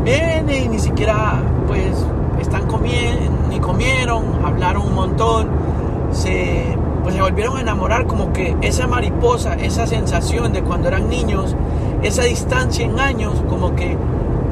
viene 0.02 0.64
y 0.64 0.68
ni 0.68 0.78
siquiera 0.78 1.42
pues 1.66 2.06
están 2.40 2.66
comiendo, 2.68 3.48
ni 3.50 3.60
comieron, 3.60 4.46
hablaron 4.46 4.86
un 4.86 4.94
montón, 4.94 5.48
se, 6.10 6.74
pues 7.02 7.14
se 7.14 7.20
volvieron 7.20 7.58
a 7.58 7.60
enamorar, 7.60 8.06
como 8.06 8.32
que 8.32 8.56
esa 8.62 8.86
mariposa, 8.86 9.56
esa 9.56 9.86
sensación 9.86 10.54
de 10.54 10.62
cuando 10.62 10.88
eran 10.88 11.10
niños, 11.10 11.54
esa 12.02 12.22
distancia 12.22 12.86
en 12.86 12.98
años, 12.98 13.42
como 13.50 13.76
que 13.76 13.98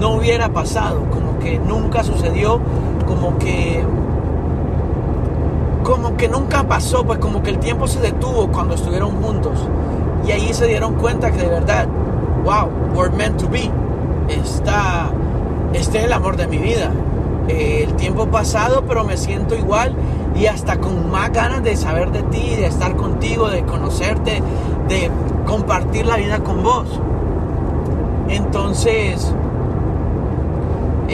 no 0.00 0.14
hubiera 0.14 0.48
pasado, 0.48 1.04
como 1.11 1.38
que 1.38 1.59
nunca 1.59 2.02
sucedió, 2.02 2.61
como 3.07 3.38
que 3.38 3.85
como 5.85 6.16
que 6.16 6.28
nunca 6.28 6.62
pasó, 6.62 7.04
pues 7.04 7.18
como 7.18 7.42
que 7.42 7.50
el 7.50 7.59
tiempo 7.59 7.87
se 7.87 8.00
detuvo 8.00 8.48
cuando 8.48 8.74
estuvieron 8.74 9.22
juntos. 9.22 9.68
Y 10.26 10.30
ahí 10.33 10.54
se 10.54 10.66
dieron 10.66 10.94
cuenta 10.94 11.30
que 11.30 11.38
de 11.38 11.48
verdad, 11.48 11.87
wow, 12.42 12.70
we're 12.94 13.14
meant 13.14 13.38
to 13.38 13.48
be. 13.48 13.70
Está, 14.28 15.11
este 15.74 15.98
es 15.98 16.04
el 16.04 16.12
amor 16.14 16.37
de 16.37 16.46
mi 16.46 16.57
vida. 16.57 16.90
Eh, 17.48 17.85
el 17.87 17.94
tiempo 17.96 18.26
pasado, 18.26 18.85
pero 18.88 19.04
me 19.04 19.18
siento 19.18 19.54
igual 19.54 19.94
y 20.35 20.46
hasta 20.46 20.78
con 20.78 21.11
más 21.11 21.30
ganas 21.30 21.62
de 21.62 21.76
saber 21.76 22.11
de 22.11 22.22
ti, 22.22 22.57
de 22.57 22.66
estar 22.66 22.96
contigo, 22.96 23.50
de 23.50 23.64
conocerte, 23.64 24.42
de 24.88 25.11
compartir 25.46 26.07
la 26.07 26.16
vida 26.16 26.38
con 26.38 26.62
vos. 26.62 26.88
Entonces, 28.28 29.33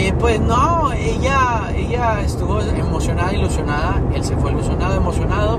eh, 0.08 0.14
pues 0.18 0.40
no, 0.40 0.92
ella, 0.92 1.70
ella 1.76 2.20
estuvo 2.22 2.60
emocionada, 2.60 3.32
ilusionada, 3.32 4.00
él 4.14 4.24
se 4.24 4.36
fue 4.36 4.52
ilusionado, 4.52 4.96
emocionado. 4.96 5.58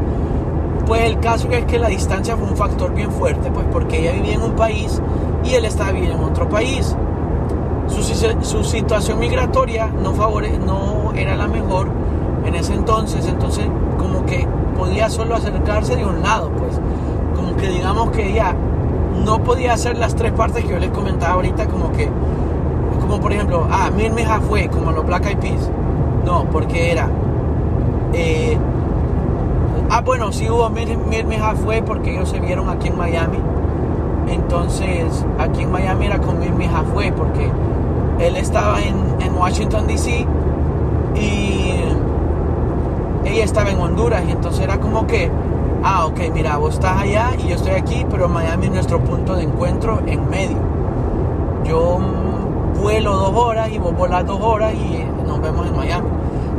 Pues 0.86 1.04
el 1.04 1.20
caso 1.20 1.48
es 1.52 1.66
que 1.66 1.78
la 1.80 1.88
distancia 1.88 2.36
fue 2.36 2.48
un 2.48 2.58
factor 2.58 2.94
bien 2.94 3.12
fuerte, 3.12 3.52
pues 3.52 3.66
porque 3.72 4.00
ella 4.00 4.14
vivía 4.14 4.34
en 4.34 4.42
un 4.42 4.56
país 4.56 5.02
y 5.44 5.54
él 5.54 5.66
estaba 5.66 5.92
viviendo 5.92 6.18
en 6.18 6.24
otro 6.24 6.50
país 6.50 6.96
su, 7.88 8.64
situación 8.64 9.20
migratoria 9.20 9.88
no, 9.88 10.14
favore, 10.14 10.58
no 10.58 11.12
era 11.16 11.36
la 11.36 11.48
mejor 11.48 11.88
en 12.46 12.56
ese 12.56 12.74
entonces, 12.74 13.28
entonces 13.28 13.66
como 13.98 14.26
que 14.26 14.48
podía 14.78 15.10
solo 15.10 15.36
acercarse 15.36 15.96
de 15.96 16.06
un 16.06 16.22
lado, 16.22 16.50
pues 16.52 16.80
como 17.36 17.56
que 17.58 17.70
digamos 17.70 18.12
que 18.12 18.32
ella 18.32 18.56
no 19.26 19.44
podía 19.44 19.74
hacer 19.74 19.98
las 19.98 20.16
tres 20.16 20.32
partes 20.32 20.64
que 20.64 20.72
yo 20.72 20.80
les 20.80 20.90
comentaba 20.92 21.34
ahorita, 21.36 21.68
como 21.68 21.92
que, 21.92 22.10
por 23.20 23.34
ejemplo, 23.34 23.68
ah, 23.70 23.90
Mir 23.96 24.12
fue 24.48 24.68
como 24.70 24.92
los 24.92 25.06
Black 25.06 25.26
Eyed 25.26 25.38
Peas, 25.38 25.70
no, 26.26 26.46
porque 26.46 26.92
era, 26.92 27.10
eh, 28.14 28.58
ah, 29.90 30.02
bueno, 30.02 30.32
sí 30.32 30.50
hubo 30.50 30.70
Mir, 30.70 30.98
fue 31.64 31.82
porque 31.82 32.14
ellos 32.16 32.30
se 32.30 32.40
vieron 32.40 32.70
aquí 32.70 32.88
en 32.88 32.98
Miami, 32.98 33.40
entonces 34.28 35.26
aquí 35.40 35.64
en 35.64 35.72
Miami 35.72 36.06
era 36.06 36.20
con 36.20 36.40
Mir 36.40 36.54
fue 36.94 37.12
porque 37.12 37.50
él 38.20 38.36
estaba 38.38 38.80
en, 38.82 39.02
Washington, 39.36 39.88
D.C. 39.88 40.28
y 41.16 41.74
ella 43.26 43.44
estaba 43.44 43.72
en 43.72 43.80
Honduras 43.80 44.24
y 44.28 44.32
entonces 44.32 44.62
era 44.62 44.80
como 44.80 45.08
que, 45.08 45.32
ah, 45.84 46.06
ok, 46.06 46.20
mira, 46.32 46.58
vos 46.58 46.76
estás 46.76 47.02
allá 47.02 47.32
y 47.44 47.48
yo 47.48 47.56
estoy 47.56 47.72
aquí, 47.72 48.06
pero 48.12 48.30
Miami 48.30 48.68
es 48.68 48.72
nuestro 48.74 49.00
punto 49.00 49.36
de 49.36 49.44
encuentro 49.44 50.00
en 50.06 50.30
medio. 50.30 50.58
Yo 51.66 52.00
vuelo 52.80 53.16
dos 53.16 53.34
horas 53.36 53.70
y 53.72 53.78
vos 53.78 53.96
volas 53.96 54.26
dos 54.26 54.40
horas 54.42 54.74
y 54.74 55.04
nos 55.28 55.42
vemos 55.42 55.68
en 55.68 55.76
Miami. 55.76 56.08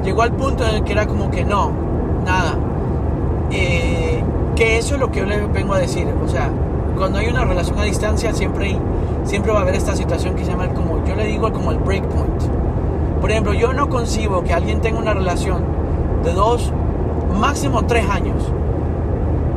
Llegó 0.04 0.22
al 0.22 0.32
punto 0.32 0.64
en 0.64 0.76
el 0.76 0.84
que 0.84 0.92
era 0.92 1.06
como 1.06 1.30
que 1.30 1.44
no, 1.44 1.70
nada. 2.24 2.56
Eh, 3.50 4.22
que 4.56 4.78
eso 4.78 4.94
es 4.94 5.00
lo 5.00 5.10
que 5.10 5.20
yo 5.20 5.26
le 5.26 5.46
vengo 5.46 5.74
a 5.74 5.78
decir. 5.78 6.06
O 6.24 6.28
sea, 6.28 6.50
cuando 6.96 7.18
hay 7.18 7.28
una 7.28 7.44
relación 7.44 7.78
a 7.78 7.84
distancia 7.84 8.32
siempre 8.32 8.66
hay 8.66 8.78
siempre 9.24 9.52
va 9.52 9.60
a 9.60 9.62
haber 9.62 9.74
esta 9.74 9.94
situación 9.94 10.34
que 10.34 10.44
se 10.44 10.50
llama 10.50 10.68
como, 10.68 11.04
yo 11.04 11.14
le 11.14 11.26
digo 11.26 11.52
como 11.52 11.70
el 11.70 11.78
break 11.78 12.04
point. 12.06 12.42
Por 13.20 13.30
ejemplo, 13.30 13.54
yo 13.54 13.72
no 13.72 13.88
concibo 13.88 14.42
que 14.42 14.52
alguien 14.52 14.80
tenga 14.80 14.98
una 14.98 15.14
relación 15.14 15.62
de 16.24 16.32
dos, 16.32 16.72
máximo 17.38 17.84
tres 17.86 18.08
años 18.08 18.52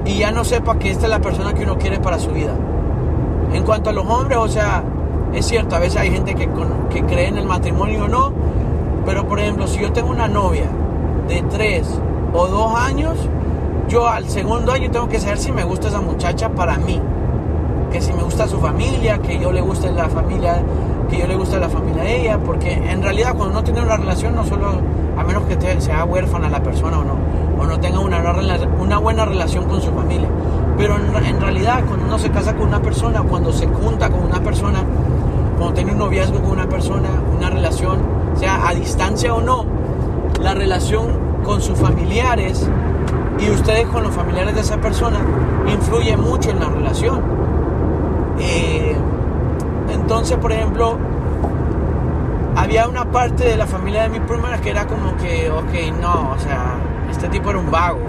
y 0.05 0.19
ya 0.19 0.31
no 0.31 0.43
sepa 0.43 0.77
que 0.77 0.91
esta 0.91 1.05
es 1.05 1.09
la 1.09 1.19
persona 1.19 1.53
que 1.53 1.63
uno 1.63 1.77
quiere 1.77 1.99
para 1.99 2.19
su 2.19 2.29
vida. 2.31 2.53
En 3.53 3.63
cuanto 3.63 3.89
a 3.89 3.93
los 3.93 4.05
hombres, 4.05 4.37
o 4.37 4.47
sea, 4.47 4.83
es 5.35 5.45
cierto, 5.45 5.75
a 5.75 5.79
veces 5.79 5.97
hay 5.97 6.11
gente 6.11 6.33
que, 6.35 6.49
que 6.89 7.03
cree 7.03 7.27
en 7.27 7.37
el 7.37 7.45
matrimonio 7.45 8.05
o 8.05 8.07
no, 8.07 8.31
pero 9.05 9.27
por 9.27 9.39
ejemplo, 9.39 9.67
si 9.67 9.79
yo 9.79 9.91
tengo 9.91 10.09
una 10.09 10.27
novia 10.27 10.65
de 11.27 11.41
tres 11.43 11.87
o 12.33 12.47
dos 12.47 12.73
años, 12.75 13.17
yo 13.87 14.07
al 14.07 14.27
segundo 14.29 14.71
año 14.71 14.89
tengo 14.89 15.07
que 15.07 15.19
saber 15.19 15.37
si 15.37 15.51
me 15.51 15.63
gusta 15.63 15.89
esa 15.89 16.01
muchacha 16.01 16.49
para 16.49 16.77
mí 16.77 16.99
que 17.95 18.01
si 18.01 18.11
me 18.11 18.23
gusta 18.23 18.45
su 18.45 18.59
familia, 18.59 19.19
que 19.19 19.39
yo 19.39 19.53
le 19.53 19.61
guste 19.61 19.89
la 19.89 20.09
familia, 20.09 20.61
que 21.09 21.17
yo 21.17 21.27
le 21.27 21.35
guste 21.37 21.57
la 21.59 21.69
familia 21.69 22.03
de 22.03 22.21
ella, 22.21 22.37
porque 22.39 22.73
en 22.73 23.01
realidad 23.01 23.35
cuando 23.35 23.53
uno 23.53 23.63
tiene 23.63 23.81
una 23.81 23.95
relación, 23.95 24.35
no 24.35 24.43
solo, 24.43 24.81
a 25.17 25.23
menos 25.23 25.43
que 25.43 25.79
sea 25.79 26.03
huérfana 26.03 26.49
la 26.49 26.61
persona 26.61 26.99
o 26.99 27.05
no, 27.05 27.15
o 27.57 27.65
no 27.65 27.79
tenga 27.79 27.99
una, 27.99 28.21
una 28.81 28.97
buena 28.97 29.23
relación 29.23 29.63
con 29.65 29.81
su 29.81 29.91
familia, 29.93 30.27
en, 31.23 31.41
realidad 31.41 31.83
cuando 31.85 32.05
uno 32.05 32.19
se 32.19 32.29
casa 32.29 32.55
con 32.55 32.67
una 32.67 32.81
persona, 32.81 33.21
cuando 33.21 33.51
se 33.51 33.67
junta 33.67 34.09
con 34.09 34.23
una 34.23 34.41
persona, 34.41 34.83
cuando 35.57 35.73
tiene 35.73 35.91
un 35.91 35.99
noviazgo 35.99 36.41
con 36.41 36.51
una 36.51 36.67
persona, 36.67 37.09
una 37.35 37.49
relación, 37.49 37.99
sea 38.35 38.67
a 38.67 38.73
distancia 38.73 39.33
o 39.33 39.41
no, 39.41 39.65
la 40.41 40.53
relación 40.53 41.07
con 41.43 41.61
sus 41.61 41.77
familiares 41.77 42.67
y 43.39 43.49
ustedes 43.49 43.85
con 43.87 44.03
los 44.03 44.13
familiares 44.13 44.55
de 44.55 44.61
esa 44.61 44.77
persona 44.77 45.19
influye 45.71 46.15
mucho 46.17 46.49
en 46.49 46.59
la 46.59 46.69
relación. 46.69 47.21
Eh, 48.39 48.95
entonces, 49.93 50.37
por 50.37 50.51
ejemplo, 50.51 50.97
había 52.55 52.87
una 52.87 53.05
parte 53.05 53.43
de 53.43 53.57
la 53.57 53.67
familia 53.67 54.03
de 54.03 54.09
mi 54.09 54.19
prima 54.19 54.57
que 54.59 54.69
era 54.69 54.87
como 54.87 55.15
que, 55.17 55.49
ok, 55.49 55.99
no, 56.01 56.31
o 56.31 56.39
sea, 56.39 56.77
este 57.11 57.27
tipo 57.27 57.49
era 57.49 57.59
un 57.59 57.69
vago. 57.69 57.99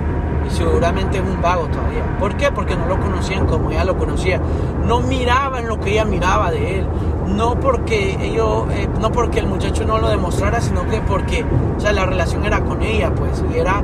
Y 0.47 0.51
seguramente 0.51 1.19
es 1.19 1.25
un 1.25 1.41
vago 1.43 1.67
todavía. 1.67 2.05
¿Por 2.19 2.37
qué? 2.37 2.51
Porque 2.53 2.77
no 2.77 2.87
lo 2.87 2.99
conocían 3.01 3.47
como 3.47 3.71
ella 3.71 3.85
lo 3.85 3.97
conocía. 3.97 4.41
No 4.87 5.01
miraban 5.01 5.67
lo 5.67 5.81
que 5.81 5.93
ella 5.93 6.05
miraba 6.05 6.51
de 6.51 6.79
él. 6.79 6.87
No 7.35 7.59
porque 7.59 8.17
ellos, 8.21 8.65
eh, 8.71 8.89
no 9.01 9.11
porque 9.11 9.41
el 9.41 9.47
muchacho 9.47 9.85
no 9.85 9.99
lo 9.99 10.09
demostrara, 10.09 10.61
sino 10.61 10.87
que 10.89 11.01
porque, 11.01 11.45
o 11.77 11.81
sea, 11.81 11.93
la 11.93 12.07
relación 12.07 12.45
era 12.45 12.61
con 12.61 12.83
ella, 12.83 13.13
pues, 13.13 13.45
y 13.53 13.59
era, 13.59 13.83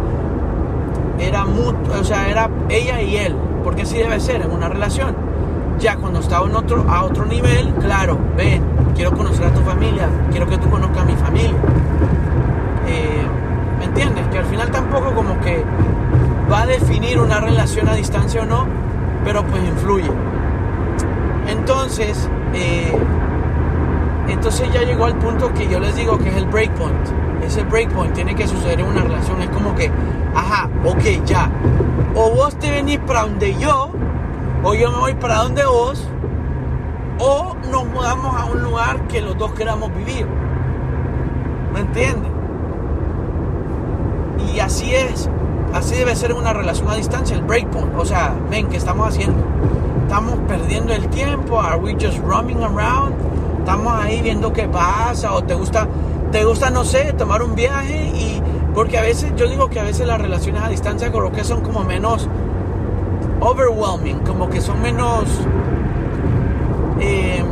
era 1.19 1.45
mutuo, 1.45 2.01
o 2.01 2.05
sea, 2.05 2.31
era 2.31 2.49
ella 2.69 3.03
y 3.03 3.17
él, 3.17 3.35
porque 3.65 3.83
así 3.83 3.99
debe 3.99 4.21
ser 4.21 4.43
en 4.43 4.53
una 4.53 4.69
relación 4.69 5.17
ya 5.83 5.97
cuando 5.97 6.21
estaba 6.21 6.49
en 6.49 6.55
otro, 6.55 6.85
a 6.89 7.03
otro 7.03 7.27
nivel, 7.27 7.75
claro, 7.81 8.17
ven, 8.37 8.63
quiero 8.95 9.13
conocer 9.13 9.47
a 9.47 9.51
tu 9.51 9.61
familia, 9.63 10.09
quiero 10.31 10.47
que 10.47 10.57
tú 10.57 10.71
conozcas 10.71 11.03
a 11.03 11.05
mi 11.05 11.17
familia. 11.17 11.61
Eh, 12.87 13.27
¿Me 13.79 13.87
entiendes? 13.87 14.27
Que 14.29 14.39
al 14.39 14.45
final 14.45 14.71
tampoco 14.71 15.13
como 15.13 15.41
que 15.41 15.65
va 16.53 16.63
a 16.63 16.67
definir 16.67 17.19
una 17.19 17.41
relación 17.41 17.89
a 17.89 17.95
distancia 17.95 18.43
o 18.43 18.45
no, 18.45 18.67
pero 19.25 19.43
pues 19.47 19.65
influye. 19.65 20.11
Entonces, 21.49 22.29
eh, 22.53 22.93
entonces 24.29 24.71
ya 24.73 24.83
llegó 24.83 25.07
al 25.07 25.15
punto 25.17 25.53
que 25.55 25.67
yo 25.67 25.81
les 25.81 25.97
digo 25.97 26.19
que 26.19 26.29
es 26.29 26.37
el 26.37 26.47
breakpoint. 26.47 27.09
Ese 27.43 27.63
breakpoint 27.65 28.13
tiene 28.13 28.35
que 28.35 28.47
suceder 28.47 28.81
en 28.81 28.87
una 28.87 29.03
relación. 29.03 29.41
Es 29.41 29.49
como 29.49 29.75
que, 29.75 29.91
ajá, 30.35 30.69
ok, 30.85 31.25
ya. 31.25 31.51
O 32.15 32.31
vos 32.31 32.55
te 32.57 32.71
venís 32.71 32.99
para 32.99 33.23
donde 33.23 33.57
yo, 33.59 33.91
o 34.63 34.75
yo 34.75 34.91
me 34.93 34.99
voy 34.99 35.15
para 35.15 35.37
donde 35.37 35.65
vos, 35.65 36.07
o 37.19 37.57
nos 37.71 37.87
mudamos 37.87 38.37
a 38.37 38.45
un 38.45 38.63
lugar 38.63 39.09
que 39.09 39.23
los 39.23 39.39
dos 39.39 39.53
queramos 39.55 39.91
vivir. 39.95 40.27
¿Me 41.73 41.81
entiendes? 41.81 42.31
Y 44.55 44.61
así 44.61 44.95
es. 44.95 45.31
Así 45.73 45.95
debe 45.95 46.15
ser 46.15 46.35
una 46.35 46.53
relación 46.53 46.89
a 46.89 46.97
distancia, 46.97 47.35
el 47.37 47.43
breakpoint. 47.43 47.95
O 47.97 48.05
sea, 48.05 48.35
ven, 48.51 48.69
¿qué 48.69 48.77
estamos 48.77 49.09
haciendo? 49.09 49.43
Estamos 50.03 50.39
perdiendo 50.47 50.93
el 50.93 51.09
tiempo. 51.09 51.59
Are 51.59 51.79
we 51.79 51.95
just 51.95 52.19
roaming 52.19 52.63
around? 52.63 53.15
Estamos 53.59 53.95
ahí 53.95 54.21
viendo 54.21 54.53
qué 54.53 54.69
pasa. 54.69 55.33
O 55.33 55.43
te 55.43 55.55
gusta, 55.55 55.89
te 56.31 56.45
gusta, 56.45 56.69
no 56.69 56.85
sé, 56.85 57.15
tomar 57.15 57.43
un 57.43 57.55
viaje. 57.55 58.13
Y 58.15 58.43
porque 58.75 58.99
a 58.99 59.03
veces, 59.03 59.33
yo 59.37 59.49
digo 59.49 59.71
que 59.71 59.81
a 59.81 59.85
veces 59.85 60.07
las 60.07 60.21
relaciones 60.21 60.63
a 60.63 60.69
distancia 60.69 61.11
creo 61.11 61.33
que 61.33 61.43
son 61.43 61.63
como 61.63 61.85
menos 61.85 62.29
overwhelming, 63.41 64.19
como 64.21 64.51
que 64.51 64.61
son 64.61 64.81
menos 64.83 65.25
eh, 67.01 67.43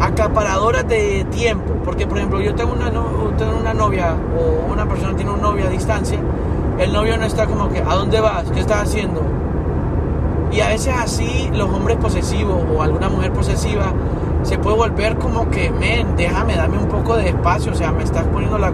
acaparadoras 0.00 0.88
de 0.88 1.24
tiempo. 1.30 1.74
Porque, 1.84 2.08
por 2.08 2.18
ejemplo, 2.18 2.40
yo 2.40 2.56
tengo 2.56 2.72
una, 2.72 2.90
tengo 2.90 3.56
una 3.60 3.72
novia 3.72 4.16
o 4.36 4.72
una 4.72 4.88
persona 4.88 5.14
tiene 5.14 5.30
un 5.30 5.40
novio 5.40 5.66
a 5.66 5.70
distancia. 5.70 6.18
El 6.78 6.92
novio 6.92 7.16
no 7.16 7.24
está 7.24 7.46
como 7.46 7.68
que, 7.68 7.80
¿a 7.80 7.94
dónde 7.94 8.20
vas? 8.20 8.44
¿Qué 8.50 8.60
estás 8.60 8.82
haciendo? 8.82 9.22
Y 10.52 10.60
a 10.60 10.68
veces 10.68 10.94
así 10.96 11.50
los 11.54 11.68
hombres 11.70 11.96
posesivos 11.96 12.62
o 12.74 12.82
alguna 12.82 13.08
mujer 13.08 13.32
posesiva 13.32 13.92
se 14.42 14.58
puede 14.58 14.76
volver 14.76 15.16
como 15.16 15.48
que, 15.50 15.70
men, 15.70 16.16
déjame, 16.16 16.56
dame 16.56 16.78
un 16.78 16.88
poco 16.88 17.16
de 17.16 17.28
espacio. 17.28 17.72
O 17.72 17.74
sea, 17.74 17.92
me 17.92 18.02
estás 18.02 18.24
poniendo 18.26 18.58
la, 18.58 18.72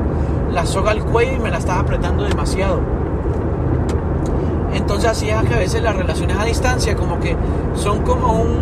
la 0.51 0.67
soga 0.67 0.93
al 0.93 1.05
cuello 1.05 1.35
y 1.37 1.39
me 1.39 1.51
la 1.51 1.59
estás 1.59 1.79
apretando 1.79 2.25
demasiado. 2.25 2.81
Entonces 4.73 5.11
así 5.11 5.29
es 5.29 5.43
que 5.43 5.55
a 5.55 5.59
veces 5.59 5.83
las 5.83 5.97
relaciones 5.97 6.37
a 6.37 6.45
distancia 6.45 6.97
como 6.97 7.21
que 7.21 7.37
son 7.75 8.03
como 8.03 8.33
un, 8.33 8.59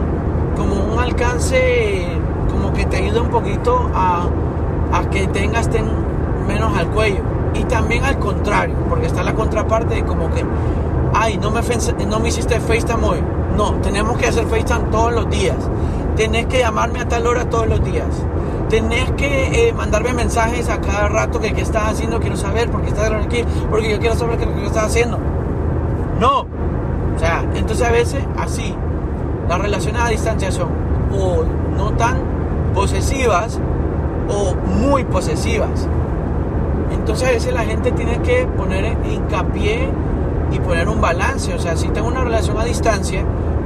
como 0.57 0.93
un 0.93 0.99
alcance, 0.99 2.09
como 2.51 2.73
que 2.73 2.85
te 2.87 2.97
ayuda 2.97 3.23
un 3.23 3.31
poquito 3.31 3.91
a, 3.95 4.27
a 4.93 5.11
que 5.11 5.27
tengas 5.29 5.69
ten 5.71 5.87
menos 6.47 6.77
al 6.77 6.89
cuello. 6.89 7.36
Y 7.59 7.65
también 7.65 8.05
al 8.05 8.19
contrario, 8.19 8.75
porque 8.89 9.07
está 9.07 9.23
la 9.23 9.35
contraparte 9.35 9.95
de 9.95 10.05
como 10.05 10.31
que, 10.31 10.45
ay, 11.15 11.39
no 11.39 11.51
me, 11.51 11.61
no 12.07 12.21
me 12.21 12.29
hiciste 12.29 12.61
FaceTime 12.61 13.05
hoy. 13.05 13.19
No, 13.57 13.73
tenemos 13.77 14.19
que 14.19 14.27
hacer 14.27 14.47
FaceTime 14.47 14.91
todos 14.91 15.13
los 15.13 15.31
días. 15.31 15.57
Tenés 16.17 16.47
que 16.47 16.61
llamarme 16.61 17.01
a 17.01 17.09
tal 17.09 17.27
hora 17.27 17.49
todos 17.49 17.67
los 17.67 17.83
días. 17.85 18.09
Tenés 18.69 19.11
que 19.13 19.69
eh, 19.69 19.73
mandarme 19.73 20.13
mensajes 20.13 20.69
a 20.69 20.81
cada 20.81 21.09
rato 21.09 21.41
que 21.41 21.53
qué 21.53 21.63
estás 21.63 21.93
haciendo, 21.93 22.21
quiero 22.21 22.37
saber 22.37 22.71
por 22.71 22.83
qué 22.83 22.89
estás 22.89 23.11
aquí, 23.13 23.45
porque 23.71 23.91
yo 23.91 23.99
quiero 23.99 24.17
saber 24.17 24.39
qué 24.39 24.67
estás 24.67 24.85
haciendo. 24.85 25.19
No. 26.19 26.41
O 26.41 27.19
sea, 27.19 27.45
entonces 27.55 27.87
a 27.87 27.93
veces 27.93 28.25
así, 28.39 28.75
las 29.49 29.59
relaciones 29.61 30.03
a 30.03 30.09
distancia 30.09 30.51
son 30.51 30.69
o 31.13 31.45
no 31.77 31.93
tan 31.93 32.19
posesivas 32.75 33.59
o 34.29 34.55
muy 34.55 35.05
posesivas. 35.05 35.89
Entonces 36.93 37.29
a 37.29 37.33
veces 37.33 37.53
la 37.53 37.65
gente 37.65 37.93
tiene 37.93 38.21
que 38.21 38.47
poner 38.47 38.97
hincapié 39.11 39.89
y 40.53 40.59
poner 40.61 40.89
un 40.89 41.01
balance. 41.01 41.55
O 41.55 41.59
sea, 41.59 41.77
si 41.77 41.89
tengo 41.89 42.09
una 42.09 42.25
relación 42.25 42.59
a 42.59 42.65
distancia, 42.65 43.25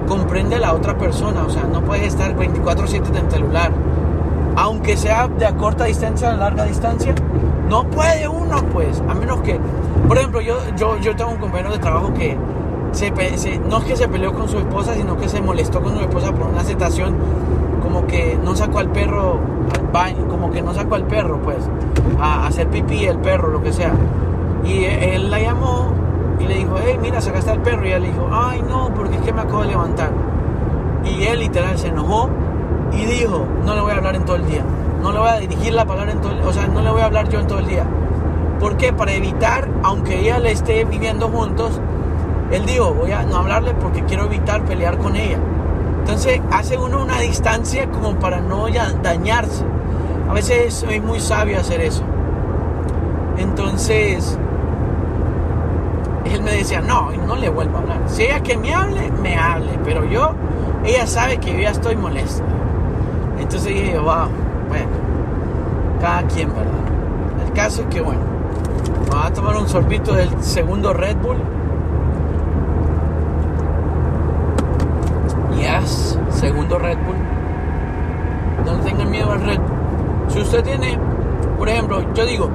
comprende 0.08 0.56
a 0.56 0.60
la 0.60 0.74
otra 0.74 0.96
persona. 0.96 1.44
O 1.44 1.50
sea, 1.50 1.64
no 1.64 1.82
puedes 1.82 2.06
estar 2.06 2.34
24/7 2.36 3.08
en 3.08 3.16
el 3.16 3.30
celular. 3.30 3.72
Aunque 4.56 4.96
sea 4.96 5.28
de 5.28 5.46
a 5.46 5.54
corta 5.54 5.84
distancia 5.84 6.30
a 6.30 6.36
larga 6.36 6.64
distancia, 6.64 7.14
no 7.68 7.84
puede 7.84 8.28
uno, 8.28 8.62
pues. 8.72 9.02
A 9.08 9.14
menos 9.14 9.40
que, 9.42 9.58
por 10.08 10.18
ejemplo, 10.18 10.40
yo, 10.40 10.58
yo, 10.76 10.98
yo 10.98 11.14
tengo 11.14 11.30
un 11.30 11.38
compañero 11.38 11.70
de 11.70 11.78
trabajo 11.78 12.12
que 12.14 12.36
se, 12.92 13.10
no 13.68 13.78
es 13.78 13.84
que 13.84 13.96
se 13.96 14.08
peleó 14.08 14.32
con 14.34 14.48
su 14.48 14.58
esposa, 14.58 14.94
sino 14.94 15.16
que 15.16 15.28
se 15.28 15.40
molestó 15.40 15.80
con 15.80 15.94
su 15.94 16.00
esposa 16.00 16.32
por 16.32 16.48
una 16.48 16.64
situación 16.64 17.14
como 17.80 18.06
que 18.06 18.38
no 18.42 18.54
sacó 18.54 18.78
al 18.78 18.90
perro 18.90 19.40
como 20.28 20.51
que 20.51 20.62
no 20.62 20.74
sacó 20.74 20.95
al 20.95 21.05
perro, 21.05 21.41
pues, 21.43 21.59
a 22.20 22.47
hacer 22.47 22.68
pipí 22.68 23.05
el 23.05 23.18
perro, 23.18 23.49
lo 23.51 23.62
que 23.62 23.72
sea. 23.72 23.93
Y 24.64 24.84
él 24.84 25.30
la 25.30 25.41
llamó 25.41 25.93
y 26.38 26.47
le 26.47 26.55
dijo, 26.55 26.76
hey, 26.82 26.99
mira, 27.01 27.20
sacaste 27.20 27.51
al 27.51 27.61
perro. 27.61 27.84
Y 27.84 27.88
ella 27.88 27.99
le 27.99 28.09
dijo, 28.09 28.28
ay, 28.32 28.62
no, 28.68 28.93
porque 28.95 29.16
es 29.16 29.22
que 29.22 29.32
me 29.32 29.43
acabo 29.43 29.62
de 29.62 29.68
levantar. 29.68 30.11
Y 31.05 31.24
él 31.24 31.41
literal 31.41 31.78
se 31.78 31.88
enojó 31.88 32.28
y 32.93 33.05
dijo, 33.05 33.47
no 33.64 33.74
le 33.74 33.80
voy 33.80 33.93
a 33.93 33.97
hablar 33.97 34.16
en 34.16 34.24
todo 34.24 34.36
el 34.36 34.47
día. 34.47 34.64
No 35.03 35.12
le 35.12 35.18
voy 35.18 35.28
a 35.28 35.36
dirigir 35.38 35.72
la 35.72 35.86
palabra 35.86 36.12
en 36.12 36.20
todo 36.20 36.32
el, 36.32 36.41
o 36.43 36.53
sea, 36.53 36.66
no 36.66 36.82
le 36.82 36.91
voy 36.91 37.01
a 37.01 37.07
hablar 37.07 37.28
yo 37.28 37.41
en 37.41 37.47
todo 37.47 37.59
el 37.59 37.66
día. 37.66 37.84
¿Por 38.59 38.76
qué? 38.76 38.93
Para 38.93 39.12
evitar, 39.12 39.68
aunque 39.82 40.20
ella 40.20 40.38
le 40.38 40.53
esté 40.53 40.84
viviendo 40.84 41.28
juntos, 41.28 41.80
él 42.51 42.66
dijo, 42.66 42.93
voy 42.93 43.12
a 43.12 43.22
no 43.22 43.36
hablarle 43.36 43.72
porque 43.74 44.03
quiero 44.05 44.26
evitar 44.26 44.62
pelear 44.64 44.99
con 44.99 45.16
ella. 45.16 45.38
Entonces 46.01 46.41
hace 46.51 46.76
uno 46.76 47.03
una 47.03 47.18
distancia 47.20 47.88
como 47.91 48.16
para 48.16 48.41
no 48.41 48.66
dañarse. 49.03 49.64
A 50.31 50.33
veces 50.33 50.87
es 50.89 51.03
muy 51.03 51.18
sabio 51.18 51.59
hacer 51.59 51.81
eso. 51.81 52.05
Entonces, 53.37 54.39
él 56.24 56.41
me 56.43 56.53
decía, 56.53 56.81
no, 56.81 57.11
no 57.26 57.35
le 57.35 57.49
vuelvo 57.49 57.78
a 57.78 57.81
hablar. 57.81 57.99
Si 58.07 58.22
ella 58.22 58.39
que 58.41 58.57
me 58.57 58.72
hable, 58.72 59.11
me 59.11 59.37
hable. 59.37 59.72
Pero 59.85 60.05
yo, 60.05 60.35
ella 60.85 61.09
sabe 61.09 61.39
que 61.39 61.53
yo 61.53 61.59
ya 61.59 61.70
estoy 61.70 61.97
molesto. 61.97 62.45
Entonces 63.41 63.74
dije, 63.74 63.99
wow, 63.99 64.28
bueno, 64.68 64.87
cada 66.01 66.22
quien, 66.28 66.51
¿verdad? 66.51 66.74
El 67.45 67.53
caso 67.53 67.83
es 67.83 67.89
que, 67.89 68.01
bueno, 68.01 68.20
vamos 69.11 69.26
a 69.26 69.33
tomar 69.33 69.57
un 69.57 69.68
sorbito 69.68 70.14
del 70.14 70.31
segundo 70.45 70.93
Red 70.93 71.16
Bull. 71.16 71.39
Yes, 75.59 76.16
segundo 76.31 76.78
Red 76.78 76.99
Bull. 76.99 77.16
No 78.64 78.81
tengan 78.85 79.11
miedo 79.11 79.33
al 79.33 79.41
Red 79.41 79.59
Bull. 79.59 79.80
Si 80.33 80.39
usted 80.39 80.62
tiene, 80.62 80.97
por 81.59 81.68
ejemplo, 81.68 82.03
yo 82.14 82.24
digo, 82.24 82.49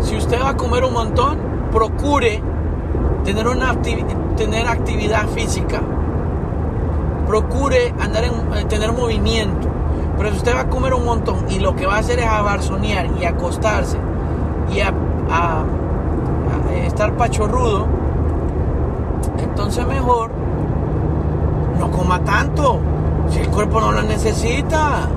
si 0.00 0.16
usted 0.16 0.40
va 0.40 0.50
a 0.50 0.56
comer 0.56 0.84
un 0.84 0.92
montón, 0.92 1.38
procure 1.72 2.42
tener, 3.24 3.48
una 3.48 3.74
tener 4.36 4.68
actividad 4.68 5.26
física. 5.28 5.80
Procure 7.26 7.94
andar 8.00 8.24
en, 8.24 8.68
tener 8.68 8.92
movimiento. 8.92 9.68
Pero 10.16 10.30
si 10.30 10.36
usted 10.36 10.54
va 10.54 10.60
a 10.60 10.68
comer 10.68 10.94
un 10.94 11.04
montón 11.04 11.50
y 11.50 11.58
lo 11.58 11.74
que 11.76 11.86
va 11.86 11.96
a 11.96 11.98
hacer 11.98 12.18
es 12.18 12.26
abarzonear 12.26 13.08
y 13.20 13.24
acostarse 13.24 13.98
y 14.72 14.80
a, 14.80 14.92
a 15.30 15.64
estar 16.84 17.12
pachorrudo, 17.14 17.86
entonces 19.38 19.86
mejor 19.86 20.30
no 21.78 21.90
coma 21.90 22.20
tanto. 22.24 22.80
Si 23.30 23.40
el 23.40 23.48
cuerpo 23.48 23.80
no 23.80 23.92
lo 23.92 24.02
necesita. 24.02 25.08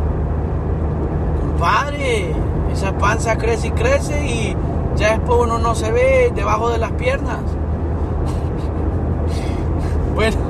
Compadre, 1.62 2.34
esa 2.74 2.98
panza 2.98 3.38
crece 3.38 3.68
y 3.68 3.72
crece 3.72 4.26
y 4.26 4.58
ya 4.96 5.12
después 5.12 5.42
uno 5.42 5.60
no 5.60 5.76
se 5.76 5.92
ve 5.92 6.32
debajo 6.34 6.72
de 6.72 6.80
las 6.80 6.92
piernas. 6.94 7.38
bueno, 10.16 10.38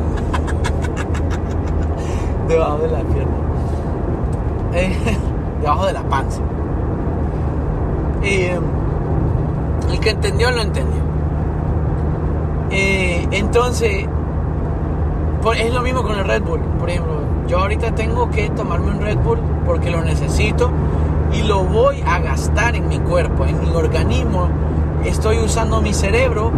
debajo 2.47 2.77
de 2.77 2.91
las 2.91 3.03
piernas. 3.03 3.35
Eh, 4.73 4.95
debajo 5.59 5.85
de 5.87 5.91
la 5.91 6.03
panza. 6.03 6.39
Eh, 8.23 8.57
el 9.91 9.99
que 9.99 10.11
entendió, 10.11 10.49
lo 10.51 10.61
entendió. 10.61 11.01
Eh, 12.69 13.27
entonces, 13.31 14.07
es 15.57 15.73
lo 15.73 15.81
mismo 15.81 16.03
con 16.03 16.17
el 16.17 16.23
Red 16.23 16.43
Bull. 16.43 16.61
Por 16.79 16.89
ejemplo, 16.89 17.15
yo 17.49 17.59
ahorita 17.59 17.93
tengo 17.95 18.29
que 18.29 18.49
tomarme 18.51 18.91
un 18.91 19.01
Red 19.01 19.17
Bull 19.17 19.50
porque 19.65 19.89
lo 19.89 20.03
necesito 20.03 20.71
y 21.33 21.43
lo 21.43 21.63
voy 21.63 22.03
a 22.05 22.19
gastar 22.19 22.75
en 22.75 22.87
mi 22.87 22.99
cuerpo, 22.99 23.45
en 23.45 23.59
mi 23.61 23.69
organismo. 23.73 24.49
Estoy 25.05 25.39
usando 25.39 25.81
mi 25.81 25.93
cerebro, 25.93 26.51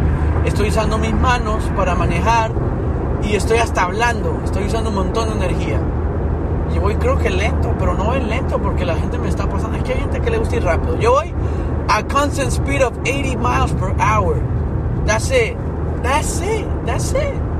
estoy 0.45 0.69
usando 0.69 0.97
mis 0.97 1.13
manos 1.13 1.63
para 1.75 1.95
manejar 1.95 2.51
y 3.23 3.35
estoy 3.35 3.59
hasta 3.59 3.83
hablando, 3.83 4.41
estoy 4.43 4.65
usando 4.65 4.89
un 4.89 4.95
montón 4.95 5.29
de 5.29 5.45
energía. 5.45 5.79
Y 6.75 6.79
voy 6.79 6.95
creo 6.95 7.17
que 7.17 7.29
lento, 7.29 7.73
pero 7.77 7.93
no 7.93 8.13
es 8.13 8.25
lento 8.25 8.59
porque 8.59 8.85
la 8.85 8.95
gente 8.95 9.17
me 9.19 9.29
está 9.29 9.47
pasando. 9.47 9.77
Es 9.77 9.83
que 9.83 9.93
hay 9.93 9.99
gente 9.99 10.19
que 10.21 10.29
le 10.31 10.37
gusta 10.39 10.55
ir 10.55 10.63
rápido. 10.63 10.97
Yo 10.99 11.11
voy 11.11 11.33
a 11.89 12.03
constant 12.03 12.51
speed 12.51 12.83
of 12.83 12.97
80 13.05 13.37
miles 13.37 13.71
per 13.73 13.93
hour. 13.99 14.41
That's 15.05 15.29
it. 15.31 15.55
That's 16.01 16.41
it. 16.41 16.65
That's 16.85 17.13
it 17.13 17.53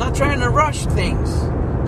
not 0.00 0.14
trying 0.14 0.40
to 0.40 0.48
rush 0.48 0.86
things. 0.86 1.30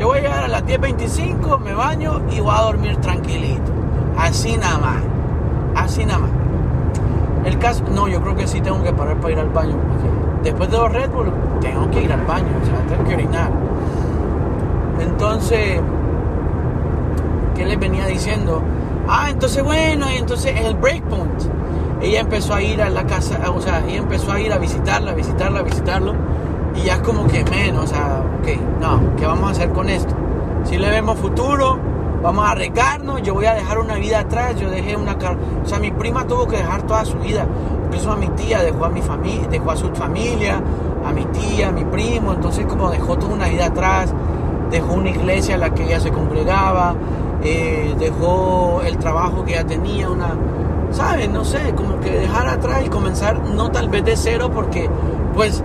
Voy 0.04 0.18
a 0.18 0.22
llegar 0.22 0.44
a 0.44 0.48
las 0.48 0.64
10.25, 0.64 1.58
me 1.60 1.74
baño 1.74 2.20
y 2.30 2.40
voy 2.40 2.54
a 2.54 2.62
dormir 2.62 2.96
tranquilito. 2.96 3.72
Así 4.16 4.56
nada 4.56 4.78
más. 4.78 5.02
Así 5.74 6.04
nada 6.04 6.20
más. 6.20 6.30
El 7.44 7.58
caso, 7.58 7.84
no, 7.90 8.08
yo 8.08 8.20
creo 8.20 8.36
que 8.36 8.46
sí 8.46 8.60
tengo 8.60 8.82
que 8.82 8.92
parar 8.92 9.16
para 9.16 9.32
ir 9.32 9.38
al 9.38 9.48
baño. 9.50 9.76
Después 10.42 10.70
de 10.70 10.76
los 10.76 10.92
Red 10.92 11.10
Bull, 11.10 11.32
tengo 11.60 11.90
que 11.90 12.02
ir 12.02 12.12
al 12.12 12.24
baño, 12.24 12.48
o 12.62 12.66
sea, 12.66 12.78
tengo 12.88 13.04
que 13.08 13.14
orinar. 13.14 13.50
Entonces, 15.00 15.80
¿qué 17.56 17.64
les 17.64 17.78
venía 17.78 18.06
diciendo? 18.06 18.62
Ah, 19.08 19.28
entonces 19.30 19.62
bueno, 19.64 20.06
y 20.10 20.16
entonces 20.16 20.56
en 20.56 20.66
el 20.66 20.74
breakpoint, 20.74 21.42
ella 22.00 22.20
empezó 22.20 22.54
a 22.54 22.62
ir 22.62 22.82
a 22.82 22.90
la 22.90 23.06
casa, 23.06 23.38
o 23.50 23.60
sea, 23.60 23.84
ella 23.86 23.98
empezó 23.98 24.32
a 24.32 24.40
ir 24.40 24.52
a 24.52 24.58
visitarla, 24.58 25.12
a 25.12 25.14
visitarla, 25.14 25.60
a 25.60 25.62
visitarlo, 25.62 26.14
y 26.74 26.82
ya 26.84 27.02
como 27.02 27.26
que 27.26 27.44
menos, 27.44 27.84
o 27.84 27.86
sea, 27.86 28.22
ok, 28.40 28.48
no, 28.80 29.16
¿qué 29.16 29.26
vamos 29.26 29.48
a 29.48 29.52
hacer 29.52 29.70
con 29.70 29.88
esto? 29.88 30.14
Si 30.64 30.78
le 30.78 30.90
vemos 30.90 31.18
futuro, 31.18 31.78
vamos 32.22 32.44
a 32.44 32.52
arriesgarnos, 32.52 33.22
yo 33.22 33.34
voy 33.34 33.46
a 33.46 33.54
dejar 33.54 33.78
una 33.78 33.96
vida 33.96 34.20
atrás, 34.20 34.56
yo 34.58 34.70
dejé 34.70 34.96
una... 34.96 35.16
O 35.64 35.66
sea, 35.66 35.78
mi 35.78 35.90
prima 35.90 36.26
tuvo 36.26 36.46
que 36.46 36.56
dejar 36.56 36.82
toda 36.82 37.04
su 37.04 37.18
vida, 37.18 37.46
incluso 37.86 38.12
a 38.12 38.16
mi 38.16 38.28
tía, 38.28 38.62
dejó 38.62 38.84
a 38.84 38.88
mi 38.88 39.02
familia, 39.02 39.48
dejó 39.48 39.72
a 39.72 39.76
su 39.76 39.88
familia, 39.94 40.62
a 41.04 41.12
mi 41.12 41.24
tía, 41.26 41.68
a 41.68 41.72
mi 41.72 41.84
primo, 41.84 42.32
entonces 42.32 42.64
como 42.66 42.90
dejó 42.90 43.18
toda 43.18 43.34
una 43.34 43.48
vida 43.48 43.66
atrás, 43.66 44.14
dejó 44.70 44.94
una 44.94 45.10
iglesia 45.10 45.54
en 45.54 45.60
la 45.60 45.74
que 45.74 45.84
ella 45.84 46.00
se 46.00 46.10
congregaba, 46.10 46.94
eh, 47.42 47.94
dejó 47.98 48.82
el 48.86 48.98
trabajo 48.98 49.44
que 49.44 49.54
ella 49.54 49.66
tenía, 49.66 50.08
una, 50.08 50.34
¿sabes? 50.92 51.28
No 51.28 51.44
sé, 51.44 51.74
como 51.74 51.98
que 52.00 52.10
dejar 52.10 52.46
atrás 52.46 52.82
y 52.86 52.88
comenzar, 52.88 53.40
no 53.40 53.70
tal 53.70 53.88
vez 53.88 54.04
de 54.04 54.16
cero, 54.16 54.50
porque 54.54 54.88
pues 55.34 55.62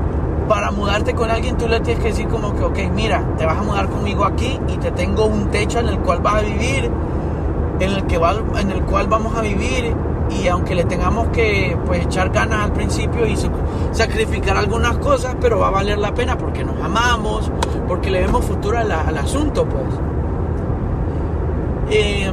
para 0.48 0.72
mudarte 0.72 1.14
con 1.14 1.30
alguien 1.30 1.58
tú 1.58 1.68
le 1.68 1.80
tienes 1.82 2.02
que 2.02 2.10
decir 2.10 2.28
como 2.28 2.56
que, 2.56 2.64
ok, 2.64 2.80
mira, 2.94 3.24
te 3.38 3.46
vas 3.46 3.58
a 3.58 3.64
mudar 3.64 3.90
conmigo 3.90 4.26
aquí 4.26 4.60
y 4.68 4.78
te 4.78 4.92
tengo 4.92 5.26
un 5.26 5.52
techo 5.52 5.80
en 5.80 5.90
el 5.90 6.00
cual 6.00 6.20
vas 6.22 6.36
a 6.36 6.42
vivir, 6.42 6.90
en 7.80 7.92
el, 7.92 8.06
que 8.06 8.18
va, 8.18 8.36
en 8.60 8.72
el 8.72 8.82
cual 8.84 9.08
vamos 9.08 9.36
a 9.36 9.42
vivir 9.42 9.94
y 10.30 10.48
aunque 10.48 10.76
le 10.76 10.84
tengamos 10.84 11.28
que 11.30 11.78
pues 11.86 12.06
echar 12.06 12.30
ganas 12.30 12.66
al 12.66 12.74
principio 12.74 13.26
y 13.26 13.36
sacrificar 13.92 14.58
algunas 14.58 14.98
cosas, 14.98 15.36
pero 15.40 15.60
va 15.60 15.68
a 15.68 15.72
valer 15.72 15.98
la 15.98 16.14
pena 16.14 16.38
porque 16.38 16.64
nos 16.64 16.82
amamos, 16.82 17.52
porque 17.88 18.10
le 18.10 18.22
vemos 18.22 18.46
futuro 18.46 18.78
al, 18.78 19.18
asunto, 19.18 19.66
pues. 19.66 19.86
Eh, 21.90 22.32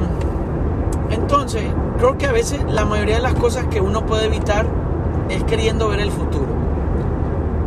entonces, 1.11 1.63
creo 1.99 2.19
que 2.19 2.27
a 2.27 2.33
veces 2.33 2.65
la 2.69 2.85
mayoría 2.85 3.17
de 3.17 3.23
las 3.23 3.35
cosas 3.35 3.67
que 3.67 3.81
uno 3.81 4.05
puede 4.07 4.27
evitar 4.27 4.67
es 5.29 5.45
queriendo 5.45 5.89
ver 5.89 6.01
el 6.01 6.11
futuro. 6.11 6.64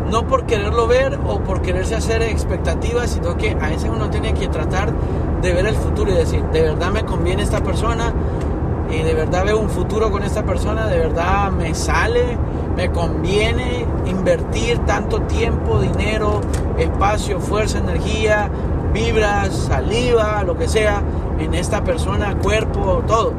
No 0.09 0.25
por 0.25 0.45
quererlo 0.45 0.87
ver 0.87 1.19
o 1.27 1.39
por 1.39 1.61
quererse 1.61 1.95
hacer 1.95 2.21
expectativas, 2.21 3.11
sino 3.11 3.37
que 3.37 3.51
a 3.51 3.69
veces 3.69 3.89
uno 3.93 4.09
tiene 4.09 4.33
que 4.33 4.47
tratar 4.47 4.93
de 5.41 5.53
ver 5.53 5.65
el 5.65 5.75
futuro 5.75 6.11
y 6.11 6.15
decir, 6.15 6.43
de 6.53 6.61
verdad 6.61 6.91
me 6.91 7.03
conviene 7.03 7.43
esta 7.43 7.61
persona, 7.61 8.13
y 8.89 9.03
de 9.03 9.13
verdad 9.13 9.43
veo 9.45 9.59
un 9.59 9.69
futuro 9.69 10.11
con 10.11 10.23
esta 10.23 10.43
persona, 10.43 10.87
de 10.87 10.97
verdad 10.97 11.51
me 11.51 11.75
sale, 11.75 12.37
me 12.75 12.89
conviene 12.91 13.85
invertir 14.05 14.79
tanto 14.79 15.21
tiempo, 15.23 15.79
dinero, 15.79 16.41
espacio, 16.77 17.39
fuerza, 17.39 17.79
energía, 17.79 18.49
vibras, 18.93 19.53
saliva, 19.53 20.43
lo 20.43 20.57
que 20.57 20.67
sea, 20.67 21.01
en 21.39 21.53
esta 21.53 21.83
persona, 21.83 22.37
cuerpo, 22.37 23.03
todo. 23.05 23.33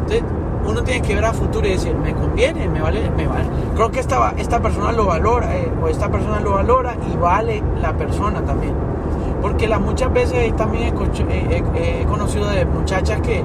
Entonces, 0.00 0.22
uno 0.66 0.82
tiene 0.82 1.02
que 1.06 1.14
ver 1.14 1.24
a 1.24 1.32
futuro 1.32 1.66
y 1.66 1.70
decir, 1.70 1.94
me 1.94 2.14
conviene, 2.14 2.68
me 2.68 2.80
vale, 2.80 3.10
me 3.16 3.26
vale. 3.26 3.44
Creo 3.74 3.90
que 3.90 4.00
esta, 4.00 4.34
esta 4.36 4.60
persona 4.60 4.92
lo 4.92 5.06
valora, 5.06 5.56
eh, 5.56 5.70
o 5.82 5.88
esta 5.88 6.10
persona 6.10 6.40
lo 6.40 6.52
valora 6.52 6.96
y 7.12 7.16
vale 7.16 7.62
la 7.80 7.92
persona 7.96 8.42
también. 8.42 8.74
Porque 9.40 9.68
las 9.68 9.80
muchas 9.80 10.12
veces 10.12 10.54
también 10.56 10.94
he, 11.30 12.00
he 12.00 12.04
conocido 12.06 12.48
de 12.48 12.64
muchachas 12.64 13.20
que 13.20 13.44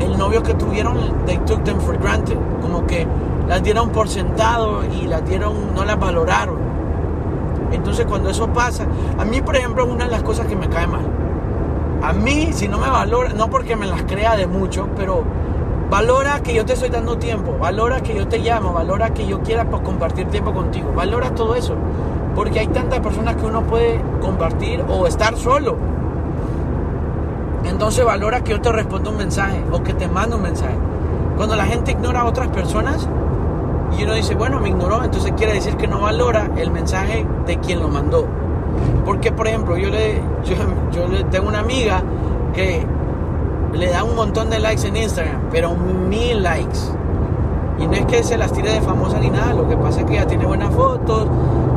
el 0.00 0.18
novio 0.18 0.42
que 0.42 0.54
tuvieron, 0.54 0.96
they 1.26 1.38
took 1.38 1.62
them 1.64 1.80
for 1.80 1.98
granted. 1.98 2.38
Como 2.62 2.86
que 2.86 3.06
las 3.48 3.62
dieron 3.62 3.90
por 3.90 4.08
sentado 4.08 4.82
y 4.84 5.06
las 5.06 5.24
dieron, 5.26 5.74
no 5.74 5.84
las 5.84 5.98
valoraron. 5.98 6.56
Entonces 7.72 8.06
cuando 8.06 8.30
eso 8.30 8.48
pasa, 8.48 8.86
a 9.18 9.24
mí 9.24 9.40
por 9.40 9.56
ejemplo 9.56 9.84
es 9.84 9.90
una 9.90 10.04
de 10.04 10.10
las 10.10 10.22
cosas 10.22 10.46
que 10.46 10.56
me 10.56 10.68
cae 10.68 10.86
mal. 10.86 11.04
A 12.02 12.12
mí, 12.12 12.50
si 12.52 12.68
no 12.68 12.78
me 12.78 12.88
valora, 12.88 13.32
no 13.32 13.48
porque 13.48 13.74
me 13.74 13.86
las 13.86 14.02
crea 14.02 14.36
de 14.36 14.46
mucho, 14.46 14.88
pero 14.96 15.24
valora 15.90 16.42
que 16.42 16.54
yo 16.54 16.64
te 16.64 16.74
estoy 16.74 16.90
dando 16.90 17.18
tiempo, 17.18 17.56
valora 17.58 18.00
que 18.00 18.14
yo 18.14 18.26
te 18.26 18.38
llamo, 18.38 18.72
valora 18.72 19.14
que 19.14 19.26
yo 19.26 19.40
quiera 19.42 19.64
pues, 19.64 19.82
compartir 19.82 20.26
tiempo 20.28 20.52
contigo, 20.52 20.92
valora 20.94 21.30
todo 21.30 21.54
eso. 21.54 21.74
Porque 22.34 22.60
hay 22.60 22.66
tantas 22.66 23.00
personas 23.00 23.36
que 23.36 23.46
uno 23.46 23.62
puede 23.62 24.00
compartir 24.20 24.84
o 24.88 25.06
estar 25.06 25.36
solo 25.36 25.76
entonces 27.68 28.04
valora 28.04 28.42
que 28.42 28.52
yo 28.52 28.60
te 28.60 28.72
responda 28.72 29.10
un 29.10 29.16
mensaje 29.16 29.62
o 29.72 29.82
que 29.82 29.92
te 29.92 30.08
mande 30.08 30.36
un 30.36 30.42
mensaje. 30.42 30.74
Cuando 31.36 31.56
la 31.56 31.66
gente 31.66 31.90
ignora 31.90 32.20
a 32.20 32.24
otras 32.24 32.48
personas 32.48 33.08
y 33.98 34.04
uno 34.04 34.14
dice, 34.14 34.34
bueno, 34.34 34.60
me 34.60 34.68
ignoró, 34.68 35.04
entonces 35.04 35.32
quiere 35.36 35.54
decir 35.54 35.76
que 35.76 35.86
no 35.86 36.00
valora 36.00 36.50
el 36.56 36.70
mensaje 36.70 37.26
de 37.46 37.58
quien 37.58 37.80
lo 37.80 37.88
mandó. 37.88 38.26
Porque, 39.04 39.32
por 39.32 39.46
ejemplo, 39.46 39.76
yo 39.76 39.90
le, 39.90 40.20
yo, 40.92 41.08
le 41.08 41.24
tengo 41.24 41.48
una 41.48 41.58
amiga 41.58 42.02
que 42.54 42.84
le 43.72 43.90
da 43.90 44.04
un 44.04 44.16
montón 44.16 44.50
de 44.50 44.58
likes 44.58 44.86
en 44.86 44.96
Instagram, 44.96 45.42
pero 45.50 45.74
mil 45.74 46.42
likes. 46.42 46.78
Y 47.78 47.86
no 47.86 47.92
es 47.92 48.06
que 48.06 48.22
se 48.22 48.38
las 48.38 48.52
tire 48.52 48.72
de 48.72 48.80
famosa 48.80 49.18
ni 49.18 49.30
nada, 49.30 49.52
lo 49.52 49.68
que 49.68 49.76
pasa 49.76 50.00
es 50.00 50.06
que 50.06 50.14
ella 50.14 50.26
tiene 50.26 50.46
buenas 50.46 50.74
fotos, 50.74 51.26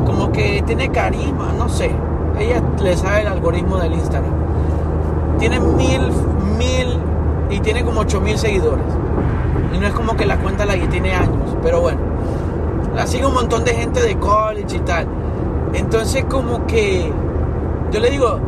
como 0.06 0.32
que 0.32 0.62
tiene 0.66 0.90
carisma, 0.90 1.52
no 1.58 1.68
sé. 1.68 1.90
Ella 2.38 2.62
le 2.82 2.96
sabe 2.96 3.22
el 3.22 3.28
algoritmo 3.28 3.76
del 3.78 3.92
Instagram 3.92 4.40
tiene 5.40 5.58
mil, 5.58 6.02
mil 6.58 6.98
y 7.48 7.60
tiene 7.60 7.82
como 7.82 8.02
ocho 8.02 8.20
mil 8.20 8.38
seguidores. 8.38 8.84
Y 9.74 9.78
no 9.78 9.86
es 9.86 9.94
como 9.94 10.14
que 10.14 10.26
la 10.26 10.36
cuenta 10.36 10.66
la 10.66 10.78
que 10.78 10.86
tiene 10.86 11.14
años, 11.14 11.56
pero 11.62 11.80
bueno. 11.80 11.98
La 12.94 13.06
sigue 13.06 13.24
un 13.24 13.34
montón 13.34 13.64
de 13.64 13.72
gente 13.72 14.02
de 14.02 14.16
college 14.16 14.76
y 14.76 14.80
tal. 14.80 15.06
Entonces 15.72 16.26
como 16.26 16.66
que 16.66 17.10
yo 17.90 18.00
le 18.00 18.10
digo, 18.10 18.38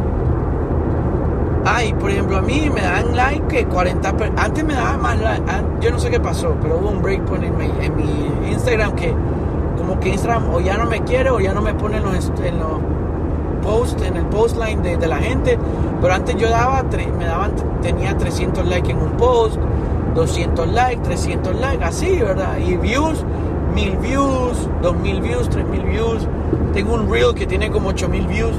ay, 1.65 1.93
por 1.95 2.11
ejemplo, 2.11 2.39
a 2.39 2.43
mí 2.43 2.71
me 2.73 2.81
dan 2.81 3.15
like 3.17 3.47
que 3.49 3.67
40, 3.67 4.15
antes 4.37 4.65
me 4.65 4.75
daba 4.75 4.97
más 4.97 5.21
like, 5.21 5.43
yo 5.81 5.91
no 5.91 5.99
sé 5.99 6.11
qué 6.11 6.21
pasó, 6.21 6.57
pero 6.61 6.79
hubo 6.79 6.91
un 6.91 7.03
breakpoint 7.03 7.45
en 7.45 7.57
mi, 7.57 7.71
en 7.85 7.97
mi 7.97 8.51
Instagram 8.51 8.95
que 8.95 9.15
como 9.77 9.99
que 9.99 10.11
Instagram 10.11 10.55
o 10.55 10.61
ya 10.61 10.77
no 10.77 10.87
me 10.87 11.03
quiere 11.03 11.31
o 11.31 11.41
ya 11.41 11.53
no 11.53 11.61
me 11.61 11.75
pone 11.75 11.97
en 11.97 12.05
los, 12.05 12.31
en 12.45 12.59
los 12.59 12.81
post, 13.63 14.01
en 14.03 14.17
el 14.17 14.27
post 14.27 14.57
line 14.57 14.83
de, 14.83 15.07
la 15.07 15.19
gente. 15.19 15.59
Pero 16.01 16.15
antes 16.15 16.37
yo 16.37 16.49
daba, 16.51 16.83
me 17.19 17.25
daban, 17.25 17.53
tenía 17.81 18.17
300 18.17 18.67
likes 18.67 18.91
en 18.91 18.99
un 18.99 19.13
post, 19.13 19.57
200 20.15 20.69
likes, 20.69 21.03
300 21.03 21.57
likes, 21.61 21.85
así, 21.85 22.19
¿verdad? 22.19 22.59
Y 22.59 22.77
views, 22.77 23.25
1000 23.75 23.97
views, 23.99 24.69
2000 24.83 25.21
views, 25.21 25.49
3000 25.49 25.83
views. 25.85 26.29
Tengo 26.73 26.95
un 26.95 27.11
reel 27.11 27.35
que 27.35 27.47
tiene 27.47 27.71
como 27.71 27.91
8000 27.91 28.27
views. 28.27 28.55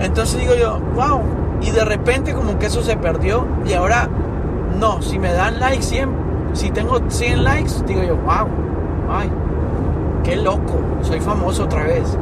Entonces 0.00 0.40
digo 0.40 0.54
yo, 0.54 0.78
wow. 0.94 1.41
Y 1.62 1.70
de 1.70 1.84
repente 1.84 2.34
como 2.34 2.58
que 2.58 2.66
eso 2.66 2.82
se 2.82 2.96
perdió. 2.96 3.46
Y 3.64 3.72
ahora, 3.72 4.08
no, 4.78 5.02
si 5.02 5.18
me 5.18 5.32
dan 5.32 5.60
likes 5.60 5.84
100, 5.84 6.10
si 6.52 6.70
tengo 6.70 6.98
100 7.08 7.44
likes, 7.44 7.72
digo 7.86 8.02
yo, 8.02 8.16
wow, 8.16 8.48
ay, 9.10 9.30
qué 10.24 10.36
loco, 10.36 10.80
soy 11.02 11.20
famoso 11.20 11.64
otra 11.64 11.84
vez. 11.84 12.16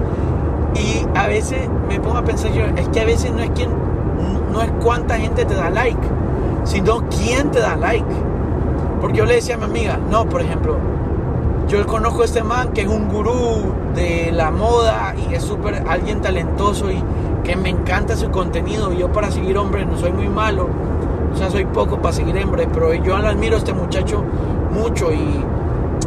Y 0.75 1.07
a 1.19 1.27
veces 1.27 1.69
me 1.89 2.01
pongo 2.01 2.19
a 2.19 2.25
pensar 2.25 2.53
yo, 2.53 2.65
es 2.77 2.89
que 2.89 3.01
a 3.01 3.05
veces 3.05 3.33
no 3.33 3.41
es 3.41 3.51
quién, 3.51 3.71
no 4.53 4.63
es 4.63 4.71
cuánta 4.83 5.19
gente 5.19 5.45
te 5.45 5.55
da 5.55 5.71
like, 5.71 6.01
sino 6.65 7.05
quién 7.09 7.51
te 7.51 7.61
da 7.61 7.77
like. 7.77 8.07
Porque 9.01 9.19
yo 9.19 9.25
le 9.25 9.35
decía 9.35 9.55
a 9.57 9.59
mi 9.59 9.65
amiga, 9.65 9.99
no, 10.11 10.29
por 10.29 10.43
ejemplo, 10.43 10.77
yo 11.69 11.87
conozco 11.87 12.23
a 12.23 12.25
este 12.25 12.43
man 12.43 12.73
que 12.73 12.83
es 12.83 12.89
un 12.89 13.09
gurú 13.09 13.73
de 13.95 14.31
la 14.33 14.51
moda 14.51 15.15
y 15.17 15.35
es 15.35 15.43
súper 15.43 15.85
alguien 15.89 16.21
talentoso 16.21 16.91
y 16.91 17.03
que 17.43 17.57
me 17.57 17.71
encanta 17.71 18.17
su 18.17 18.31
contenido. 18.31 18.93
Yo 18.93 19.13
para 19.13 19.31
seguir 19.31 19.57
hombres 19.59 19.87
no 19.87 19.97
soy 19.97 20.13
muy 20.13 20.29
malo, 20.29 20.69
o 21.33 21.37
sea, 21.37 21.51
soy 21.51 21.65
poco 21.65 21.99
para 21.99 22.13
seguir 22.13 22.37
hombres, 22.43 22.69
pero 22.73 22.93
yo 22.95 23.17
admiro 23.17 23.57
a 23.57 23.59
este 23.59 23.73
muchacho 23.73 24.25
mucho 24.73 25.13
y 25.13 25.45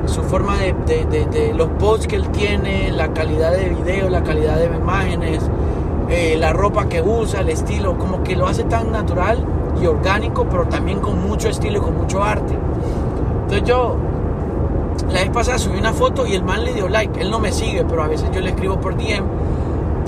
su 0.05 0.21
forma 0.23 0.57
de, 0.57 1.05
de, 1.05 1.53
los 1.53 1.69
posts 1.79 2.07
que 2.07 2.15
él 2.15 2.29
tiene, 2.29 2.91
la 2.91 3.13
calidad 3.13 3.51
de 3.51 3.69
video, 3.69 4.09
la 4.09 4.23
calidad 4.23 4.57
de 4.57 4.65
imágenes, 4.65 5.49
eh, 6.09 6.35
la 6.37 6.51
ropa 6.51 6.87
que 6.87 7.01
usa, 7.01 7.41
el 7.41 7.49
estilo, 7.49 7.97
como 7.97 8.23
que 8.23 8.35
lo 8.35 8.47
hace 8.47 8.63
tan 8.63 8.91
natural 8.91 9.39
y 9.81 9.85
orgánico, 9.85 10.45
pero 10.49 10.65
también 10.65 10.99
con 10.99 11.25
mucho 11.25 11.47
estilo 11.47 11.77
y 11.77 11.81
con 11.81 11.95
mucho 11.95 12.21
arte. 12.21 12.57
Entonces 13.43 13.67
yo 13.67 13.95
la 15.09 15.21
vez 15.21 15.29
pasada 15.29 15.57
subí 15.57 15.77
una 15.77 15.93
foto 15.93 16.27
y 16.27 16.33
el 16.33 16.43
man 16.43 16.63
le 16.63 16.73
dio 16.73 16.89
like, 16.89 17.21
él 17.21 17.31
no 17.31 17.39
me 17.39 17.51
sigue, 17.51 17.85
pero 17.85 18.03
a 18.03 18.07
veces 18.07 18.29
yo 18.33 18.41
le 18.41 18.49
escribo 18.49 18.79
por 18.79 18.95
DM 18.95 19.23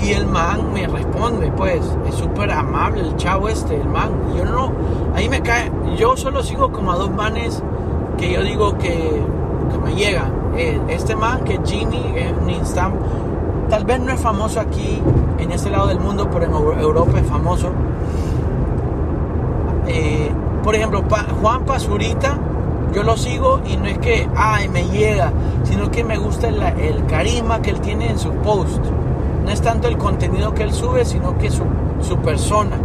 y 0.00 0.12
el 0.12 0.26
man 0.26 0.72
me 0.72 0.86
responde, 0.86 1.50
pues 1.56 1.80
es 2.06 2.14
súper 2.14 2.50
amable 2.50 3.00
el 3.00 3.16
chavo 3.16 3.48
este, 3.48 3.80
el 3.80 3.88
man. 3.88 4.10
yo 4.36 4.44
no, 4.44 4.72
ahí 5.14 5.28
me 5.28 5.40
cae, 5.40 5.70
yo 5.96 6.16
solo 6.16 6.42
sigo 6.42 6.70
como 6.70 6.92
a 6.92 6.96
dos 6.96 7.10
manes 7.10 7.62
que 8.18 8.32
yo 8.32 8.42
digo 8.42 8.76
que 8.78 9.22
me 9.84 9.94
llega. 9.94 10.30
Eh, 10.56 10.80
este 10.88 11.14
man 11.14 11.44
que 11.44 11.60
Genie 11.64 12.28
en 12.28 12.48
Instagram, 12.48 12.94
tal 13.68 13.84
vez 13.84 14.00
no 14.00 14.12
es 14.12 14.20
famoso 14.20 14.60
aquí 14.60 15.02
en 15.38 15.52
este 15.52 15.70
lado 15.70 15.88
del 15.88 16.00
mundo, 16.00 16.28
pero 16.30 16.46
en 16.46 16.80
Europa 16.80 17.18
es 17.18 17.26
famoso. 17.26 17.70
Eh, 19.86 20.30
por 20.62 20.74
ejemplo, 20.74 21.04
Juan 21.40 21.64
Pazurita 21.64 22.38
yo 22.92 23.02
lo 23.02 23.16
sigo 23.16 23.60
y 23.66 23.76
no 23.76 23.86
es 23.86 23.98
que, 23.98 24.28
ay, 24.34 24.68
me 24.68 24.84
llega, 24.88 25.32
sino 25.64 25.90
que 25.90 26.02
me 26.02 26.16
gusta 26.16 26.48
el, 26.48 26.62
el 26.62 27.04
carisma 27.06 27.60
que 27.60 27.70
él 27.70 27.80
tiene 27.80 28.10
en 28.10 28.18
su 28.18 28.30
post. 28.30 28.82
No 29.46 29.52
es 29.52 29.62
tanto 29.62 29.86
el 29.86 29.96
contenido 29.96 30.52
que 30.54 30.64
él 30.64 30.72
sube, 30.72 31.04
sino 31.04 31.38
que 31.38 31.50
su, 31.50 31.62
su 32.00 32.18
persona, 32.18 32.76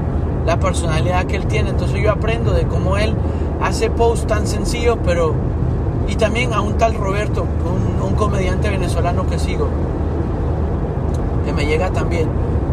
la 0.46 0.60
personalidad 0.60 1.26
que 1.26 1.36
él 1.36 1.48
tiene. 1.48 1.72
Entonces 1.72 2.00
yo 2.00 2.12
aprendo 2.12 2.52
de 2.52 2.68
cómo 2.68 2.98
él 2.98 3.16
hace 3.62 3.90
posts 3.90 4.28
tan 4.28 4.46
sencillos, 4.48 4.98
pero... 5.04 5.34
Y 6.08 6.16
también 6.16 6.54
a 6.54 6.62
un 6.62 6.78
tal 6.78 6.94
Roberto, 6.94 7.44
un, 7.44 8.10
un 8.10 8.16
comediante 8.16 8.70
venezolano 8.70 9.26
que 9.28 9.40
sigo, 9.40 9.68
que 11.46 11.54
me 11.54 11.66
llega 11.66 11.90
también. 11.92 12.28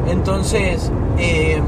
Entonces, 0.08 0.90
eh, 1.18 1.60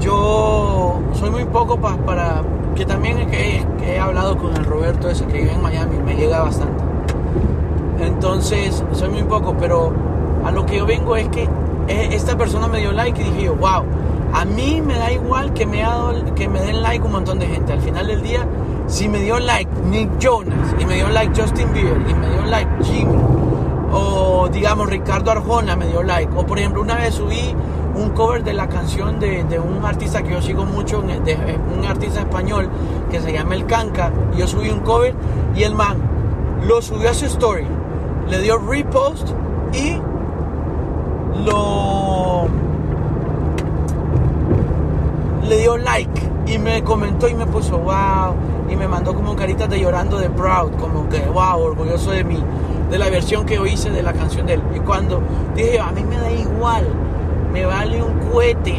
yo 0.00 1.00
soy 1.14 1.30
muy 1.30 1.44
poco 1.46 1.78
para 1.78 2.42
que 2.74 2.84
también 2.84 3.26
que, 3.28 3.64
que 3.78 3.94
he 3.94 3.98
hablado 3.98 4.36
con 4.36 4.54
el 4.56 4.64
Roberto 4.64 5.08
ese 5.08 5.26
que 5.26 5.38
vive 5.38 5.52
en 5.52 5.62
Miami, 5.62 5.96
me 6.04 6.14
llega 6.14 6.42
bastante. 6.42 6.84
Entonces, 8.00 8.84
soy 8.92 9.08
muy 9.08 9.24
poco, 9.24 9.56
pero 9.58 9.92
a 10.44 10.50
lo 10.50 10.66
que 10.66 10.76
yo 10.76 10.86
vengo 10.86 11.16
es 11.16 11.28
que 11.28 11.44
eh, 11.88 12.08
esta 12.12 12.36
persona 12.36 12.68
me 12.68 12.78
dio 12.78 12.92
like 12.92 13.20
y 13.20 13.24
dije 13.24 13.44
yo, 13.44 13.54
wow, 13.54 13.84
a 14.32 14.44
mí 14.44 14.82
me 14.84 14.98
da 14.98 15.10
igual 15.12 15.52
que 15.52 15.66
me, 15.66 15.82
que 16.34 16.48
me 16.48 16.60
den 16.60 16.82
like 16.82 17.04
un 17.04 17.12
montón 17.12 17.38
de 17.38 17.46
gente. 17.46 17.72
Al 17.72 17.80
final 17.80 18.06
del 18.06 18.22
día, 18.22 18.46
si 18.86 19.08
me 19.08 19.20
dio 19.20 19.38
like 19.38 19.70
Nick 19.90 20.18
Jonas 20.18 20.74
y 20.78 20.84
me 20.84 20.96
dio 20.96 21.08
like 21.08 21.40
Justin 21.40 21.72
Bieber 21.72 22.00
y 22.08 22.14
me 22.14 22.30
dio 22.30 22.44
like 22.46 22.70
Jimmy 22.84 23.18
o 23.90 24.48
digamos 24.52 24.88
Ricardo 24.90 25.30
Arjona 25.30 25.74
me 25.74 25.86
dio 25.86 26.02
like 26.02 26.30
o 26.36 26.44
por 26.44 26.58
ejemplo 26.58 26.82
una 26.82 26.96
vez 26.96 27.14
subí 27.14 27.54
un 27.98 28.10
cover 28.10 28.44
de 28.44 28.52
la 28.52 28.68
canción 28.68 29.18
de, 29.18 29.44
de 29.44 29.58
un 29.58 29.84
artista 29.84 30.22
que 30.22 30.30
yo 30.30 30.40
sigo 30.40 30.64
mucho, 30.64 31.02
de, 31.02 31.58
un 31.76 31.84
artista 31.84 32.20
español 32.20 32.68
que 33.10 33.20
se 33.20 33.32
llama 33.32 33.56
El 33.56 33.66
Canca. 33.66 34.12
Yo 34.36 34.46
subí 34.46 34.70
un 34.70 34.80
cover 34.80 35.14
y 35.54 35.64
el 35.64 35.74
man 35.74 35.96
lo 36.64 36.80
subió 36.80 37.10
a 37.10 37.14
su 37.14 37.26
story, 37.26 37.66
le 38.28 38.40
dio 38.40 38.58
repost 38.58 39.30
y 39.72 40.00
lo 41.44 42.48
le 45.48 45.56
dio 45.58 45.78
like 45.78 46.30
y 46.46 46.58
me 46.58 46.82
comentó 46.82 47.28
y 47.28 47.34
me 47.34 47.46
puso 47.46 47.78
wow 47.78 48.34
y 48.68 48.76
me 48.76 48.86
mandó 48.86 49.14
como 49.14 49.34
caritas 49.34 49.68
de 49.70 49.80
llorando 49.80 50.18
de 50.18 50.28
proud, 50.28 50.72
como 50.78 51.08
que 51.08 51.20
wow, 51.20 51.60
orgulloso 51.60 52.10
de 52.10 52.22
mí, 52.22 52.42
de 52.90 52.98
la 52.98 53.08
versión 53.08 53.46
que 53.46 53.54
yo 53.54 53.66
hice 53.66 53.90
de 53.90 54.02
la 54.02 54.12
canción 54.12 54.46
de 54.46 54.54
él. 54.54 54.62
Y 54.74 54.80
cuando 54.80 55.22
dije, 55.54 55.80
a 55.80 55.90
mí 55.92 56.04
me 56.04 56.18
da 56.18 56.30
igual 56.30 56.84
me 57.52 57.64
vale 57.64 58.02
un 58.02 58.18
cohete 58.30 58.76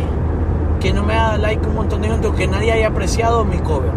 que 0.80 0.93
no 0.93 1.03
me 1.03 1.14
da 1.14 1.38
like 1.38 1.66
un 1.68 1.76
montón 1.76 2.01
de 2.01 2.10
gente 2.10 2.32
que 2.32 2.47
nadie 2.47 2.72
haya 2.72 2.88
apreciado 2.88 3.43
mi 3.45 3.57
cover. 3.60 3.91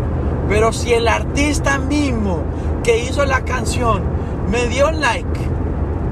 Pero 0.49 0.73
si 0.73 0.93
el 0.93 1.09
artista 1.09 1.79
mismo 1.79 2.43
que 2.83 2.99
hizo 2.99 3.25
la 3.25 3.43
canción 3.43 4.03
me 4.51 4.67
dio 4.67 4.91
like 4.91 5.41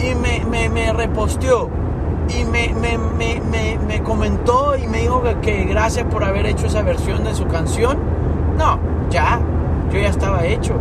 y 0.01 0.15
me, 0.15 0.45
me, 0.45 0.69
me 0.69 0.93
reposteó 0.93 1.69
y 2.39 2.45
me, 2.45 2.75
me, 2.75 4.03
comentó 4.03 4.77
y 4.77 4.87
me 4.87 5.03
dijo 5.03 5.23
que, 5.43 5.65
gracias 5.65 6.07
por 6.07 6.25
haber 6.25 6.47
hecho 6.47 6.67
esa 6.67 6.83
versión 6.83 7.25
de 7.25 7.35
su 7.35 7.47
canción, 7.47 7.99
no, 8.57 8.79
ya, 9.11 9.41
yo 9.93 9.99
ya 9.99 10.09
estaba 10.09 10.45
hecho. 10.45 10.75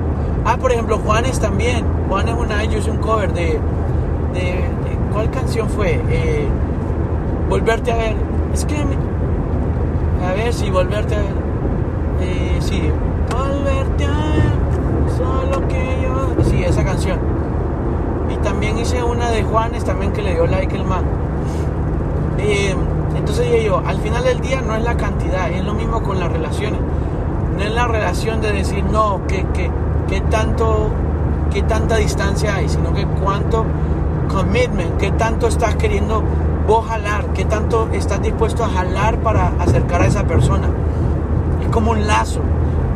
Ah, 0.45 0.57
por 0.57 0.71
ejemplo, 0.71 0.97
Juanes 0.99 1.39
también. 1.39 1.85
Juanes 2.07 2.35
una 2.37 2.57
vez 2.57 2.69
yo 2.69 2.79
hice 2.79 2.91
un 2.91 2.97
cover 2.97 3.33
de, 3.33 3.59
de, 4.33 4.63
¿cuál 5.11 5.29
canción 5.31 5.69
fue? 5.69 6.01
Eh, 6.09 6.47
volverte 7.49 7.91
a 7.91 7.97
ver. 7.97 8.15
Es 8.53 8.65
que. 8.65 8.77
A 10.25 10.33
ver 10.33 10.53
si 10.53 10.69
volverte 10.69 11.15
a 11.15 11.19
ver. 11.19 11.33
Eh, 12.21 12.57
sí. 12.59 12.81
Volverte 13.31 14.05
a 14.05 14.09
ver. 14.09 15.17
Solo 15.17 15.67
que 15.67 16.01
yo. 16.01 16.43
Sí, 16.49 16.63
esa 16.63 16.83
canción. 16.83 17.19
Y 18.29 18.37
también 18.37 18.77
hice 18.77 19.03
una 19.03 19.29
de 19.29 19.43
Juanes 19.43 19.83
también 19.83 20.11
que 20.13 20.21
le 20.21 20.33
dio 20.33 20.47
like 20.47 20.75
el 20.75 20.83
man. 20.83 21.03
Eh, 22.39 22.75
entonces 23.15 23.63
yo, 23.63 23.81
al 23.85 23.99
final 23.99 24.23
del 24.23 24.39
día 24.39 24.61
no 24.61 24.75
es 24.75 24.83
la 24.83 24.95
cantidad, 24.95 25.49
es 25.51 25.63
lo 25.63 25.73
mismo 25.73 26.01
con 26.01 26.19
las 26.19 26.31
relaciones. 26.31 26.79
No 27.57 27.63
es 27.63 27.71
la 27.71 27.87
relación 27.87 28.41
de 28.41 28.51
decir, 28.51 28.83
no, 28.85 29.21
que, 29.27 29.45
que, 29.53 29.69
que 30.07 30.21
tanto, 30.21 30.89
que 31.51 31.61
tanta 31.63 31.97
distancia 31.97 32.55
hay, 32.55 32.69
sino 32.69 32.93
que 32.93 33.05
cuánto 33.05 33.65
commitment, 34.29 34.97
que 34.97 35.11
tanto 35.11 35.47
estás 35.47 35.75
queriendo 35.75 36.23
vos 36.67 36.85
jalar, 36.85 37.25
qué 37.33 37.45
tanto 37.45 37.89
estás 37.91 38.21
dispuesto 38.21 38.63
a 38.63 38.69
jalar 38.69 39.17
para 39.17 39.53
acercar 39.59 40.03
a 40.03 40.05
esa 40.05 40.23
persona. 40.25 40.69
Es 41.61 41.67
como 41.69 41.91
un 41.91 42.07
lazo 42.07 42.41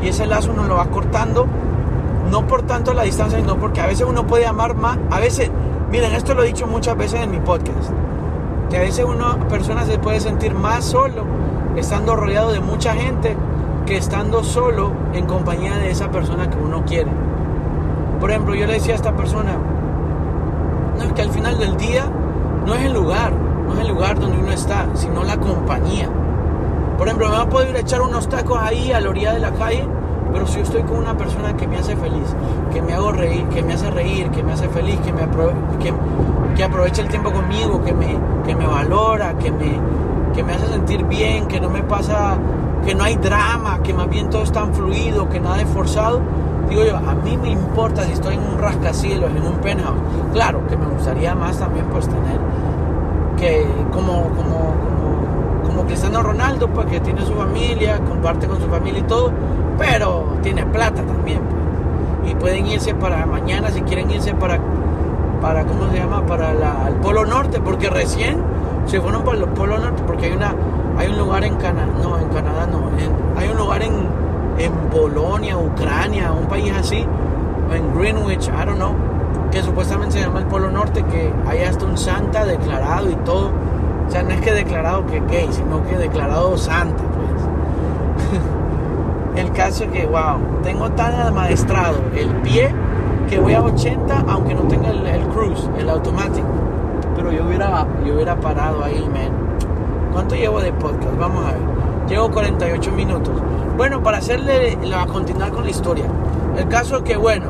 y 0.02 0.10
ese 0.10 0.28
lazo 0.28 0.52
uno 0.54 0.66
lo 0.66 0.76
va 0.76 0.86
cortando, 0.86 1.48
no 2.30 2.48
por 2.48 2.64
tanto 2.64 2.94
la 2.94 3.04
distancia, 3.04 3.40
sino 3.40 3.58
porque 3.58 3.82
a 3.82 3.88
veces 3.88 4.06
uno 4.08 4.28
puede 4.28 4.46
amar 4.46 4.76
más, 4.76 4.98
a 5.10 5.20
veces, 5.20 5.50
miren, 5.90 6.14
esto 6.14 6.34
lo 6.36 6.44
he 6.44 6.48
dicho 6.48 6.68
muchas 6.68 6.96
veces 6.96 7.22
en 7.22 7.32
mi 7.32 7.40
podcast, 7.40 7.90
que 8.74 8.80
a 8.80 8.82
veces 8.82 9.06
una 9.06 9.38
persona 9.50 9.86
se 9.86 10.00
puede 10.00 10.20
sentir 10.20 10.56
más 10.56 10.84
solo 10.84 11.26
estando 11.76 12.16
rodeado 12.16 12.54
de 12.54 12.60
mucha 12.60 12.96
gente 12.96 13.38
que 13.86 13.98
estando 13.98 14.44
solo 14.44 14.92
en 15.14 15.28
compañía 15.28 15.78
de 15.78 15.92
esa 15.92 16.10
persona 16.10 16.50
que 16.50 16.58
uno 16.58 16.84
quiere. 16.84 17.12
Por 18.20 18.32
ejemplo, 18.32 18.56
yo 18.56 18.66
le 18.66 18.74
decía 18.74 18.94
a 18.94 18.96
esta 18.96 19.16
persona, 19.16 19.60
no 20.98 21.04
es 21.04 21.14
que 21.14 21.22
al 21.22 21.30
final 21.30 21.60
del 21.60 21.78
día 21.78 22.06
no 22.66 22.74
es 22.74 22.86
el 22.86 22.94
lugar, 22.94 23.32
no 23.34 23.76
es 23.76 23.82
el 23.82 23.90
lugar 23.90 24.20
donde 24.20 24.40
uno 24.40 24.52
está, 24.52 24.88
sino 24.96 25.24
la 25.24 25.38
compañía. 25.38 26.10
Por 26.98 27.06
ejemplo, 27.06 27.30
me 27.30 27.36
va 27.36 27.42
a 27.44 27.50
poder 27.50 27.76
echar 27.76 28.02
unos 28.02 28.28
tacos 28.28 28.58
ahí 28.60 28.92
a 28.92 29.00
la 29.00 29.10
orilla 29.12 29.34
de 29.34 29.40
la 29.40 29.52
calle, 29.52 29.88
pero 30.34 30.48
si 30.48 30.56
yo 30.58 30.64
estoy 30.64 30.82
con 30.84 30.98
una 30.98 31.16
persona 31.16 31.56
que 31.56 31.68
me 31.68 31.78
hace 31.78 31.96
feliz, 31.96 32.36
que 32.74 32.82
me 32.82 32.94
hago 32.94 33.12
reír, 33.12 33.46
que 33.50 33.62
me 33.62 33.74
hace 33.74 33.90
reír, 33.92 34.30
que 34.32 34.44
me 34.44 34.54
hace 34.54 34.68
feliz, 34.68 35.00
que 35.02 35.14
me 35.14 35.22
que, 36.56 36.64
aprovecha 36.64 37.02
el 37.02 37.08
tiempo 37.08 37.32
conmigo, 37.32 37.84
que 37.84 37.94
me, 37.94 38.18
que 38.46 38.56
me 38.56 38.66
valora, 38.66 39.38
que 39.38 39.52
me, 39.52 39.80
que 40.34 40.44
me 40.44 40.54
hace 40.54 40.68
sentir 40.68 41.06
bien, 41.06 41.48
que 41.48 41.60
no 41.60 41.70
me 41.70 41.84
pasa, 41.84 42.38
que 42.86 42.96
no 42.96 43.04
hay 43.04 43.16
drama, 43.16 43.80
que 43.84 43.94
más 43.94 44.10
bien 44.10 44.30
todo 44.30 44.44
es 44.44 44.52
tan 44.52 44.74
fluido, 44.74 45.30
que 45.30 45.40
nada 45.40 45.62
es 45.62 45.70
forzado. 45.70 46.22
Digo 46.70 46.84
yo, 46.84 46.98
a 46.98 47.14
mí 47.14 47.38
me 47.38 47.52
importa 47.52 48.04
si 48.04 48.14
estoy 48.14 48.36
en 48.36 48.42
un 48.42 48.58
rascacielos, 48.58 49.30
en 49.32 49.44
un 49.46 49.58
penthouse. 49.58 50.00
Claro 50.34 50.66
que 50.68 50.76
me 50.76 50.88
gustaría 50.88 51.36
más 51.36 51.58
también 51.60 51.86
pues 51.88 52.08
tener 52.08 52.40
que 53.38 53.68
como, 53.92 54.30
como, 54.30 54.74
como, 55.66 55.86
Cristiano 55.86 56.24
Ronaldo, 56.24 56.70
pues 56.70 56.88
que 56.88 57.00
tiene 57.00 57.26
su 57.26 57.34
familia, 57.34 58.00
comparte 58.00 58.48
con 58.48 58.60
su 58.62 58.68
familia 58.68 59.00
y 59.02 59.04
todo, 59.04 59.32
pero 59.78 60.38
tiene 60.42 60.66
plata 60.66 61.02
también. 61.04 61.42
Pues. 61.42 62.32
Y 62.32 62.36
pueden 62.36 62.68
irse 62.68 62.94
para 62.96 63.26
mañana 63.26 63.70
si 63.70 63.82
quieren 63.82 64.10
irse 64.12 64.34
para, 64.34 64.60
para 65.42 65.66
¿cómo 65.66 65.90
se 65.92 65.98
llama? 65.98 66.26
Para 66.26 66.52
el 66.88 66.96
Polo 66.96 67.26
Norte, 67.26 67.60
porque 67.60 67.90
recién 67.90 68.38
se 68.86 69.02
fueron 69.02 69.24
para 69.24 69.38
el 69.38 69.46
Polo 69.46 69.78
Norte, 69.78 70.04
porque 70.06 70.28
hay 70.28 70.32
una 70.34 70.54
hay 70.98 71.08
un 71.08 71.18
lugar 71.18 71.44
en 71.44 71.56
Canadá, 71.56 71.88
no, 72.02 72.20
en 72.20 72.30
Canadá 72.30 72.68
no, 72.68 72.82
hay 73.36 73.50
un 73.50 73.58
lugar 73.58 73.82
en, 73.82 73.94
en 74.60 74.72
Polonia, 74.92 75.58
Ucrania, 75.58 76.32
un 76.32 76.46
país 76.46 76.72
así, 76.72 77.06
en 77.72 78.00
Greenwich, 78.00 78.48
I 78.48 78.66
don't 78.66 78.76
know, 78.76 78.94
que 79.52 79.64
supuestamente 79.64 80.20
se 80.20 80.26
llama 80.26 80.40
el 80.40 80.46
Polo 80.46 80.70
Norte, 80.70 81.04
que 81.06 81.34
hay 81.48 81.64
hasta 81.64 81.86
un 81.86 81.98
santa 81.98 82.46
declarado 82.46 83.10
y 83.10 83.16
todo. 83.18 83.52
O 84.08 84.12
sea, 84.12 84.22
no 84.22 84.32
es 84.32 84.42
que 84.42 84.52
declarado 84.52 85.06
que 85.08 85.20
gay, 85.22 85.48
sino 85.52 85.84
que 85.88 85.98
declarado 85.98 86.58
santa, 86.58 87.04
pues. 87.04 87.43
El 89.36 89.52
caso 89.52 89.84
es 89.86 89.92
que, 89.92 90.06
wow, 90.06 90.38
tengo 90.64 90.90
tan 90.92 91.14
amaestrado 91.20 91.98
el 92.16 92.30
pie 92.42 92.70
que 93.30 93.40
voy 93.40 93.54
a 93.54 93.64
80 93.64 94.26
aunque 94.28 94.54
no 94.54 94.62
tenga 94.64 94.90
el, 94.90 95.28
cruise, 95.28 95.70
el 95.78 95.90
automático. 95.90 96.48
Pero 97.16 97.32
yo 97.32 97.46
hubiera, 97.46 97.88
yo 98.06 98.16
hubiera 98.16 98.36
parado 98.36 98.84
ahí, 98.84 99.08
man. 99.12 99.32
¿Cuánto 100.12 100.36
llevo 100.36 100.62
de 100.62 100.72
podcast? 100.74 101.18
Vamos 101.18 101.46
a 101.46 101.52
ver. 101.52 101.62
Llevo 102.08 102.30
48 102.32 102.92
minutos. 102.92 103.34
Bueno, 103.78 104.04
para 104.04 104.18
hacerle, 104.18 104.78
a 104.96 105.06
continuar 105.08 105.52
con 105.52 105.64
la 105.64 105.72
historia. 105.72 106.06
El 106.58 106.68
caso 106.68 106.98
es 106.98 107.04
que, 107.04 107.18
bueno, 107.18 107.48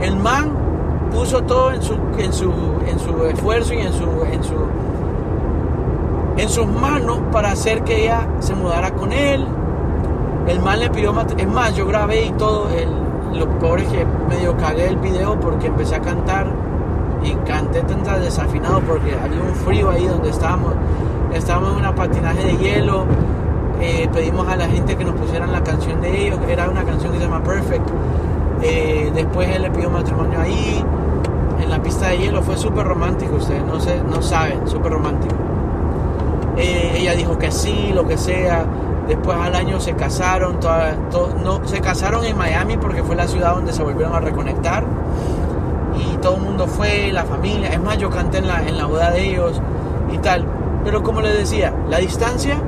el 0.00 0.16
man 0.16 0.52
puso 1.12 1.42
todo 1.42 1.72
en 1.72 1.82
su, 1.82 1.94
en 2.18 2.32
su, 2.32 2.52
en 2.86 2.98
su 2.98 3.24
esfuerzo 3.26 3.74
y 3.74 3.80
en 3.80 3.92
su, 3.92 4.04
en 4.32 4.42
su 4.44 4.54
en 6.36 6.48
sus 6.48 6.66
manos 6.66 7.18
para 7.32 7.50
hacer 7.50 7.84
que 7.84 8.04
ella 8.04 8.26
se 8.38 8.54
mudara 8.54 8.92
con 8.92 9.12
él. 9.12 9.46
El 10.50 10.58
mal 10.58 10.80
le 10.80 10.90
pidió 10.90 11.14
Es 11.36 11.46
más, 11.46 11.76
yo 11.76 11.86
grabé 11.86 12.24
y 12.24 12.32
todo. 12.32 12.68
El, 12.70 12.88
lo 13.38 13.48
peor 13.60 13.78
es 13.80 13.88
que 13.88 14.04
medio 14.28 14.56
cagué 14.56 14.88
el 14.88 14.96
video 14.96 15.38
porque 15.38 15.68
empecé 15.68 15.94
a 15.94 16.00
cantar 16.00 16.48
y 17.22 17.34
canté 17.48 17.82
tan 17.82 18.02
desafinado 18.20 18.80
porque 18.80 19.14
había 19.14 19.40
un 19.40 19.54
frío 19.54 19.90
ahí 19.90 20.06
donde 20.06 20.30
estábamos. 20.30 20.74
Estábamos 21.32 21.72
en 21.72 21.78
una 21.78 21.94
patinaje 21.94 22.44
de 22.44 22.56
hielo. 22.56 23.04
Eh, 23.80 24.08
pedimos 24.12 24.48
a 24.48 24.56
la 24.56 24.66
gente 24.66 24.96
que 24.96 25.04
nos 25.04 25.14
pusieran 25.14 25.52
la 25.52 25.62
canción 25.62 26.00
de 26.00 26.26
ellos, 26.26 26.40
que 26.44 26.52
era 26.52 26.68
una 26.68 26.82
canción 26.82 27.12
que 27.12 27.18
se 27.18 27.24
llama 27.24 27.44
Perfect. 27.44 27.88
Eh, 28.62 29.12
después 29.14 29.48
él 29.54 29.62
le 29.62 29.70
pidió 29.70 29.88
matrimonio 29.88 30.40
ahí 30.40 30.84
en 31.62 31.70
la 31.70 31.80
pista 31.80 32.08
de 32.08 32.18
hielo. 32.18 32.42
Fue 32.42 32.56
súper 32.56 32.86
romántico, 32.86 33.36
ustedes 33.36 33.64
no, 33.64 33.78
sé, 33.78 34.02
no 34.02 34.20
saben, 34.20 34.66
súper 34.66 34.94
romántico. 34.94 35.36
Eh, 36.56 36.96
ella 36.96 37.14
dijo 37.14 37.38
que 37.38 37.52
sí, 37.52 37.92
lo 37.94 38.04
que 38.04 38.18
sea. 38.18 38.66
Después 39.10 39.36
al 39.36 39.56
año 39.56 39.80
se 39.80 39.94
casaron, 39.94 40.60
no, 41.42 41.66
se 41.66 41.80
casaron 41.80 42.24
en 42.24 42.38
Miami 42.38 42.76
porque 42.76 43.02
fue 43.02 43.16
la 43.16 43.26
ciudad 43.26 43.56
donde 43.56 43.72
se 43.72 43.82
volvieron 43.82 44.14
a 44.14 44.20
reconectar. 44.20 44.84
Y 45.96 46.16
todo 46.18 46.36
el 46.36 46.42
mundo 46.42 46.68
fue, 46.68 47.10
la 47.10 47.24
familia. 47.24 47.70
Es 47.70 47.82
más, 47.82 47.98
yo 47.98 48.08
canté 48.08 48.38
en 48.38 48.46
la, 48.46 48.62
en 48.62 48.78
la 48.78 48.86
boda 48.86 49.10
de 49.10 49.30
ellos 49.30 49.60
y 50.12 50.18
tal. 50.18 50.46
Pero 50.84 51.02
como 51.02 51.22
les 51.22 51.36
decía, 51.36 51.74
la 51.88 51.98
distancia 51.98 52.62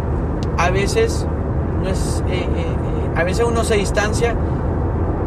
a 0.59 0.71
veces 0.71 1.29
no 1.81 1.89
es... 1.89 2.25
Eh, 2.29 2.35
eh, 2.35 2.47
eh, 2.57 3.11
a 3.15 3.23
veces 3.23 3.47
uno 3.49 3.63
se 3.63 3.77
distancia 3.77 4.35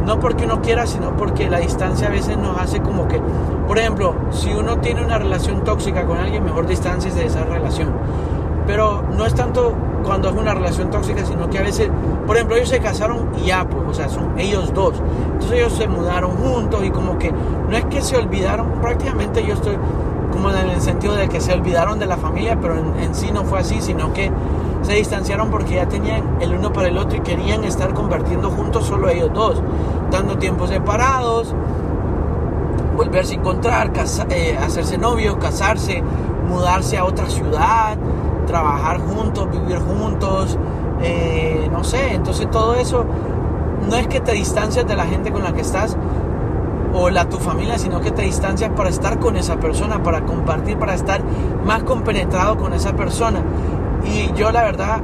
no 0.05 0.20
porque 0.20 0.43
uno 0.43 0.61
quiera, 0.61 0.86
sino 0.86 1.16
porque 1.16 1.49
la 1.49 1.59
distancia 1.59 2.07
a 2.07 2.11
veces 2.11 2.38
nos 2.38 2.59
hace 2.59 2.82
como 2.82 3.07
que, 3.07 3.22
por 3.66 3.80
ejemplo, 3.80 4.16
si 4.32 4.53
uno 4.53 4.80
tiene 4.80 5.01
una 5.01 5.18
relación 5.18 5.63
tóxica 5.63 6.03
con 6.05 6.18
alguien, 6.18 6.43
mejor 6.43 6.68
distancia 6.68 7.09
de 7.13 7.26
esa 7.26 7.45
relación. 7.45 7.93
Pero 8.68 9.01
no 9.16 9.26
es 9.26 9.34
tanto 9.34 9.76
cuando 10.06 10.30
es 10.30 10.36
una 10.36 10.53
relación 10.53 10.89
tóxica, 10.91 11.26
sino 11.26 11.49
que 11.49 11.58
a 11.58 11.64
veces, 11.64 11.89
por 12.26 12.36
ejemplo, 12.36 12.56
ellos 12.56 12.70
se 12.70 12.80
casaron 12.80 13.32
y 13.41 13.47
ya, 13.47 13.68
pues, 13.68 13.84
o 13.89 13.93
sea, 13.93 14.08
son 14.08 14.38
ellos 14.39 14.74
dos. 14.74 14.93
Entonces 15.34 15.51
ellos 15.51 15.74
se 15.74 15.88
mudaron 15.88 16.32
juntos 16.38 16.84
y 16.86 16.91
como 16.91 17.18
que 17.18 17.32
no 17.32 17.76
es 17.76 17.86
que 17.86 18.01
se 18.01 18.16
olvidaron, 18.16 18.80
prácticamente 18.82 19.45
yo 19.45 19.56
estoy 19.56 19.78
como 20.32 20.51
en 20.51 20.70
el 20.70 20.82
sentido 20.82 21.16
de 21.16 21.28
que 21.30 21.41
se 21.41 21.53
olvidaron 21.53 21.97
de 21.97 22.06
la 22.06 22.18
familia, 22.18 22.58
pero 22.62 22.76
en, 22.78 23.16
sí 23.16 23.32
no 23.32 23.43
fue 23.45 23.60
así, 23.60 23.82
sino 23.82 24.14
que 24.14 24.32
se 24.82 24.93
distanciaron 24.93 25.49
porque 25.49 25.76
ya 25.76 25.88
tenían 25.88 26.38
el 26.41 26.53
uno 26.53 26.72
para 26.72 26.89
el 26.89 26.97
otro 26.97 27.18
y 27.18 27.22
querían 27.22 27.64
estar 27.64 27.93
convirtiendo 27.93 28.51
juntos 28.51 28.86
solo 28.86 29.10
ellos 29.10 29.32
dos, 29.34 29.62
dando 30.12 30.38
tiempos 30.38 30.70
separados, 30.70 31.56
volverse 32.95 33.34
a 33.34 33.38
encontrar, 33.38 33.91
eh, 34.30 34.58
hacerse 34.62 34.97
novios, 34.97 35.38
casarse, 35.38 36.03
mudarse 36.49 36.97
a 36.97 37.06
otra 37.06 37.30
ciudad, 37.30 37.97
trabajar 38.46 39.00
juntos, 39.00 39.50
vivir 39.52 39.80
juntos, 39.80 40.58
eh, 41.02 41.70
no 41.72 41.84
sé, 41.84 42.14
entonces 42.14 42.50
todo 42.50 42.76
eso 42.76 43.06
no 43.89 43.96
es 43.96 44.08
que 44.08 44.20
te 44.20 44.32
distancias 44.32 44.88
de 44.88 44.96
la 44.96 45.06
gente 45.06 45.32
con 45.32 45.43
la 45.43 45.54
que 45.54 45.62
estás 45.62 45.98
o 46.93 47.10
la 47.10 47.28
tu 47.28 47.38
familia, 47.38 47.78
sino 47.78 48.00
que 48.00 48.12
te 48.12 48.22
distancias 48.22 48.72
para 48.76 48.89
estar 48.89 49.20
con 49.20 49.36
esa 49.36 49.58
persona, 49.58 50.02
para 50.02 50.22
compartir, 50.22 50.78
para 50.78 50.93
estar 50.93 51.22
más 51.66 51.84
compenetrado 51.84 52.58
con 52.58 52.74
esa 52.74 52.93
persona. 52.93 53.41
Y 54.06 54.32
yo 54.34 54.52
la 54.52 54.64
verdad 54.64 55.02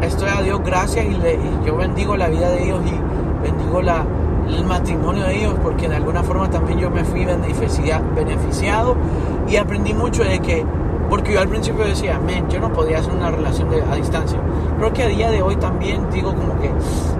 estoy 0.00 0.30
a 0.30 0.40
Dios 0.40 0.60
gracias 0.64 1.04
y, 1.04 1.66
yo 1.66 1.76
bendigo 1.76 2.16
la 2.16 2.28
vida 2.28 2.48
de 2.48 2.64
ellos 2.64 2.80
y 2.86 3.46
bendigo 3.46 3.80
el 3.80 4.64
matrimonio 4.64 5.24
de 5.24 5.40
ellos 5.40 5.54
porque 5.62 5.88
de 5.88 5.96
alguna 5.96 6.22
forma 6.22 6.48
también 6.48 6.78
yo 6.78 6.90
me 6.90 7.04
fui 7.04 7.26
beneficiado 7.26 8.96
y 9.48 9.56
aprendí 9.56 9.92
mucho 9.92 10.24
de 10.24 10.38
que, 10.40 10.64
porque 11.10 11.32
yo 11.34 11.40
al 11.40 11.48
principio 11.48 11.84
decía, 11.84 12.20
men, 12.20 12.48
yo 12.48 12.60
no 12.60 12.72
podía 12.72 13.00
hacer 13.00 13.12
una 13.12 13.30
relación 13.30 13.68
a 13.90 13.96
distancia. 13.96 14.38
Creo 14.78 14.92
que 14.92 15.02
a 15.02 15.08
día 15.08 15.30
de 15.30 15.42
hoy 15.42 15.56
también 15.56 16.08
digo 16.10 16.32
como 16.34 16.58
que 16.60 16.70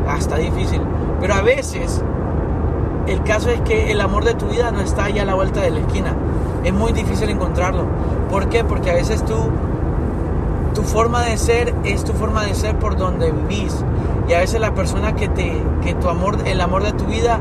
hasta 0.08 0.36
difícil, 0.36 0.80
pero 1.20 1.34
a 1.34 1.42
veces 1.42 2.00
el 3.06 3.22
caso 3.24 3.50
es 3.50 3.60
que 3.62 3.90
el 3.90 4.00
amor 4.00 4.24
de 4.24 4.34
tu 4.34 4.46
vida 4.46 4.70
no 4.70 4.80
está 4.80 5.04
allá 5.04 5.22
a 5.22 5.24
la 5.26 5.34
vuelta 5.34 5.60
de 5.60 5.72
la 5.72 5.80
esquina. 5.80 6.14
Es 6.62 6.72
muy 6.72 6.92
difícil 6.92 7.28
encontrarlo. 7.28 7.84
¿Por 8.30 8.48
qué? 8.48 8.62
Porque 8.64 8.90
a 8.90 8.94
veces 8.94 9.24
tú 9.24 9.34
tu 10.74 10.82
forma 10.82 11.24
de 11.24 11.36
ser 11.36 11.74
es 11.84 12.04
tu 12.04 12.12
forma 12.12 12.44
de 12.44 12.54
ser 12.54 12.78
por 12.78 12.96
donde 12.96 13.32
vivís. 13.32 13.84
Y 14.28 14.34
a 14.34 14.38
veces 14.38 14.60
la 14.60 14.74
persona 14.74 15.16
que 15.16 15.28
te, 15.28 15.60
que 15.82 15.94
tu 15.94 16.08
amor, 16.08 16.38
el 16.46 16.60
amor 16.60 16.84
de 16.84 16.92
tu 16.92 17.06
vida 17.06 17.40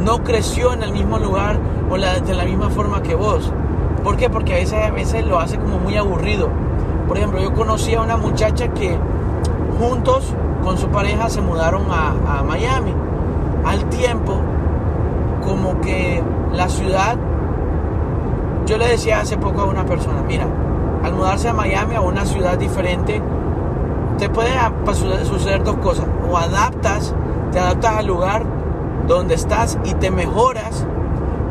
no 0.00 0.22
creció 0.22 0.74
en 0.74 0.82
el 0.82 0.92
mismo 0.92 1.18
lugar 1.18 1.58
o 1.90 1.96
de 1.96 2.34
la 2.34 2.44
misma 2.44 2.68
forma 2.68 3.02
que 3.02 3.14
vos. 3.14 3.50
¿Por 4.06 4.16
qué? 4.16 4.30
Porque 4.30 4.52
a 4.52 4.56
veces, 4.58 4.84
a 4.84 4.92
veces 4.92 5.26
lo 5.26 5.40
hace 5.40 5.58
como 5.58 5.80
muy 5.80 5.96
aburrido. 5.96 6.48
Por 7.08 7.18
ejemplo, 7.18 7.40
yo 7.40 7.52
conocí 7.54 7.92
a 7.96 8.02
una 8.02 8.16
muchacha 8.16 8.68
que 8.68 8.96
juntos 9.80 10.32
con 10.62 10.78
su 10.78 10.86
pareja 10.90 11.28
se 11.28 11.40
mudaron 11.40 11.86
a, 11.90 12.44
Miami. 12.44 12.94
Al 13.64 13.84
tiempo, 13.86 14.40
como 15.44 15.80
que 15.80 16.22
la 16.52 16.68
ciudad, 16.68 17.16
yo 18.66 18.78
le 18.78 18.86
decía 18.86 19.18
hace 19.18 19.38
poco 19.38 19.62
a 19.62 19.64
una 19.64 19.84
persona, 19.84 20.22
mira, 20.22 20.46
al 21.02 21.12
mudarse 21.12 21.48
a 21.48 21.52
Miami 21.52 21.96
a 21.96 22.00
una 22.00 22.26
ciudad 22.26 22.56
diferente, 22.56 23.20
te 24.18 24.28
pueden 24.28 24.56
suceder 25.24 25.64
dos 25.64 25.78
cosas. 25.78 26.06
O 26.30 26.38
adaptas, 26.38 27.12
te 27.50 27.58
adaptas 27.58 27.96
al 27.96 28.06
lugar 28.06 28.44
donde 29.08 29.34
estás 29.34 29.76
y 29.82 29.94
te 29.94 30.12
mejoras. 30.12 30.86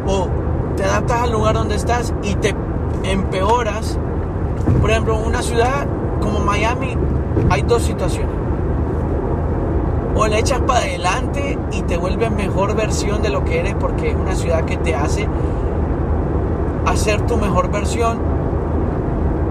O 0.08 0.45
te 0.76 0.84
adaptas 0.84 1.22
al 1.22 1.32
lugar 1.32 1.56
donde 1.56 1.76
estás 1.76 2.14
y 2.24 2.36
te 2.36 2.56
empeoras. 3.04 3.98
Por 4.82 4.92
ejemplo, 4.92 5.18
una 5.18 5.42
ciudad 5.42 5.88
como 6.22 6.40
Miami 6.40 6.96
hay 7.50 7.62
dos 7.64 7.84
situaciones. 7.84 8.36
O 10.16 10.28
le 10.28 10.40
echas 10.40 10.62
para 10.62 10.80
adelante 10.80 11.58
y 11.72 11.82
te 11.82 11.98
vuelves 11.98 12.32
mejor 12.32 12.76
versión 12.76 13.22
de 13.22 13.30
lo 13.30 13.44
que 13.44 13.60
eres 13.60 13.76
porque 13.76 14.12
es 14.12 14.16
una 14.16 14.34
ciudad 14.36 14.64
que 14.64 14.78
te 14.78 14.96
hace 14.96 15.28
hacer 16.86 17.22
tu 17.26 17.36
mejor 17.38 17.70
versión 17.70 18.20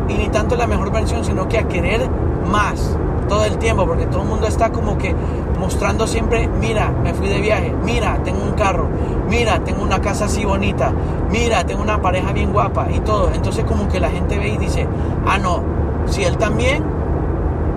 y 0.09 0.15
ni 0.15 0.29
tanto 0.29 0.57
la 0.57 0.67
mejor 0.67 0.91
versión, 0.91 1.25
sino 1.25 1.49
que 1.49 1.59
a 1.59 1.69
querer 1.69 2.09
más 2.51 2.97
todo 3.29 3.45
el 3.45 3.59
tiempo, 3.59 3.87
porque 3.87 4.07
todo 4.07 4.23
el 4.23 4.29
mundo 4.29 4.47
está 4.47 4.71
como 4.71 4.97
que 4.99 5.15
mostrando 5.59 6.07
siempre, 6.07 6.49
mira, 6.49 6.91
me 7.03 7.15
fui 7.15 7.29
de 7.29 7.41
viaje, 7.41 7.75
mira, 7.85 8.19
tengo 8.25 8.43
un 8.43 8.53
carro, 8.53 8.89
mira, 9.29 9.61
tengo 9.61 9.83
una 9.83 10.01
casa 10.01 10.27
así 10.27 10.45
bonita, 10.45 10.93
mira, 11.31 11.65
tengo 11.65 11.83
una 11.83 12.01
pareja 12.01 12.33
bien 12.33 12.53
guapa 12.53 12.89
y 12.91 13.01
todo. 13.01 13.31
Entonces 13.33 13.65
como 13.65 13.89
que 13.89 14.01
la 14.01 14.11
gente 14.11 14.39
ve 14.39 14.49
y 14.49 14.59
dice, 14.59 14.87
ah, 15.27 15.39
no, 15.39 15.63
si 16.07 16.25
él 16.25 16.37
también, 16.37 16.85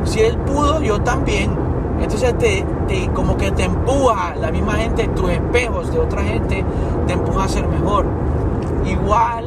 si 0.04 0.22
él 0.22 0.38
pudo, 0.38 0.82
yo 0.82 1.02
también. 1.02 1.52
Entonces 2.02 2.38
te, 2.38 2.64
te 2.88 3.10
como 3.10 3.38
que 3.38 3.52
te 3.52 3.64
empuja 3.64 4.36
la 4.36 4.52
misma 4.52 4.74
gente, 4.74 5.08
tus 5.10 5.30
espejos 5.30 5.92
de 5.92 6.00
otra 6.00 6.24
gente, 6.24 6.64
te 7.08 7.14
empuja 7.14 7.46
a 7.46 7.48
ser 7.48 7.68
mejor. 7.68 8.06
Igual, 8.86 9.46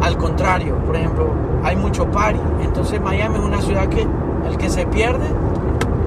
al 0.00 0.16
contrario, 0.16 0.76
por 0.86 0.96
ejemplo, 0.96 1.26
hay 1.62 1.76
mucho 1.76 2.10
party. 2.10 2.40
Entonces 2.62 3.00
Miami 3.00 3.38
es 3.38 3.44
una 3.44 3.60
ciudad 3.60 3.88
que 3.88 4.06
el 4.48 4.56
que 4.56 4.70
se 4.70 4.86
pierde, 4.86 5.26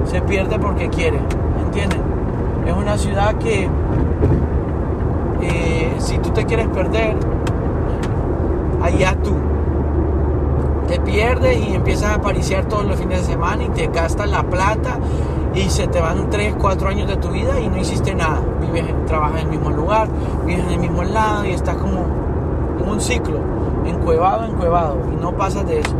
se 0.05 0.21
pierde 0.21 0.59
porque 0.59 0.89
quiere. 0.89 1.19
¿Entienden? 1.65 2.01
Es 2.65 2.73
una 2.73 2.97
ciudad 2.97 3.35
que 3.35 3.67
eh, 5.41 5.95
si 5.99 6.17
tú 6.19 6.29
te 6.29 6.45
quieres 6.45 6.67
perder, 6.67 7.15
allá 8.81 9.15
tú. 9.23 9.35
Te 10.87 10.99
pierdes 10.99 11.57
y 11.65 11.75
empiezas 11.75 12.11
a 12.11 12.15
aparecer 12.15 12.65
todos 12.65 12.85
los 12.85 12.97
fines 12.97 13.25
de 13.25 13.33
semana 13.33 13.63
y 13.63 13.69
te 13.69 13.87
gastas 13.87 14.29
la 14.29 14.43
plata 14.43 14.99
y 15.55 15.69
se 15.69 15.87
te 15.87 16.01
van 16.01 16.29
3, 16.29 16.55
4 16.59 16.89
años 16.89 17.07
de 17.07 17.17
tu 17.17 17.29
vida 17.29 17.59
y 17.59 17.67
no 17.67 17.77
hiciste 17.77 18.13
nada. 18.13 18.41
Vives, 18.61 18.85
trabajas 19.05 19.41
en 19.41 19.47
el 19.47 19.51
mismo 19.51 19.69
lugar, 19.69 20.07
vives 20.45 20.65
en 20.65 20.71
el 20.71 20.79
mismo 20.79 21.03
lado 21.03 21.45
y 21.45 21.51
estás 21.51 21.77
como 21.77 22.05
en 22.79 22.89
un 22.89 23.01
ciclo 23.01 23.39
encuevado, 23.85 24.45
encuevado, 24.45 24.97
y 25.11 25.15
no 25.15 25.31
pasas 25.33 25.65
de 25.67 25.79
eso. 25.79 25.95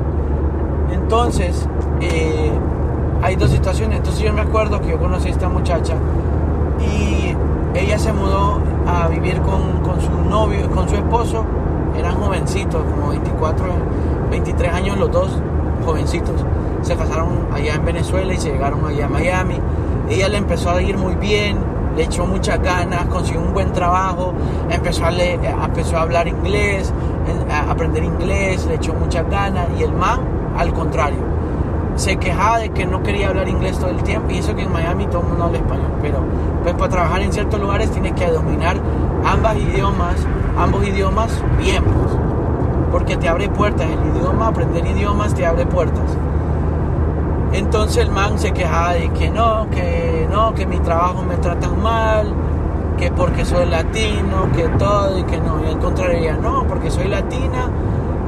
Entonces, 0.91 1.68
eh, 2.01 2.51
hay 3.24 3.38
dos 3.38 3.51
situaciones. 3.51 3.97
Entonces 3.97 4.21
yo 4.21 4.34
me 4.34 4.41
acuerdo 4.41 4.82
que 4.82 4.89
yo 4.89 4.99
conocí 4.99 5.30
a 5.30 5.32
esta 5.32 5.47
muchacha 5.47 5.95
y 6.80 7.36
ella 7.78 7.97
se 7.97 8.11
mudó 8.11 8.59
a 8.86 9.07
vivir 9.07 9.41
con, 9.41 9.80
con 9.82 10.01
su 10.01 10.11
novio, 10.30 10.69
con 10.69 10.89
su 10.89 10.95
esposo, 10.95 11.45
eran 11.97 12.15
jovencitos, 12.15 12.84
como 12.84 13.09
24, 13.09 13.65
23 14.30 14.74
años 14.74 14.97
los 14.97 15.11
dos, 15.11 15.30
jovencitos. 15.86 16.45
Se 16.82 16.95
casaron 16.97 17.47
allá 17.53 17.76
en 17.76 17.86
Venezuela 17.86 18.34
y 18.34 18.38
se 18.38 18.51
llegaron 18.51 18.86
allá 18.86 19.05
a 19.05 19.09
Miami. 19.09 19.55
Ella 20.09 20.28
le 20.28 20.38
empezó 20.38 20.71
a 20.71 20.82
ir 20.82 20.97
muy 20.97 21.15
bien, 21.15 21.57
le 21.95 22.03
echó 22.03 22.26
muchas 22.26 22.61
ganas, 22.61 23.05
consiguió 23.05 23.41
un 23.41 23.53
buen 23.53 23.71
trabajo, 23.71 24.34
empezó 24.69 25.05
a, 25.05 25.11
empezó 25.13 25.97
a 25.97 26.01
hablar 26.01 26.28
inglés, 26.28 26.91
a 27.49 27.71
aprender 27.71 28.03
inglés, 28.03 28.65
le 28.65 28.76
echó 28.76 28.93
muchas 28.93 29.30
ganas 29.30 29.67
y 29.80 29.84
el 29.84 29.93
man, 29.93 30.19
al 30.57 30.74
contrario, 30.74 31.33
se 31.96 32.18
quejaba 32.18 32.60
de 32.60 32.70
que 32.70 32.86
no 32.86 33.04
quería 33.04 33.30
hablar 33.30 33.48
inglés 33.48 33.78
todo 33.78 33.89
el 33.89 34.02
tiempo 34.04 34.32
y 34.32 34.39
eso 34.39 34.56
que 34.56 34.64
en 34.64 34.72
Miami 34.72 35.06
todo 35.08 35.22
el 35.22 35.28
mundo 35.28 35.44
habla 35.46 35.58
español, 35.60 35.91
pero 36.02 36.20
pues 36.64 36.76
para 36.76 36.89
trabajar 36.89 37.22
en 37.22 37.32
ciertos 37.32 37.60
lugares 37.60 37.91
tienes 37.91 38.14
que 38.14 38.28
dominar 38.28 38.78
ambas 39.26 39.56
idiomas, 39.58 40.16
ambos 40.58 40.86
idiomas 40.88 41.44
bien, 41.58 41.84
pues, 41.84 42.18
porque 42.91 43.18
te 43.18 43.28
abre 43.28 43.50
puertas, 43.50 43.88
el 43.88 44.18
idioma, 44.18 44.48
aprender 44.48 44.86
idiomas 44.86 45.34
te 45.34 45.46
abre 45.46 45.66
puertas. 45.66 46.18
Entonces 47.54 48.04
el 48.04 48.12
man 48.12 48.39
se 48.39 48.52
quejaba 48.52 48.94
de 48.94 49.10
que 49.10 49.30
no, 49.30 49.70
que 49.70 50.28
no, 50.32 50.54
que 50.56 50.66
mi 50.66 50.80
trabajo 50.80 51.22
me 51.22 51.36
tratan 51.38 51.82
mal, 51.82 52.34
que 52.98 53.12
porque 53.12 53.46
soy 53.46 53.68
latino, 53.68 54.48
que 54.56 54.68
todo 54.80 55.20
y 55.20 55.24
que 55.24 55.39
no. 55.39 55.64
Y 55.64 55.68
al 55.70 55.80
contrario, 55.80 56.38
no, 56.41 56.64
porque 56.68 56.89
soy 56.89 57.08
latina, 57.08 57.70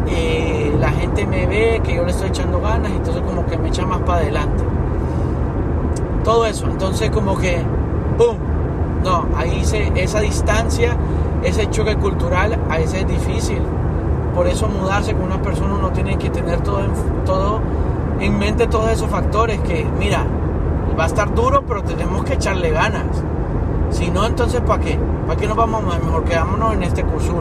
y 0.07 0.54
la 0.79 0.89
gente 0.89 1.25
me 1.25 1.45
ve 1.45 1.81
que 1.83 1.95
yo 1.95 2.03
le 2.03 2.11
estoy 2.11 2.29
echando 2.29 2.59
ganas, 2.61 2.91
entonces 2.91 3.21
como 3.23 3.45
que 3.45 3.57
me 3.57 3.69
echa 3.69 3.85
más 3.85 3.99
para 3.99 4.19
adelante. 4.19 4.63
Todo 6.23 6.45
eso, 6.45 6.65
entonces 6.65 7.09
como 7.11 7.37
que, 7.37 7.61
¡pum! 8.17 8.37
No, 9.03 9.25
ahí 9.37 9.63
se, 9.63 9.91
esa 9.95 10.19
distancia, 10.19 10.97
ese 11.43 11.69
choque 11.69 11.95
cultural, 11.97 12.57
a 12.69 12.77
veces 12.77 13.01
es 13.01 13.07
difícil. 13.07 13.61
Por 14.33 14.47
eso 14.47 14.67
mudarse 14.67 15.13
con 15.13 15.23
una 15.23 15.41
persona 15.41 15.75
uno 15.75 15.91
tiene 15.91 16.17
que 16.17 16.29
tener 16.29 16.61
todo, 16.61 16.79
todo 17.25 17.61
en 18.19 18.37
mente, 18.37 18.67
todos 18.67 18.91
esos 18.91 19.09
factores 19.09 19.59
que, 19.61 19.85
mira, 19.99 20.25
va 20.97 21.03
a 21.03 21.07
estar 21.07 21.33
duro, 21.33 21.63
pero 21.67 21.83
tenemos 21.83 22.23
que 22.23 22.33
echarle 22.33 22.71
ganas. 22.71 23.05
Si 23.91 24.09
no, 24.09 24.25
entonces 24.25 24.61
¿para 24.61 24.81
qué? 24.81 24.97
¿Para 25.27 25.39
qué 25.39 25.47
nos 25.47 25.55
vamos? 25.55 25.83
Mejor 25.83 26.23
quedámonos 26.23 26.73
en 26.73 26.83
este 26.83 27.03
curso 27.03 27.33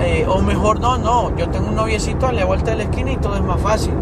eh, 0.00 0.26
o 0.28 0.40
mejor 0.40 0.80
no, 0.80 0.98
no, 0.98 1.36
yo 1.36 1.48
tengo 1.48 1.68
un 1.68 1.74
noviecito 1.74 2.26
a 2.26 2.32
la 2.32 2.44
vuelta 2.44 2.72
de 2.72 2.78
la 2.78 2.82
esquina 2.84 3.12
y 3.12 3.16
todo 3.16 3.36
es 3.36 3.42
más 3.42 3.60
fácil. 3.60 3.94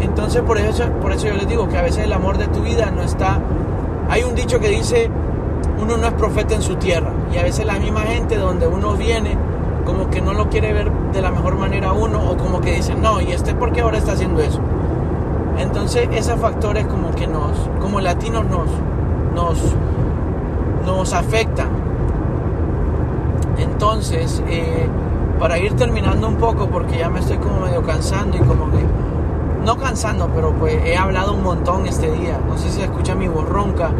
Entonces 0.00 0.42
por 0.42 0.58
eso, 0.58 0.84
por 1.02 1.12
eso 1.12 1.26
yo 1.26 1.34
les 1.34 1.48
digo 1.48 1.68
que 1.68 1.78
a 1.78 1.82
veces 1.82 2.04
el 2.04 2.12
amor 2.12 2.38
de 2.38 2.46
tu 2.48 2.62
vida 2.62 2.90
no 2.90 3.02
está... 3.02 3.40
Hay 4.08 4.22
un 4.22 4.34
dicho 4.34 4.58
que 4.60 4.68
dice, 4.68 5.10
uno 5.80 5.96
no 5.96 6.06
es 6.06 6.12
profeta 6.14 6.54
en 6.54 6.62
su 6.62 6.76
tierra. 6.76 7.10
Y 7.32 7.38
a 7.38 7.42
veces 7.42 7.66
la 7.66 7.78
misma 7.78 8.02
gente 8.02 8.36
donde 8.36 8.66
uno 8.66 8.94
viene, 8.94 9.36
como 9.84 10.10
que 10.10 10.20
no 10.20 10.32
lo 10.32 10.48
quiere 10.48 10.72
ver 10.72 10.90
de 11.12 11.22
la 11.22 11.30
mejor 11.30 11.56
manera 11.56 11.92
uno, 11.92 12.30
o 12.30 12.36
como 12.36 12.60
que 12.60 12.72
dicen, 12.72 13.00
no, 13.02 13.20
¿y 13.20 13.32
este 13.32 13.54
por 13.54 13.72
qué 13.72 13.80
ahora 13.80 13.98
está 13.98 14.12
haciendo 14.12 14.40
eso? 14.40 14.60
Entonces 15.58 16.08
esos 16.12 16.38
factores 16.38 16.86
como 16.86 17.10
que 17.10 17.26
nos, 17.26 17.52
como 17.80 18.00
latinos 18.00 18.44
nos, 18.46 18.68
nos, 19.34 19.58
nos 20.86 21.12
afectan. 21.12 21.68
Entonces, 23.78 24.42
eh, 24.48 24.88
para 25.38 25.56
ir 25.60 25.74
terminando 25.74 26.26
un 26.26 26.34
poco, 26.34 26.66
porque 26.66 26.98
ya 26.98 27.08
me 27.08 27.20
estoy 27.20 27.36
como 27.36 27.60
medio 27.60 27.80
cansando 27.84 28.36
y 28.36 28.40
como 28.40 28.68
que, 28.72 28.84
no 29.64 29.76
cansando, 29.76 30.28
pero 30.34 30.50
pues 30.50 30.74
he 30.84 30.96
hablado 30.96 31.34
un 31.34 31.44
montón 31.44 31.86
este 31.86 32.10
día. 32.10 32.40
No 32.44 32.58
sé 32.58 32.70
si 32.70 32.82
escucha 32.82 33.14
mi 33.14 33.28
voz 33.28 33.48
ronca, 33.48 33.90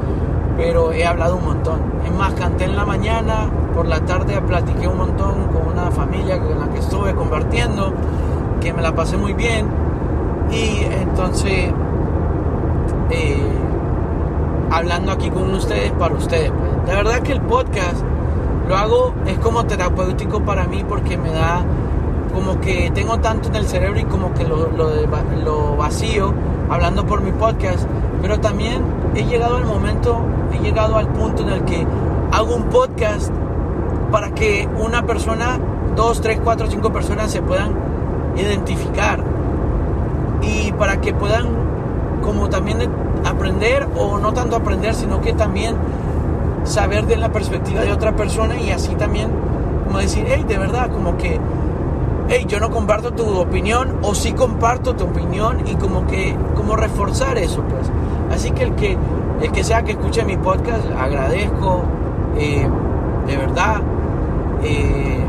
pero 0.57 0.91
he 0.91 1.07
hablado 1.07 1.37
un 1.37 1.45
montón. 1.45 1.81
Es 2.05 2.11
más, 2.11 2.35
canté 2.35 2.65
en 2.65 2.75
la 2.75 2.85
mañana, 2.85 3.49
por 3.73 3.87
la 3.87 4.01
tarde 4.01 4.41
platiqué 4.41 4.89
un 4.89 4.99
montón 4.99 5.45
con 5.53 5.69
una 5.69 5.93
familia 5.93 6.41
con 6.41 6.59
la 6.59 6.67
que 6.71 6.81
estuve 6.81 7.15
compartiendo, 7.15 7.93
que 8.61 8.73
me 8.73 8.83
la 8.83 8.97
pasé 8.97 9.17
muy 9.17 9.33
bien. 9.33 9.69
Y 10.51 10.83
entonces, 11.03 11.73
eh, 13.11 13.49
hablando 14.73 15.13
aquí 15.13 15.31
con 15.31 15.55
ustedes 15.55 15.93
para 15.93 16.17
ustedes. 16.17 16.51
Pues. 16.51 16.87
De 16.87 16.97
verdad 16.97 17.21
que 17.21 17.31
el 17.31 17.43
podcast 17.43 18.03
lo 18.69 18.77
hago, 18.77 19.15
es 19.27 19.39
como 19.39 19.65
terapéutico 19.65 20.41
para 20.43 20.67
mí 20.67 20.85
porque 20.87 21.17
me 21.17 21.33
da 21.33 21.65
como 22.35 22.61
que 22.61 22.91
tengo 22.95 23.19
tanto 23.19 23.49
en 23.49 23.57
el 23.57 23.67
cerebro 23.67 23.99
y 23.99 24.05
como 24.05 24.35
que 24.35 24.45
lo, 24.45 24.69
lo, 24.69 25.77
vacío 25.77 26.35
hablando 26.69 27.07
por 27.07 27.23
mi 27.23 27.33
podcast, 27.33 27.89
pero 28.21 28.39
también 28.41 28.83
he 29.15 29.25
llegado 29.25 29.57
al 29.57 29.65
momento, 29.65 30.21
he 30.53 30.59
llegado 30.59 30.97
al 30.97 31.09
punto 31.09 31.43
en 31.43 31.49
el 31.49 31.65
que 31.65 31.87
hago 32.31 32.55
un 32.55 32.65
podcast 32.65 33.33
para 34.13 34.31
que 34.35 34.69
una 34.79 35.07
persona, 35.07 35.59
dos, 35.97 36.21
tres, 36.21 36.39
cuatro, 36.45 36.67
cinco 36.71 36.93
personas 36.93 37.31
se 37.31 37.41
puedan 37.41 37.73
identificar 38.37 39.25
y 40.43 40.73
para 40.73 41.01
que 41.01 41.15
puedan 41.15 41.47
como 42.23 42.51
también 42.51 42.79
aprender 43.25 43.89
o 43.97 44.19
no 44.19 44.35
tanto 44.35 44.57
aprender, 44.57 44.95
sino 44.95 45.23
que 45.23 45.33
también 45.33 45.75
saber 46.69 47.07
de 47.07 47.17
la 47.17 47.31
perspectiva 47.31 47.81
de 47.83 47.93
otra 47.93 48.15
persona 48.15 48.61
y 48.61 48.71
así 48.71 48.95
también 48.95 49.31
como 49.89 50.01
decir, 50.01 50.27
hey, 50.29 50.45
de 50.47 50.59
verdad, 50.59 50.91
como 50.91 51.17
que, 51.17 51.41
hey, 52.29 52.45
yo 52.47 52.61
no 52.61 52.71
comparto 52.71 53.13
tu 53.13 53.25
opinión 53.39 53.97
o 54.03 54.15
sí 54.15 54.33
comparto 54.33 54.95
tu 54.95 55.05
opinión 55.05 55.67
y 55.67 55.77
como 55.77 56.07
que, 56.07 56.37
como 56.55 56.77
reforzar 56.77 57.39
eso, 57.39 57.63
pues. 57.63 57.91
Así 58.31 58.51
que 58.51 58.65
el 58.65 58.75
que, 58.75 58.99
el 59.41 59.51
que 59.51 59.65
sea 59.65 59.83
que 59.85 59.93
escuche 59.93 60.25
mi 60.27 60.37
podcast, 60.37 60.85
agradezco, 60.99 61.85
eh, 62.37 62.69
de 63.27 63.37
verdad, 63.39 63.81
eh, 64.63 65.25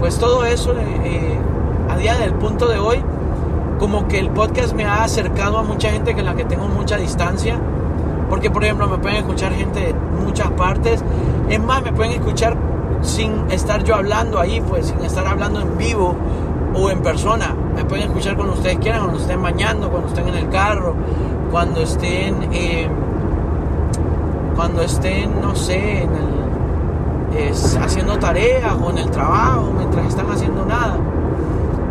pues 0.00 0.18
todo 0.18 0.44
eso, 0.44 0.72
eh, 0.72 1.38
a 1.88 1.96
día 1.96 2.16
del 2.16 2.34
punto 2.34 2.66
de 2.66 2.78
hoy, 2.80 3.00
como 3.78 4.08
que 4.08 4.18
el 4.18 4.30
podcast 4.30 4.74
me 4.74 4.84
ha 4.84 5.04
acercado 5.04 5.58
a 5.58 5.62
mucha 5.62 5.90
gente 5.90 6.14
con 6.14 6.24
la 6.24 6.34
que 6.34 6.44
tengo 6.44 6.66
mucha 6.66 6.96
distancia. 6.96 7.60
Porque, 8.28 8.50
por 8.50 8.64
ejemplo, 8.64 8.88
me 8.88 8.98
pueden 8.98 9.18
escuchar 9.18 9.52
gente 9.52 9.80
de 9.80 9.94
muchas 10.24 10.50
partes. 10.50 11.02
Es 11.48 11.60
más, 11.60 11.82
me 11.82 11.92
pueden 11.92 12.12
escuchar 12.12 12.56
sin 13.02 13.50
estar 13.50 13.84
yo 13.84 13.94
hablando 13.94 14.40
ahí, 14.40 14.60
pues, 14.60 14.86
sin 14.86 15.00
estar 15.04 15.26
hablando 15.26 15.60
en 15.60 15.78
vivo 15.78 16.16
o 16.74 16.90
en 16.90 17.00
persona. 17.00 17.54
Me 17.74 17.84
pueden 17.84 18.06
escuchar 18.06 18.36
cuando 18.36 18.54
ustedes 18.54 18.78
quieran, 18.78 19.02
cuando 19.02 19.20
estén 19.20 19.42
bañando, 19.42 19.90
cuando 19.90 20.08
estén 20.08 20.28
en 20.28 20.34
el 20.34 20.48
carro, 20.48 20.94
cuando 21.50 21.80
estén, 21.80 22.48
eh, 22.52 22.88
cuando 24.56 24.82
estén, 24.82 25.40
no 25.40 25.54
sé, 25.54 26.02
en 26.02 26.10
el, 26.10 27.52
haciendo 27.80 28.18
tareas 28.18 28.74
o 28.82 28.90
en 28.90 28.98
el 28.98 29.10
trabajo, 29.10 29.72
mientras 29.76 30.06
están 30.06 30.30
haciendo 30.30 30.64
nada. 30.64 30.96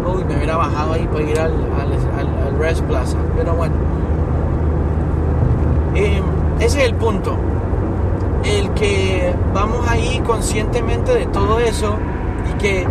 Uy, 0.05 0.23
me 0.25 0.35
hubiera 0.35 0.57
bajado 0.57 0.93
ahí 0.93 1.07
para 1.07 1.23
ir 1.23 1.39
al, 1.39 1.53
al, 1.79 2.47
al 2.47 2.59
Rest 2.59 2.81
Plaza. 2.81 3.17
Pero 3.37 3.55
bueno. 3.55 3.73
Eh, 5.95 6.21
ese 6.59 6.79
es 6.79 6.89
el 6.89 6.95
punto. 6.95 7.35
El 8.43 8.69
que 8.71 9.33
vamos 9.53 9.87
ahí 9.87 10.21
conscientemente 10.25 11.13
de 11.13 11.25
todo 11.27 11.59
eso 11.59 11.95
y 12.51 12.57
que 12.57 12.85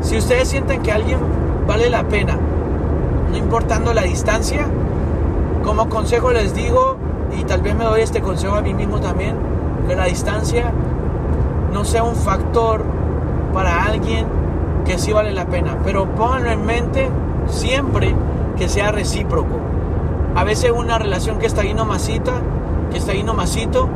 si 0.00 0.16
ustedes 0.16 0.48
sienten 0.48 0.82
que 0.82 0.92
alguien 0.92 1.18
vale 1.66 1.90
la 1.90 2.04
pena, 2.04 2.38
no 3.30 3.36
importando 3.36 3.92
la 3.92 4.02
distancia, 4.02 4.68
como 5.64 5.88
consejo 5.88 6.30
les 6.30 6.54
digo, 6.54 6.96
y 7.36 7.44
tal 7.44 7.62
vez 7.62 7.74
me 7.74 7.84
doy 7.84 8.02
este 8.02 8.20
consejo 8.20 8.54
a 8.54 8.60
mí 8.60 8.72
mismo 8.72 9.00
también, 9.00 9.34
que 9.88 9.96
la 9.96 10.04
distancia 10.04 10.72
no 11.72 11.84
sea 11.84 12.04
un 12.04 12.14
factor 12.14 12.84
para 13.52 13.84
alguien 13.84 14.26
que 14.84 14.98
sí 14.98 15.12
vale 15.12 15.32
la 15.32 15.46
pena. 15.46 15.78
Pero 15.84 16.06
pónganlo 16.14 16.50
en 16.50 16.64
mente 16.64 17.08
siempre 17.48 18.14
que 18.56 18.68
sea 18.68 18.92
recíproco. 18.92 19.75
A 20.36 20.44
veces 20.44 20.70
una 20.70 20.98
relación 20.98 21.38
que 21.38 21.46
está 21.46 21.62
ahí 21.62 21.72
nomasita, 21.72 22.42
que 22.92 22.98
está 22.98 23.12
ahí 23.12 23.22
nomasito, 23.22 23.88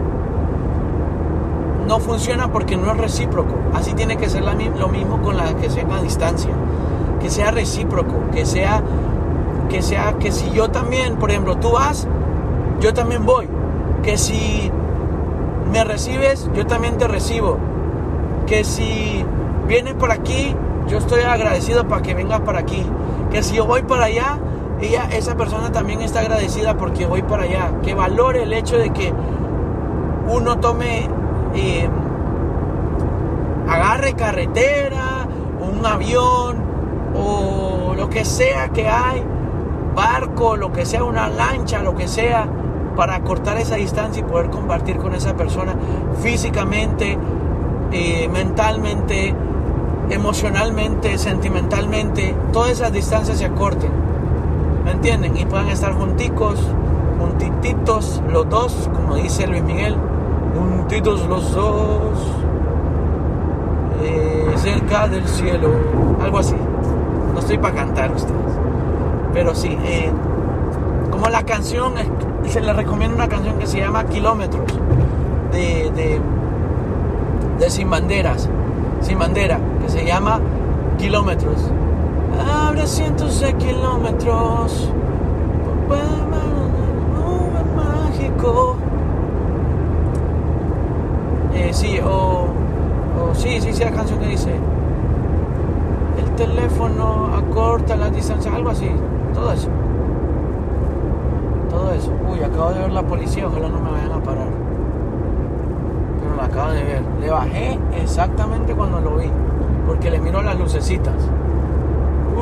no 1.86 1.98
funciona 2.00 2.50
porque 2.50 2.78
no 2.78 2.90
es 2.92 2.96
recíproco. 2.96 3.54
Así 3.74 3.92
tiene 3.92 4.16
que 4.16 4.28
ser 4.30 4.42
lo 4.42 4.88
mismo 4.88 5.20
con 5.20 5.36
la 5.36 5.54
que 5.56 5.68
sea 5.68 5.84
a 5.92 6.00
distancia. 6.00 6.50
Que 7.20 7.28
sea 7.28 7.50
recíproco, 7.50 8.14
que 8.32 8.46
sea, 8.46 8.82
que 9.68 9.82
sea, 9.82 10.14
que 10.14 10.32
si 10.32 10.50
yo 10.52 10.70
también, 10.70 11.16
por 11.16 11.30
ejemplo, 11.30 11.58
tú 11.58 11.72
vas, 11.72 12.08
yo 12.80 12.94
también 12.94 13.26
voy. 13.26 13.46
Que 14.02 14.16
si 14.16 14.70
me 15.70 15.84
recibes, 15.84 16.48
yo 16.54 16.66
también 16.66 16.96
te 16.96 17.06
recibo. 17.06 17.58
Que 18.46 18.64
si 18.64 19.26
vienes 19.68 19.92
por 19.94 20.10
aquí, 20.10 20.56
yo 20.88 20.96
estoy 20.96 21.20
agradecido 21.20 21.86
para 21.86 22.00
que 22.00 22.14
venga 22.14 22.38
para 22.40 22.60
aquí. 22.60 22.86
Que 23.30 23.42
si 23.42 23.56
yo 23.56 23.66
voy 23.66 23.82
para 23.82 24.06
allá, 24.06 24.38
ella, 24.80 25.08
esa 25.12 25.36
persona 25.36 25.72
también 25.72 26.00
está 26.00 26.20
agradecida 26.20 26.76
porque 26.76 27.06
voy 27.06 27.22
para 27.22 27.44
allá. 27.44 27.72
Que 27.82 27.94
valore 27.94 28.44
el 28.44 28.52
hecho 28.52 28.76
de 28.76 28.90
que 28.90 29.12
uno 30.28 30.58
tome, 30.58 31.08
eh, 31.54 31.88
agarre 33.68 34.14
carretera, 34.14 35.26
un 35.60 35.84
avión 35.84 36.56
o 37.14 37.94
lo 37.96 38.08
que 38.08 38.24
sea 38.24 38.68
que 38.68 38.88
hay, 38.88 39.22
barco, 39.94 40.56
lo 40.56 40.72
que 40.72 40.86
sea, 40.86 41.04
una 41.04 41.28
lancha, 41.28 41.82
lo 41.82 41.94
que 41.94 42.08
sea, 42.08 42.48
para 42.96 43.20
cortar 43.20 43.58
esa 43.58 43.76
distancia 43.76 44.20
y 44.20 44.24
poder 44.24 44.50
compartir 44.50 44.96
con 44.96 45.14
esa 45.14 45.36
persona 45.36 45.74
físicamente, 46.22 47.18
eh, 47.92 48.28
mentalmente, 48.32 49.34
emocionalmente, 50.10 51.18
sentimentalmente, 51.18 52.34
todas 52.52 52.72
esas 52.72 52.92
distancias 52.92 53.38
se 53.38 53.44
acorten. 53.44 54.09
¿Me 54.90 54.96
entienden? 54.96 55.36
Y 55.36 55.44
puedan 55.44 55.68
estar 55.68 55.92
junticos, 55.92 56.58
juntititos 57.20 58.20
los 58.28 58.48
dos, 58.50 58.90
como 58.92 59.14
dice 59.14 59.46
Luis 59.46 59.62
Miguel, 59.62 59.94
juntitos 60.52 61.28
los 61.28 61.54
dos, 61.54 62.18
eh, 64.02 64.52
cerca 64.56 65.06
del 65.06 65.24
cielo, 65.28 65.68
algo 66.20 66.38
así. 66.40 66.56
No 67.32 67.38
estoy 67.38 67.58
para 67.58 67.76
cantar 67.76 68.10
ustedes, 68.12 68.52
pero 69.32 69.54
sí, 69.54 69.78
eh, 69.84 70.10
como 71.12 71.28
la 71.28 71.44
canción, 71.44 71.92
se 72.48 72.60
les 72.60 72.74
recomiendo 72.74 73.14
una 73.14 73.28
canción 73.28 73.60
que 73.60 73.68
se 73.68 73.78
llama 73.78 74.06
Kilómetros, 74.06 74.76
de, 75.52 75.92
de, 75.94 76.20
de 77.60 77.70
Sin 77.70 77.88
Banderas 77.88 78.48
sin 79.02 79.20
bandera, 79.20 79.60
que 79.80 79.88
se 79.88 80.04
llama 80.04 80.40
Kilómetros. 80.98 81.70
Habrá 82.38 82.86
cientos 82.86 83.40
de 83.40 83.52
kilómetros, 83.54 84.90
mágico. 87.76 88.76
Eh, 91.54 91.70
sí, 91.72 91.98
o, 92.00 92.46
o 92.48 93.34
sí, 93.34 93.60
sí, 93.60 93.72
sí, 93.72 93.84
la 93.84 93.90
canción 93.90 94.18
que 94.20 94.26
dice 94.26 94.52
el 96.18 96.30
teléfono 96.36 97.30
acorta 97.34 97.96
la 97.96 98.10
distancia, 98.10 98.54
algo 98.54 98.70
así, 98.70 98.90
todo 99.34 99.52
eso. 99.52 99.68
Todo 101.68 101.92
eso. 101.92 102.12
Uy, 102.32 102.42
acabo 102.42 102.70
de 102.70 102.80
ver 102.80 102.92
la 102.92 103.02
policía, 103.02 103.46
ojalá 103.46 103.68
no 103.68 103.80
me 103.80 103.90
vayan 103.90 104.12
a 104.12 104.22
parar 104.22 104.70
acaba 106.40 106.72
de 106.72 106.82
ver. 106.82 107.02
Le 107.20 107.30
bajé 107.30 107.78
exactamente 108.02 108.74
cuando 108.74 109.00
lo 109.00 109.16
vi, 109.16 109.30
porque 109.86 110.10
le 110.10 110.18
miro 110.18 110.42
las 110.42 110.58
lucecitas. 110.58 111.14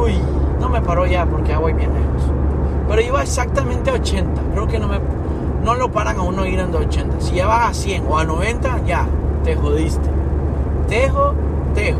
Uy, 0.03 0.13
no 0.61 0.69
me 0.69 0.81
paró 0.81 1.07
ya 1.07 1.27
porque 1.27 1.51
ya 1.51 1.59
voy 1.59 1.73
bien 1.73 1.91
lejos. 1.93 2.31
Pero 2.89 3.01
iba 3.03 3.23
exactamente 3.23 3.91
a 3.91 3.95
80. 3.95 4.41
Creo 4.53 4.67
que 4.67 4.79
no 4.79 4.89
me 4.89 4.99
no 5.65 5.75
lo 5.75 5.91
paran 5.91 6.17
a 6.19 6.23
uno 6.23 6.47
ir 6.47 6.59
en 6.61 6.75
80. 6.75 7.21
Si 7.21 7.35
ya 7.35 7.47
vas 7.47 7.71
a 7.71 7.75
100 7.75 8.07
o 8.09 8.17
a 8.17 8.25
90, 8.25 8.85
ya, 8.87 9.07
te 9.45 9.55
jodiste. 9.55 10.09
Tejo, 10.89 11.35
tejo. 11.75 11.99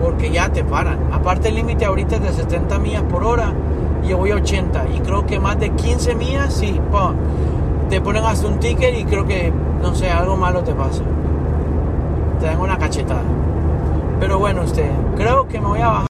Porque 0.00 0.30
ya 0.30 0.50
te 0.50 0.62
paran. 0.62 0.98
Aparte 1.12 1.48
el 1.48 1.56
límite 1.56 1.84
ahorita 1.84 2.16
es 2.16 2.22
de 2.22 2.32
70 2.32 2.78
millas 2.78 3.02
por 3.04 3.24
hora 3.24 3.52
y 4.04 4.08
yo 4.08 4.18
voy 4.18 4.30
a 4.30 4.36
80. 4.36 4.84
Y 4.94 5.00
creo 5.00 5.26
que 5.26 5.40
más 5.40 5.58
de 5.58 5.70
15 5.70 6.14
millas, 6.14 6.54
sí, 6.54 6.80
te 7.90 8.00
ponen 8.00 8.24
hasta 8.24 8.46
un 8.46 8.60
ticket 8.60 8.96
y 8.98 9.04
creo 9.04 9.26
que, 9.26 9.52
no 9.82 9.94
sé, 9.94 10.10
algo 10.10 10.36
malo 10.36 10.62
te 10.62 10.72
pasa. 10.72 11.02
Te 12.38 12.46
dan 12.46 12.60
una 12.60 12.78
cachetada. 12.78 13.22
Pero 14.20 14.38
bueno, 14.38 14.62
usted, 14.62 14.90
creo 15.16 15.48
que 15.48 15.60
me 15.60 15.66
voy 15.66 15.80
a 15.80 15.88
bajar. 15.88 16.04